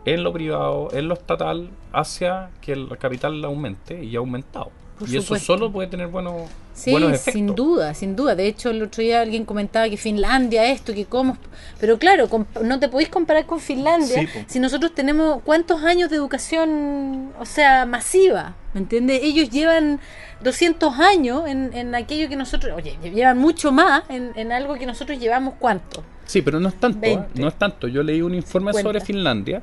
En 0.05 0.23
lo 0.23 0.33
privado, 0.33 0.89
en 0.93 1.07
lo 1.07 1.13
estatal, 1.13 1.69
hacia 1.93 2.49
que 2.61 2.73
el 2.73 2.97
capital 2.97 3.43
aumente 3.45 4.03
y 4.03 4.15
ha 4.15 4.19
aumentado. 4.19 4.71
Por 4.97 5.09
y 5.09 5.17
eso 5.17 5.35
solo 5.35 5.71
puede 5.71 5.87
tener 5.87 6.07
buenos, 6.07 6.43
Sí, 6.73 6.91
buenos 6.91 7.11
efectos. 7.13 7.33
sin 7.33 7.55
duda, 7.55 7.93
sin 7.95 8.15
duda. 8.15 8.35
De 8.35 8.45
hecho, 8.47 8.69
el 8.69 8.83
otro 8.83 9.01
día 9.01 9.21
alguien 9.21 9.45
comentaba 9.45 9.89
que 9.89 9.97
Finlandia 9.97 10.65
esto, 10.65 10.93
que 10.93 11.05
cómo... 11.05 11.37
Pero 11.79 11.97
claro, 11.97 12.27
no 12.63 12.79
te 12.79 12.87
podéis 12.87 13.09
comparar 13.09 13.47
con 13.47 13.59
Finlandia 13.59 14.19
Sí, 14.21 14.27
si 14.47 14.59
nosotros 14.59 14.93
tenemos 14.93 15.41
cuántos 15.43 15.83
años 15.83 16.11
de 16.11 16.17
educación, 16.17 17.31
o 17.39 17.45
sea, 17.45 17.87
masiva, 17.87 18.53
¿me 18.75 18.81
entiendes? 18.81 19.21
Ellos 19.23 19.49
llevan 19.49 19.99
200 20.43 20.93
años 20.99 21.47
en, 21.47 21.73
en 21.73 21.95
aquello 21.95 22.29
que 22.29 22.35
nosotros, 22.35 22.73
oye, 22.77 22.97
llevan 23.01 23.39
mucho 23.39 23.71
más 23.71 24.03
en, 24.09 24.31
en 24.35 24.51
algo 24.51 24.75
que 24.75 24.85
nosotros 24.85 25.19
llevamos 25.19 25.55
cuánto. 25.57 26.03
Sí, 26.25 26.43
pero 26.43 26.59
no 26.59 26.69
es 26.69 26.75
tanto, 26.79 26.99
¿eh? 27.05 27.17
20. 27.17 27.41
no 27.41 27.47
es 27.47 27.55
tanto. 27.55 27.87
Yo 27.87 28.03
leí 28.03 28.21
un 28.21 28.35
informe 28.35 28.71
50. 28.71 28.87
sobre 28.87 29.01
Finlandia 29.05 29.61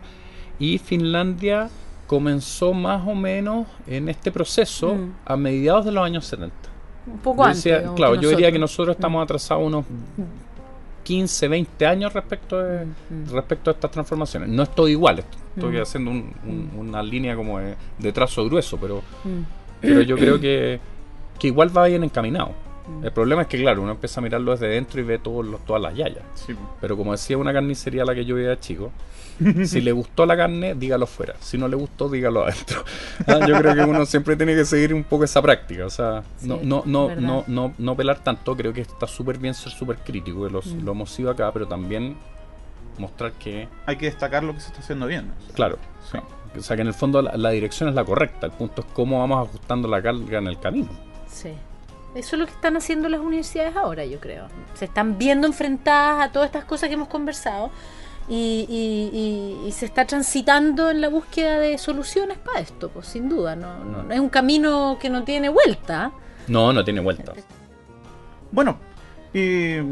y 0.58 0.78
Finlandia 0.78 1.68
comenzó 2.06 2.72
más 2.72 3.06
o 3.06 3.14
menos 3.14 3.66
en 3.86 4.08
este 4.08 4.30
proceso 4.32 4.94
Mm. 4.94 5.12
a 5.26 5.36
mediados 5.36 5.84
de 5.84 5.92
los 5.92 6.04
años 6.04 6.24
70. 6.26 6.54
Un 7.06 7.18
poco 7.18 7.42
Yo 7.42 7.44
antes. 7.48 7.64
decía- 7.64 7.92
claro, 7.94 8.14
yo 8.16 8.28
diría 8.30 8.50
que 8.52 8.58
nosotros. 8.58 8.96
estamos 8.96 9.22
atrasados 9.22 9.66
unos 9.66 9.84
15, 11.04 11.48
20 11.48 11.86
años 11.86 12.12
respecto 12.12 12.58
de, 12.62 12.84
Mm, 12.84 13.30
respecto 13.32 13.70
a 13.70 13.74
estas 13.74 13.90
transformaciones. 13.90 14.48
No 14.50 14.62
estoy 14.64 14.92
igual, 14.92 15.20
est- 15.20 15.34
estoy 15.56 15.78
Mm. 15.78 15.82
haciendo 15.82 16.10
un- 16.10 16.32
un- 16.46 16.70
una 16.88 17.02
línea 17.02 17.34
como 17.34 17.58
de, 17.58 17.76
de 17.98 18.12
trazo 18.12 18.44
grueso, 18.44 18.76
pero, 18.78 19.02
mm. 19.24 19.40
pero 19.80 20.02
yo 20.02 20.16
creo 20.16 20.38
que, 20.38 20.78
que 21.38 21.46
igual 21.46 21.74
va 21.76 21.86
bien 21.86 22.04
encaminado. 22.04 22.52
El 23.02 23.12
problema 23.12 23.42
es 23.42 23.48
que, 23.48 23.58
claro, 23.58 23.82
uno 23.82 23.92
empieza 23.92 24.20
a 24.20 24.22
mirarlo 24.22 24.52
desde 24.52 24.68
dentro 24.68 25.00
y 25.00 25.04
ve 25.04 25.18
todos 25.18 25.44
los, 25.46 25.64
todas 25.64 25.80
las 25.82 25.94
yayas. 25.94 26.24
Sí. 26.34 26.54
Pero 26.80 26.96
como 26.96 27.12
decía 27.12 27.38
una 27.38 27.52
carnicería 27.52 28.02
a 28.02 28.06
la 28.06 28.14
que 28.14 28.24
yo 28.24 28.36
de 28.36 28.58
chico, 28.58 28.90
si 29.66 29.80
le 29.80 29.92
gustó 29.92 30.26
la 30.26 30.36
carne, 30.36 30.74
dígalo 30.74 31.06
fuera. 31.06 31.34
Si 31.40 31.56
no 31.58 31.68
le 31.68 31.76
gustó, 31.76 32.08
dígalo 32.08 32.44
adentro. 32.44 32.84
Ah, 33.26 33.40
Yo 33.46 33.56
creo 33.58 33.74
que 33.74 33.82
uno 33.82 34.04
siempre 34.06 34.36
tiene 34.36 34.54
que 34.54 34.64
seguir 34.64 34.92
un 34.94 35.04
poco 35.04 35.24
esa 35.24 35.40
práctica. 35.42 35.86
O 35.86 35.90
sea, 35.90 36.22
no, 36.42 36.58
Sí, 36.58 36.66
no, 36.66 36.82
no, 36.86 37.06
verdad. 37.08 37.22
no, 37.22 37.44
no, 37.46 37.74
no 37.78 37.96
pelar 37.96 38.22
tanto. 38.24 38.56
Creo 38.56 38.72
que 38.72 38.80
está 38.80 39.06
súper 39.06 39.38
bien 39.38 39.54
ser 39.54 39.70
súper 39.72 39.98
crítico. 39.98 40.44
que 40.46 40.50
los- 40.52 40.66
Mm. 40.74 40.84
Lo 40.84 40.92
hemos 40.92 41.10
sido 41.10 41.30
acá, 41.30 41.50
pero 41.52 41.66
también 41.68 42.16
mostrar 42.98 43.32
que, 43.32 43.68
Hay 43.86 43.96
que 43.96 44.06
destacar 44.06 44.42
lo 44.42 44.54
que 44.54 44.60
se 44.60 44.68
está 44.68 44.80
haciendo 44.80 45.06
bien. 45.06 45.30
o 45.38 45.44
sea. 45.46 45.54
claro, 45.54 45.78
sí. 46.10 46.18
o 46.58 46.62
sea, 46.62 46.74
que 46.76 46.82
en 46.82 46.88
el 46.88 46.94
fondo 46.94 47.22
la, 47.22 47.36
la 47.36 47.50
dirección 47.50 47.88
es 47.88 47.94
la 47.94 48.04
correcta. 48.04 48.46
El 48.46 48.52
punto 48.52 48.82
es 48.82 48.88
cómo 48.92 49.20
vamos 49.20 49.46
ajustando 49.48 49.86
la 49.88 50.02
carga 50.02 50.38
en 50.38 50.46
el 50.48 50.58
camino. 50.58 50.88
Sí. 51.28 51.50
Eso 52.14 52.36
es 52.36 52.40
lo 52.40 52.46
que 52.46 52.52
están 52.52 52.76
haciendo 52.76 53.08
las 53.08 53.20
universidades 53.20 53.76
ahora, 53.76 54.04
yo 54.04 54.18
creo. 54.18 54.46
Se 54.74 54.86
están 54.86 55.18
viendo 55.18 55.46
enfrentadas 55.46 56.26
a 56.28 56.32
todas 56.32 56.46
estas 56.46 56.64
cosas 56.64 56.88
que 56.88 56.94
hemos 56.94 57.08
conversado 57.08 57.70
y, 58.28 58.66
y- 58.68 59.16
y- 59.64 59.68
y 59.68 59.72
se 59.72 59.86
está 59.86 60.06
transitando 60.06 60.90
en 60.90 61.00
la 61.00 61.08
búsqueda 61.08 61.58
de 61.58 61.78
soluciones 61.78 62.38
para 62.38 62.60
esto, 62.60 62.88
pues 62.90 63.06
sin 63.06 63.28
duda. 63.28 63.56
No, 63.56 63.84
no- 63.84 64.02
no 64.02 64.12
es 64.14 64.20
un 64.20 64.28
camino 64.30 64.98
que 65.00 65.10
no 65.10 65.24
tiene 65.24 65.48
vuelta. 65.48 66.10
No, 66.48 66.72
no 66.72 66.82
tiene 66.84 67.00
vuelta. 67.00 67.32
Bueno, 68.50 68.78
eh, 69.34 69.84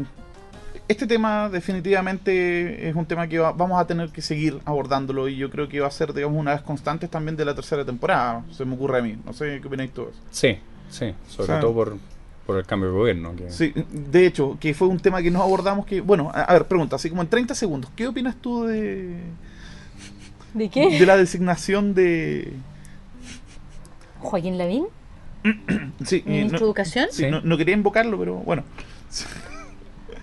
este 0.87 1.05
tema 1.05 1.49
definitivamente 1.49 2.89
es 2.89 2.95
un 2.95 3.05
tema 3.05 3.27
que 3.27 3.37
va- 3.39 3.51
vamos 3.51 3.79
a 3.79 3.85
tener 3.85 4.09
que 4.09 4.21
seguir 4.21 4.59
abordándolo 4.65 5.27
y 5.27 5.35
yo 5.37 5.49
creo 5.49 5.67
que 5.69 5.79
va 5.79 5.87
a 5.87 5.91
ser, 5.91 6.13
digamos, 6.13 6.39
una 6.39 6.51
de 6.51 6.57
las 6.57 6.65
constantes 6.65 7.09
también 7.09 7.35
de 7.37 7.45
la 7.45 7.53
tercera 7.53 7.85
temporada, 7.85 8.43
se 8.51 8.65
me 8.65 8.73
ocurre 8.75 8.99
a 8.99 9.01
mí. 9.01 9.17
No 9.25 9.33
sé 9.33 9.59
qué 9.61 9.67
opináis 9.67 9.91
todos. 9.93 10.15
Sí, 10.31 10.57
sí. 10.89 11.13
Sobre 11.29 11.43
O 11.43 11.45
sea, 11.47 11.59
todo 11.59 11.73
por, 11.73 11.97
por 12.45 12.57
el 12.57 12.65
cambio 12.65 12.89
de 12.91 12.95
gobierno. 12.97 13.35
Que, 13.35 13.49
Sí, 13.51 13.73
de 13.91 14.25
hecho, 14.25 14.57
que 14.59 14.73
fue 14.73 14.87
un 14.87 14.99
tema 14.99 15.21
que 15.21 15.31
no 15.31 15.41
abordamos 15.41 15.85
que, 15.85 16.01
bueno, 16.01 16.31
a, 16.33 16.41
a 16.43 16.53
ver, 16.53 16.65
pregunta, 16.65 16.95
así 16.95 17.09
como 17.09 17.21
en 17.21 17.27
30 17.27 17.53
segundos, 17.55 17.91
¿qué 17.95 18.07
opinas 18.07 18.35
tú 18.35 18.63
de, 18.65 19.19
¿De 20.53 20.69
de 20.69 21.05
la 21.05 21.17
designación 21.17 21.93
de... 21.93 22.53
Joaquín 24.19 24.57
Lavín, 24.57 24.85
Sí, 26.05 26.23
ministro 26.25 26.57
de 26.59 26.61
no, 26.61 26.65
Educación. 26.67 27.07
sí, 27.11 27.23
Sí. 27.25 27.31
no- 27.31 27.41
no 27.41 27.57
quería 27.57 27.75
invocarlo, 27.75 28.17
pero 28.17 28.35
bueno. 28.37 28.63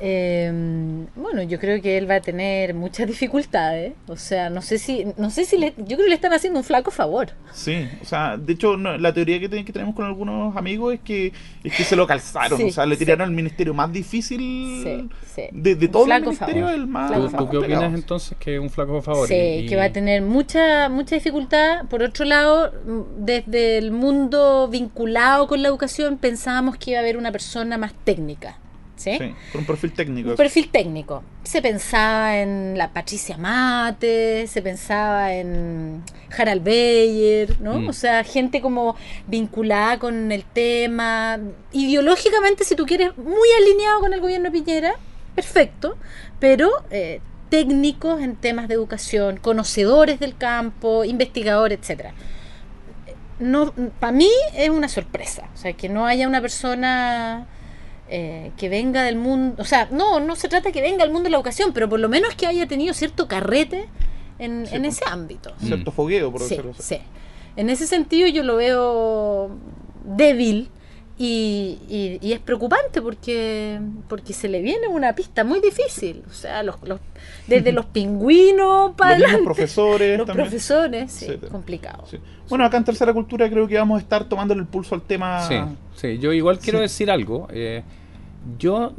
Eh, 0.01 0.53
bueno, 1.17 1.43
yo 1.43 1.59
creo 1.59 1.81
que 1.83 1.97
él 1.99 2.09
va 2.11 2.17
a 2.17 2.21
tener 2.21 2.75
muchas 2.75 3.07
dificultades. 3.15 3.95
O 4.07 4.17
sea, 4.17 4.51
no 4.51 4.63
sé 4.63 4.79
si, 4.79 5.07
no 5.17 5.31
sé 5.31 5.45
si 5.45 5.59
le, 5.59 5.75
yo 5.77 5.97
creo 5.97 5.99
que 6.05 6.09
le 6.09 6.15
están 6.15 6.33
haciendo 6.33 6.59
un 6.59 6.65
flaco 6.65 6.91
favor. 6.91 7.31
Sí, 7.53 7.89
o 8.03 8.05
sea, 8.05 8.37
de 8.37 8.53
hecho, 8.53 8.77
no, 8.77 8.97
la 8.99 9.13
teoría 9.13 9.39
que, 9.41 9.49
te- 9.49 9.65
que 9.65 9.73
tenemos 9.73 9.95
con 9.95 10.05
algunos 10.05 10.57
amigos 10.57 10.95
es 10.95 11.01
que 11.01 11.33
es 11.63 11.75
que 11.75 11.85
se 11.85 11.97
lo 11.97 12.07
calzaron, 12.07 12.59
Sí, 12.59 12.65
o 12.65 12.73
sea, 12.73 12.87
le 12.87 12.97
sí. 12.97 13.05
tiraron 13.05 13.29
al 13.29 13.35
ministerio 13.35 13.73
más 13.75 13.93
difícil 13.93 14.39
Sí, 14.85 15.09
sí. 15.35 15.43
de, 15.53 15.75
de 15.77 15.89
los 15.89 16.05
flaco 16.05 16.27
ministerios, 16.27 16.67
favor. 16.67 16.75
el 16.75 16.87
más, 16.87 17.13
¿Tú, 17.13 17.45
el 17.45 17.51
qué 17.51 17.57
opinas 17.59 17.95
entonces 17.95 18.37
que 18.39 18.55
es 18.57 18.61
un 18.61 18.71
flaco 18.71 19.01
favor? 19.03 19.29
Sí, 19.29 19.35
Y- 19.35 19.67
que 19.67 19.77
va 19.77 19.85
a 19.85 19.93
tener 19.93 20.23
mucha 20.23 20.89
mucha 20.89 21.15
dificultad. 21.15 21.87
Por 21.89 22.03
otro 22.03 22.25
lado, 22.25 22.73
mm, 22.87 23.25
desde 23.25 23.79
el 23.79 23.91
mundo 23.93 24.69
vinculado 24.69 25.47
con 25.47 25.63
la 25.63 25.69
educación 25.69 26.19
pensábamos 26.19 26.77
que 26.77 26.91
iba 26.91 26.99
a 27.01 27.03
haber 27.03 27.17
una 27.17 27.33
persona 27.33 27.79
más 27.79 27.93
técnica. 28.05 28.59
¿Sí? 28.97 29.13
Sí, 29.19 29.35
con 29.53 29.61
un 29.61 29.67
perfil 29.67 29.93
técnico. 29.93 30.31
Un 30.31 30.37
perfil 30.37 30.71
técnico. 30.71 31.23
Se 31.43 31.61
pensaba 31.61 32.39
en 32.39 32.77
la 32.79 32.93
Patricia 32.93 33.37
Mate, 33.37 34.47
se 34.47 34.63
pensaba 34.63 35.33
en 35.35 36.03
Harald 36.37 36.63
Beyer, 36.63 37.61
¿no? 37.61 37.81
Mm. 37.81 37.89
O 37.89 37.93
sea, 37.93 38.25
gente 38.25 38.61
como 38.61 38.97
vinculada 39.27 39.99
con 39.99 40.33
el 40.33 40.45
tema, 40.45 41.39
ideológicamente, 41.73 42.65
si 42.65 42.75
tú 42.75 42.87
quieres, 42.87 43.17
muy 43.17 43.49
alineado 43.61 44.01
con 44.01 44.13
el 44.13 44.21
gobierno 44.21 44.51
de 44.51 44.53
Piñera, 44.53 44.95
perfecto, 45.35 45.97
pero 46.39 46.71
eh, 46.91 47.21
técnicos 47.49 48.21
en 48.21 48.37
temas 48.37 48.69
de 48.69 48.75
educación, 48.75 49.37
conocedores 49.37 50.21
del 50.21 50.37
campo, 50.37 51.05
investigadores, 51.05 51.79
etcétera. 51.81 52.15
No, 53.39 53.73
para 53.99 54.13
mí 54.13 54.31
es 54.55 54.71
una 54.71 54.89
sorpresa, 54.89 55.49
o 55.53 55.57
sea, 55.57 55.73
que 55.73 55.89
no 55.89 56.07
haya 56.07 56.29
una 56.29 56.41
persona 56.41 57.49
eh, 58.17 58.53
que 58.57 58.69
venga 58.69 59.03
del 59.03 59.17
mundo, 59.17 59.57
o 59.61 59.65
sea, 59.65 59.89
no, 59.91 60.21
no 60.21 60.37
se 60.37 60.49
trata 60.49 60.71
que 60.71 60.81
venga 60.81 61.03
del 61.05 61.11
mundo 61.13 61.25
de 61.25 61.31
la 61.31 61.37
educación, 61.39 61.73
pero 61.75 61.89
por 61.89 61.99
lo 61.99 62.09
menos 62.09 62.35
que 62.37 62.47
haya 62.47 62.67
tenido 62.69 62.95
cierto 62.95 63.27
carrete 63.27 63.89
en, 64.39 64.67
Sí, 64.67 64.77
en 64.77 64.85
ese 64.85 65.03
ámbito. 65.11 65.53
Cierto 65.61 65.91
fogueo, 65.91 66.31
por 66.31 66.41
Sí, 66.43 66.51
decirlo 66.51 66.71
así. 66.79 66.83
sí. 66.97 66.99
En 67.57 67.71
ese 67.71 67.87
sentido 67.89 68.29
yo 68.29 68.43
lo 68.45 68.57
veo 68.57 69.51
débil 70.05 70.69
y, 71.17 71.79
y- 71.89 72.19
y 72.21 72.33
es 72.33 72.41
preocupante 72.41 73.01
porque 73.01 73.79
porque 74.09 74.33
se 74.33 74.49
le 74.49 74.61
viene 74.63 74.89
una 74.89 75.15
pista 75.15 75.45
muy 75.45 75.61
difícil. 75.61 76.23
O 76.29 76.33
sea, 76.33 76.63
los, 76.65 76.77
los- 76.83 77.01
desde 77.47 77.71
los 77.73 77.87
pingüinos 77.97 78.93
para 78.97 79.13
Los 79.19 79.23
adelante. 79.29 79.45
profesores 79.45 80.19
Los 80.19 80.27
también. 80.27 80.49
profesores, 80.49 81.13
sí, 81.13 81.25
Etcétera. 81.27 81.53
complicado. 81.53 82.05
Sí. 82.11 82.19
Bueno, 82.49 82.65
acá 82.65 82.77
en 82.79 82.85
Tercera 82.85 83.13
Cultura 83.13 83.49
creo 83.49 83.67
que 83.69 83.77
vamos 83.79 83.99
a 83.99 84.03
estar 84.03 84.29
tomándole 84.29 84.61
el 84.61 84.67
pulso 84.67 84.95
al 84.95 85.03
tema. 85.03 85.47
Sí, 85.49 85.55
sí, 85.95 86.19
yo 86.19 86.33
igual 86.33 86.59
quiero 86.59 86.79
Sí. 86.79 86.83
decir 86.83 87.11
algo. 87.11 87.47
eh, 87.53 87.83
yo 88.59 88.93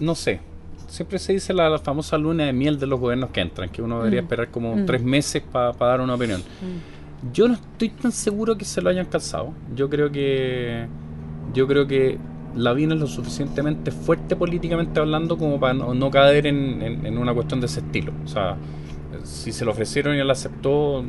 no 0.00 0.14
sé. 0.14 0.40
Siempre 0.86 1.18
se 1.18 1.34
dice 1.34 1.52
la, 1.52 1.68
la 1.68 1.78
famosa 1.78 2.16
luna 2.16 2.44
de 2.46 2.52
miel 2.52 2.78
de 2.78 2.86
los 2.86 2.98
gobiernos 2.98 3.30
que 3.30 3.40
entran, 3.40 3.68
que 3.68 3.82
uno 3.82 3.98
debería 3.98 4.22
Mm. 4.22 4.24
esperar 4.24 4.48
como 4.50 4.74
Mm. 4.76 4.86
tres 4.86 5.02
meses 5.02 5.42
para 5.52 5.72
dar 5.78 6.00
una 6.00 6.14
opinión. 6.14 6.40
Mm. 6.40 7.32
Yo 7.32 7.48
no 7.48 7.54
estoy 7.54 7.90
tan 7.90 8.12
seguro 8.12 8.56
que 8.56 8.64
se 8.64 8.80
lo 8.80 8.88
hayan 8.90 9.06
calzado. 9.06 9.52
Yo 9.74 9.90
creo 9.90 10.10
que. 10.10 10.86
Yo 11.52 11.66
creo 11.66 11.86
que 11.86 12.16
Lavín 12.54 12.92
es 12.92 12.98
lo 13.00 13.06
suficientemente 13.06 13.90
fuerte 13.90 14.34
políticamente 14.36 14.98
hablando 15.00 15.36
como 15.36 15.58
para 15.60 15.74
no, 15.74 15.94
no 15.94 16.10
caer 16.10 16.46
en, 16.46 16.80
en- 16.82 17.06
en 17.06 17.18
una 17.18 17.34
cuestión 17.34 17.60
de 17.60 17.66
ese 17.66 17.80
estilo. 17.80 18.12
O 18.24 18.28
sea, 18.28 18.56
si 19.24 19.52
se 19.52 19.64
lo 19.64 19.70
ofrecieron 19.72 20.16
y 20.16 20.20
él 20.20 20.30
aceptó, 20.30 21.02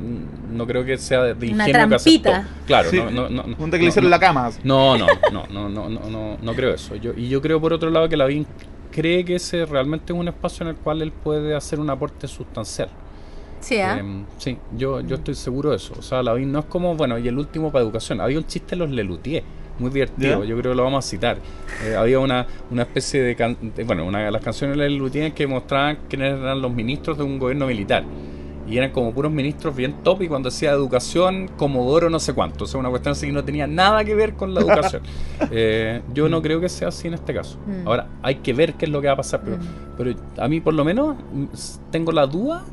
no 0.51 0.65
creo 0.67 0.85
que 0.85 0.97
sea 0.97 1.23
de 1.23 1.33
Una 1.33 1.67
ingenuo 1.67 1.89
que 1.89 1.95
aceptó. 1.95 2.21
trampita. 2.29 2.47
Claro, 2.65 2.89
Sí. 2.89 2.97
no, 2.97 3.11
no, 3.11 3.29
no, 3.29 3.43
no, 3.43 3.55
Un 3.57 3.67
hicieron 3.75 4.03
no. 4.05 4.09
la 4.09 4.19
cama. 4.19 4.49
No, 4.63 4.97
no, 4.97 5.07
no, 5.31 5.47
no, 5.47 5.69
no, 5.69 5.89
no, 5.89 6.09
no, 6.09 6.37
no 6.41 6.53
creo 6.53 6.73
eso. 6.73 6.95
Yo, 6.95 7.11
y 7.15 7.27
yo 7.29 7.41
creo 7.41 7.59
por 7.59 7.73
otro 7.73 7.89
lado 7.89 8.07
que 8.09 8.17
Lavín 8.17 8.45
cree 8.91 9.23
que 9.25 9.35
ese 9.35 9.65
realmente 9.65 10.13
es 10.13 10.19
un 10.19 10.27
espacio 10.27 10.63
en 10.63 10.69
el 10.69 10.75
cual 10.75 11.01
él 11.01 11.11
puede 11.11 11.55
hacer 11.55 11.79
un 11.79 11.89
aporte 11.89 12.27
sustancial. 12.27 12.89
Sí, 13.59 13.77
¿ah? 13.79 13.97
Em, 13.99 14.23
sí, 14.37 14.57
yo, 14.77 15.01
yo 15.01 15.15
estoy 15.17 15.35
seguro 15.35 15.71
de 15.71 15.75
eso. 15.75 15.93
O 15.97 16.01
sea, 16.01 16.23
Lavín 16.23 16.51
no 16.51 16.59
es 16.59 16.65
como, 16.65 16.95
bueno, 16.95 17.17
y 17.17 17.27
el 17.27 17.37
último 17.37 17.71
para 17.71 17.83
educación. 17.83 18.21
Había 18.21 18.37
un 18.37 18.47
chiste 18.47 18.75
en 18.75 18.79
los 18.79 18.89
Lelutier, 18.89 19.43
muy 19.79 19.89
divertido, 19.91 20.43
¿Ya? 20.43 20.49
yo 20.49 20.57
creo 20.57 20.71
que 20.73 20.75
lo 20.77 20.83
vamos 20.83 21.05
a 21.05 21.07
citar. 21.09 21.37
Eh, 21.85 21.95
había 21.95 22.19
una, 22.19 22.45
una 22.69 22.83
especie 22.83 23.21
de, 23.23 23.35
can- 23.35 23.57
de- 23.75 23.83
bueno, 23.83 24.05
una 24.05 24.19
de 24.25 24.31
las 24.31 24.43
canciones 24.43 24.77
de 24.77 24.89
Lelutier 24.89 25.33
que 25.33 25.47
mostraban 25.47 25.99
quiénes 26.09 26.37
eran 26.39 26.61
los 26.61 26.71
ministros 26.73 27.17
de 27.17 27.23
un 27.23 27.39
gobierno 27.39 27.65
militar. 27.67 28.03
Y 28.67 28.77
eran 28.77 28.91
como 28.91 29.11
puros 29.13 29.31
ministros 29.31 29.75
bien 29.75 29.95
top 30.03 30.21
y 30.21 30.27
cuando 30.27 30.49
decía 30.51 30.69
educación, 30.69 31.47
Comodoro 31.57 32.07
no 32.11 32.19
sé 32.19 32.33
cuánto. 32.33 32.65
O 32.65 32.67
sea, 32.67 32.79
una 32.79 32.89
cuestión 32.89 33.13
así 33.13 33.25
que 33.25 33.31
no 33.31 33.43
tenía 33.43 33.65
nada 33.65 34.03
que 34.05 34.13
ver 34.13 34.33
con 34.35 34.53
la 34.53 34.61
educación. 34.61 35.01
Eh, 35.51 36.01
yo 36.13 36.29
no 36.29 36.41
creo 36.41 36.59
que 36.61 36.69
sea 36.69 36.89
así 36.89 37.07
en 37.07 37.15
este 37.15 37.33
caso. 37.33 37.57
Mm. 37.65 37.87
Ahora, 37.87 38.07
hay 38.21 38.35
que 38.35 38.53
ver 38.53 38.73
qué 38.75 38.85
es 38.85 38.91
lo 38.91 39.01
que 39.01 39.07
va 39.07 39.13
a 39.13 39.17
pasar. 39.17 39.41
Pero, 39.43 39.57
Mm. 39.57 39.61
pero 39.97 40.13
a 40.37 40.47
mí 40.47 40.59
por 40.61 40.73
lo 40.75 40.83
menos 40.85 41.15
mm, 41.33 41.45
tengo 41.89 42.11
la 42.11 42.27
duda 42.27 42.63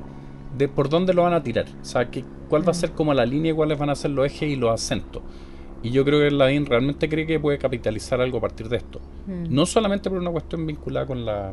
de 0.59 0.69
por 0.69 0.89
dónde 0.91 1.15
lo 1.15 1.23
van 1.23 1.33
a 1.33 1.43
tirar. 1.43 1.65
O 1.81 1.85
sea, 1.85 2.11
que, 2.11 2.25
cuál 2.51 2.67
va 2.67 2.73
a 2.73 2.75
ser 2.75 2.91
como 2.91 3.15
la 3.15 3.25
línea 3.25 3.53
y 3.53 3.55
cuáles 3.55 3.79
van 3.79 3.89
a 3.89 3.95
ser 3.95 4.11
los 4.11 4.27
ejes 4.27 4.51
y 4.51 4.57
los 4.57 4.71
acentos. 4.71 5.23
Y 5.87 5.91
yo 5.93 6.05
creo 6.05 6.19
que 6.21 6.31
Lavín 6.31 6.67
realmente 6.67 7.09
cree 7.09 7.27
que 7.27 7.39
puede 7.39 7.59
capitalizar 7.59 8.21
algo 8.21 8.39
a 8.39 8.41
partir 8.41 8.69
de 8.69 8.79
esto. 8.79 9.01
Mm. 9.27 9.55
No 9.55 9.67
solamente 9.67 10.11
por 10.11 10.19
una 10.19 10.31
cuestión 10.33 10.67
vinculada 10.67 11.07
con 11.07 11.25
la 11.25 11.53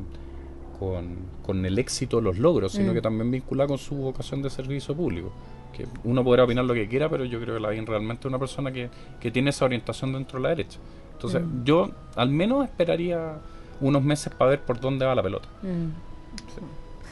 con, 0.80 1.16
con 1.46 1.66
el 1.66 1.78
éxito, 1.80 2.20
los 2.20 2.38
logros, 2.40 2.72
sino 2.74 2.92
Mm. 2.92 2.96
que 2.96 3.02
también 3.02 3.30
vinculada 3.32 3.68
con 3.68 3.78
su 3.78 3.96
vocación 3.96 4.42
de 4.42 4.50
servicio 4.50 4.96
público. 4.96 5.32
Que 5.72 5.86
uno 6.04 6.24
podrá 6.24 6.44
opinar 6.44 6.66
lo 6.66 6.74
que 6.74 6.88
quiera, 6.88 7.08
pero 7.10 7.26
yo 7.26 7.40
creo 7.40 7.56
que 7.56 7.62
Lavín 7.62 7.86
realmente 7.86 8.22
es 8.22 8.26
una 8.26 8.40
persona 8.40 8.72
que, 8.72 8.90
que 9.22 9.30
tiene 9.32 9.52
esa 9.52 9.66
orientación 9.66 10.12
dentro 10.14 10.40
de 10.40 10.44
la 10.44 10.50
derecha. 10.50 10.80
Entonces, 11.14 11.42
Mm. 11.42 11.64
yo 11.64 11.92
al 12.16 12.30
menos 12.30 12.66
esperaría 12.66 13.38
unos 13.82 14.04
meses 14.04 14.34
para 14.34 14.50
ver 14.52 14.62
por 14.62 14.80
dónde 14.80 15.06
va 15.06 15.14
la 15.16 15.24
pelota. 15.24 15.48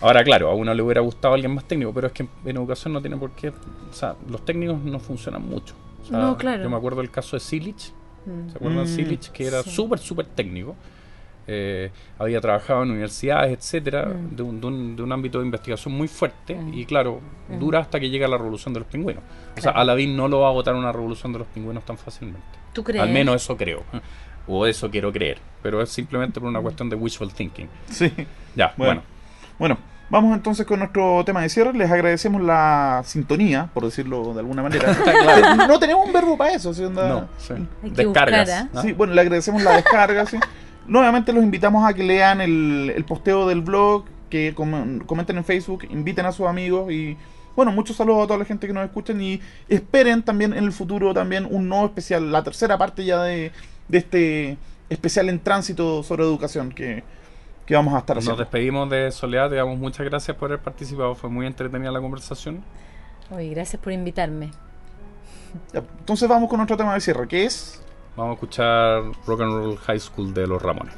Ahora, 0.02 0.24
claro, 0.24 0.50
a 0.50 0.56
uno 0.56 0.74
le 0.74 0.82
hubiera 0.82 1.02
gustado 1.02 1.36
alguien 1.36 1.54
más 1.54 1.64
técnico, 1.66 1.94
pero 1.94 2.08
es 2.08 2.14
que 2.14 2.24
en 2.46 2.58
educación 2.58 2.94
no 2.94 3.02
tiene 3.02 3.16
por 3.18 3.32
qué. 3.32 3.50
O 3.50 3.94
sea, 3.94 4.16
los 4.30 4.44
técnicos 4.44 4.80
no 4.82 5.00
funcionan 5.00 5.48
mucho. 5.48 5.76
O 6.02 6.06
sea, 6.06 6.18
No, 6.20 6.38
claro. 6.38 6.64
Yo 6.64 6.70
me 6.70 6.78
acuerdo 6.78 7.02
del 7.02 7.12
caso 7.12 7.36
de 7.36 7.40
Silich. 7.40 7.94
Mm. 8.26 8.50
¿Se 8.50 8.58
acuerdan 8.58 8.86
de 8.86 8.92
Mm, 8.92 8.96
Silich? 8.96 9.30
Que 9.32 9.48
era 9.48 9.64
sí. 9.64 9.70
súper, 9.72 10.00
súper 10.00 10.26
técnico. 10.28 10.76
Eh, 11.48 11.92
había 12.20 12.40
trabajado 12.40 12.84
en 12.84 12.92
universidades, 12.92 13.58
etcétera, 13.58 14.06
Mm. 14.06 14.36
de, 14.36 14.44
un, 14.44 14.62
de, 14.62 14.68
un, 14.68 14.96
de 14.96 15.04
un 15.04 15.12
ámbito 15.12 15.40
de 15.40 15.46
investigación 15.46 15.94
muy 15.94 16.08
fuerte. 16.08 16.56
Mm. 16.56 16.74
Y 16.74 16.86
claro, 16.86 17.20
Mm. 17.50 17.60
dura 17.60 17.80
hasta 17.80 18.00
que 18.00 18.10
llega 18.10 18.28
la 18.28 18.38
revolución 18.38 18.74
de 18.74 18.82
los 18.82 18.88
pingüinos. 18.90 19.24
O 19.58 19.62
sea. 19.62 19.72
Alavín 19.72 20.16
no 20.16 20.28
lo 20.28 20.42
va 20.42 20.50
a 20.50 20.52
votar 20.52 20.76
una 20.76 20.92
revolución 20.92 21.34
de 21.34 21.40
los 21.40 21.48
pingüinos 21.48 21.84
tan 21.84 21.98
fácilmente. 21.98 22.48
¿Tú 22.74 22.84
crees? 22.84 23.02
Al 23.02 23.10
menos 23.10 23.36
eso 23.36 23.58
creo. 23.58 23.84
O 24.48 24.66
eso 24.66 24.90
quiero 24.90 25.12
creer. 25.14 25.38
Pero 25.62 25.82
es 25.84 25.90
simplemente 25.90 26.40
por 26.40 26.50
una 26.50 26.60
cuestión 26.60 26.90
de 26.90 26.96
wishful 26.96 27.32
thinking. 27.32 27.68
Sí. 27.88 28.12
Ya, 28.56 28.74
Bueno. 28.76 29.04
bueno. 29.58 29.78
Bueno, 29.78 29.78
Vamos 30.12 30.36
entonces 30.36 30.66
con 30.66 30.80
nuestro 30.80 31.24
tema 31.26 31.42
de 31.42 31.48
cierre. 31.50 31.74
Les 31.74 31.90
agradecemos 31.90 32.42
la 32.42 33.02
sintonía, 33.06 33.70
por 33.74 33.86
decirlo 33.86 34.34
de 34.34 34.40
alguna 34.42 34.62
manera. 34.62 34.96
no 35.68 35.80
tenemos 35.80 36.06
un 36.06 36.12
verbo 36.14 36.38
para 36.38 36.54
eso. 36.54 36.74
¿sí? 36.74 36.84
Onda- 36.84 37.08
No, 37.08 37.28
sí. 37.38 37.54
Descargas. 37.82 38.06
buscar, 38.46 38.50
¿ah? 38.50 38.70
¿no? 38.74 38.82
Sí, 38.82 38.92
bueno, 38.92 39.14
le 39.14 39.22
agradecemos 39.22 39.64
la 39.64 39.78
descarga. 39.78 40.26
sí. 40.26 40.38
Nuevamente 40.86 41.32
los 41.32 41.44
invitamos 41.44 41.88
a 41.90 41.94
que 41.94 42.04
lean 42.04 42.42
el, 42.42 42.92
el 42.96 43.06
posteo 43.06 43.48
del 43.48 43.62
blog, 43.62 44.04
que 44.30 44.54
com- 44.54 45.00
comenten 45.00 45.38
en 45.38 45.46
Facebook, 45.46 45.86
inviten 45.90 46.26
a 46.26 46.32
sus 46.34 46.46
amigos 46.48 46.92
y 46.92 47.16
bueno, 47.56 47.72
muchos 47.72 47.96
saludos 47.96 48.24
a 48.24 48.28
toda 48.28 48.40
la 48.40 48.46
gente 48.46 48.68
que 48.68 48.74
nos 48.74 48.84
escuchen 48.84 49.22
y 49.22 49.40
esperen 49.70 50.24
también 50.24 50.54
en 50.54 50.64
el 50.64 50.72
futuro 50.72 51.14
también 51.14 51.48
un 51.50 51.70
nuevo 51.70 51.86
especial, 51.86 52.32
la 52.32 52.44
tercera 52.44 52.78
parte 52.78 53.06
ya 53.06 53.22
de, 53.24 53.52
de 53.88 53.98
este 53.98 54.58
especial 54.90 55.30
en 55.30 55.40
tránsito 55.40 56.02
sobre 56.04 56.24
educación 56.24 56.72
que, 56.72 57.04
que 57.66 57.76
vamos 57.76 57.94
a 57.94 58.00
estar 58.00 58.16
Nos 58.16 58.24
haciendo. 58.26 58.44
despedimos 58.44 58.90
de 58.90 59.12
Soledad, 59.12 59.50
te 59.50 59.56
damos 59.56 59.78
muchas 59.78 60.06
gracias 60.06 60.36
por 60.38 60.50
haber 60.52 60.64
participado, 60.64 61.16
fue 61.16 61.30
muy 61.30 61.46
entretenida 61.46 61.92
la 61.92 62.02
conversación. 62.02 62.64
Oye, 63.30 63.50
gracias 63.50 63.82
por 63.82 63.94
invitarme. 63.94 64.52
Entonces 65.74 66.28
vamos 66.28 66.50
con 66.50 66.58
nuestro 66.58 66.78
tema 66.78 66.94
de 66.94 67.02
cierre, 67.02 67.28
que 67.28 67.46
es 67.46 67.82
Vamos 68.16 68.32
a 68.32 68.34
escuchar 68.34 69.04
Rock 69.26 69.42
and 69.42 69.52
Roll 69.54 69.78
High 69.78 70.00
School 70.00 70.34
de 70.34 70.46
los 70.46 70.62
Ramones. 70.62 70.94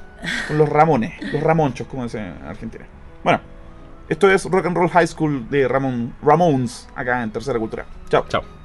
los 0.49 0.68
Ramones, 0.68 1.14
los 1.32 1.43
Ramonchos, 1.43 1.88
como 1.88 2.03
dicen 2.03 2.26
en 2.39 2.45
Argentina. 2.47 2.86
Bueno, 3.24 3.39
esto 4.09 4.30
es 4.32 4.45
Rock 4.45 4.66
and 4.66 4.76
Roll 4.76 4.89
High 4.89 5.07
School 5.07 5.47
de 5.49 5.68
Ramon, 5.68 6.16
Ramones, 6.24 6.89
acá 6.95 7.22
en 7.22 7.32
Tercera 7.32 7.59
Cultura. 7.59 7.86
Chao. 8.09 8.26
Chao. 8.28 8.62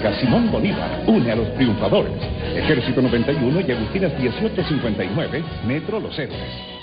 Técnica 0.00 0.18
Simón 0.20 0.50
Bolívar 0.50 1.02
une 1.06 1.30
a 1.30 1.36
los 1.36 1.54
triunfadores. 1.54 2.12
Ejército 2.56 3.02
91 3.02 3.60
y 3.60 3.72
Agustinas 3.72 4.18
1859, 4.18 5.44
Metro 5.66 6.00
Los 6.00 6.18
Héroes. 6.18 6.79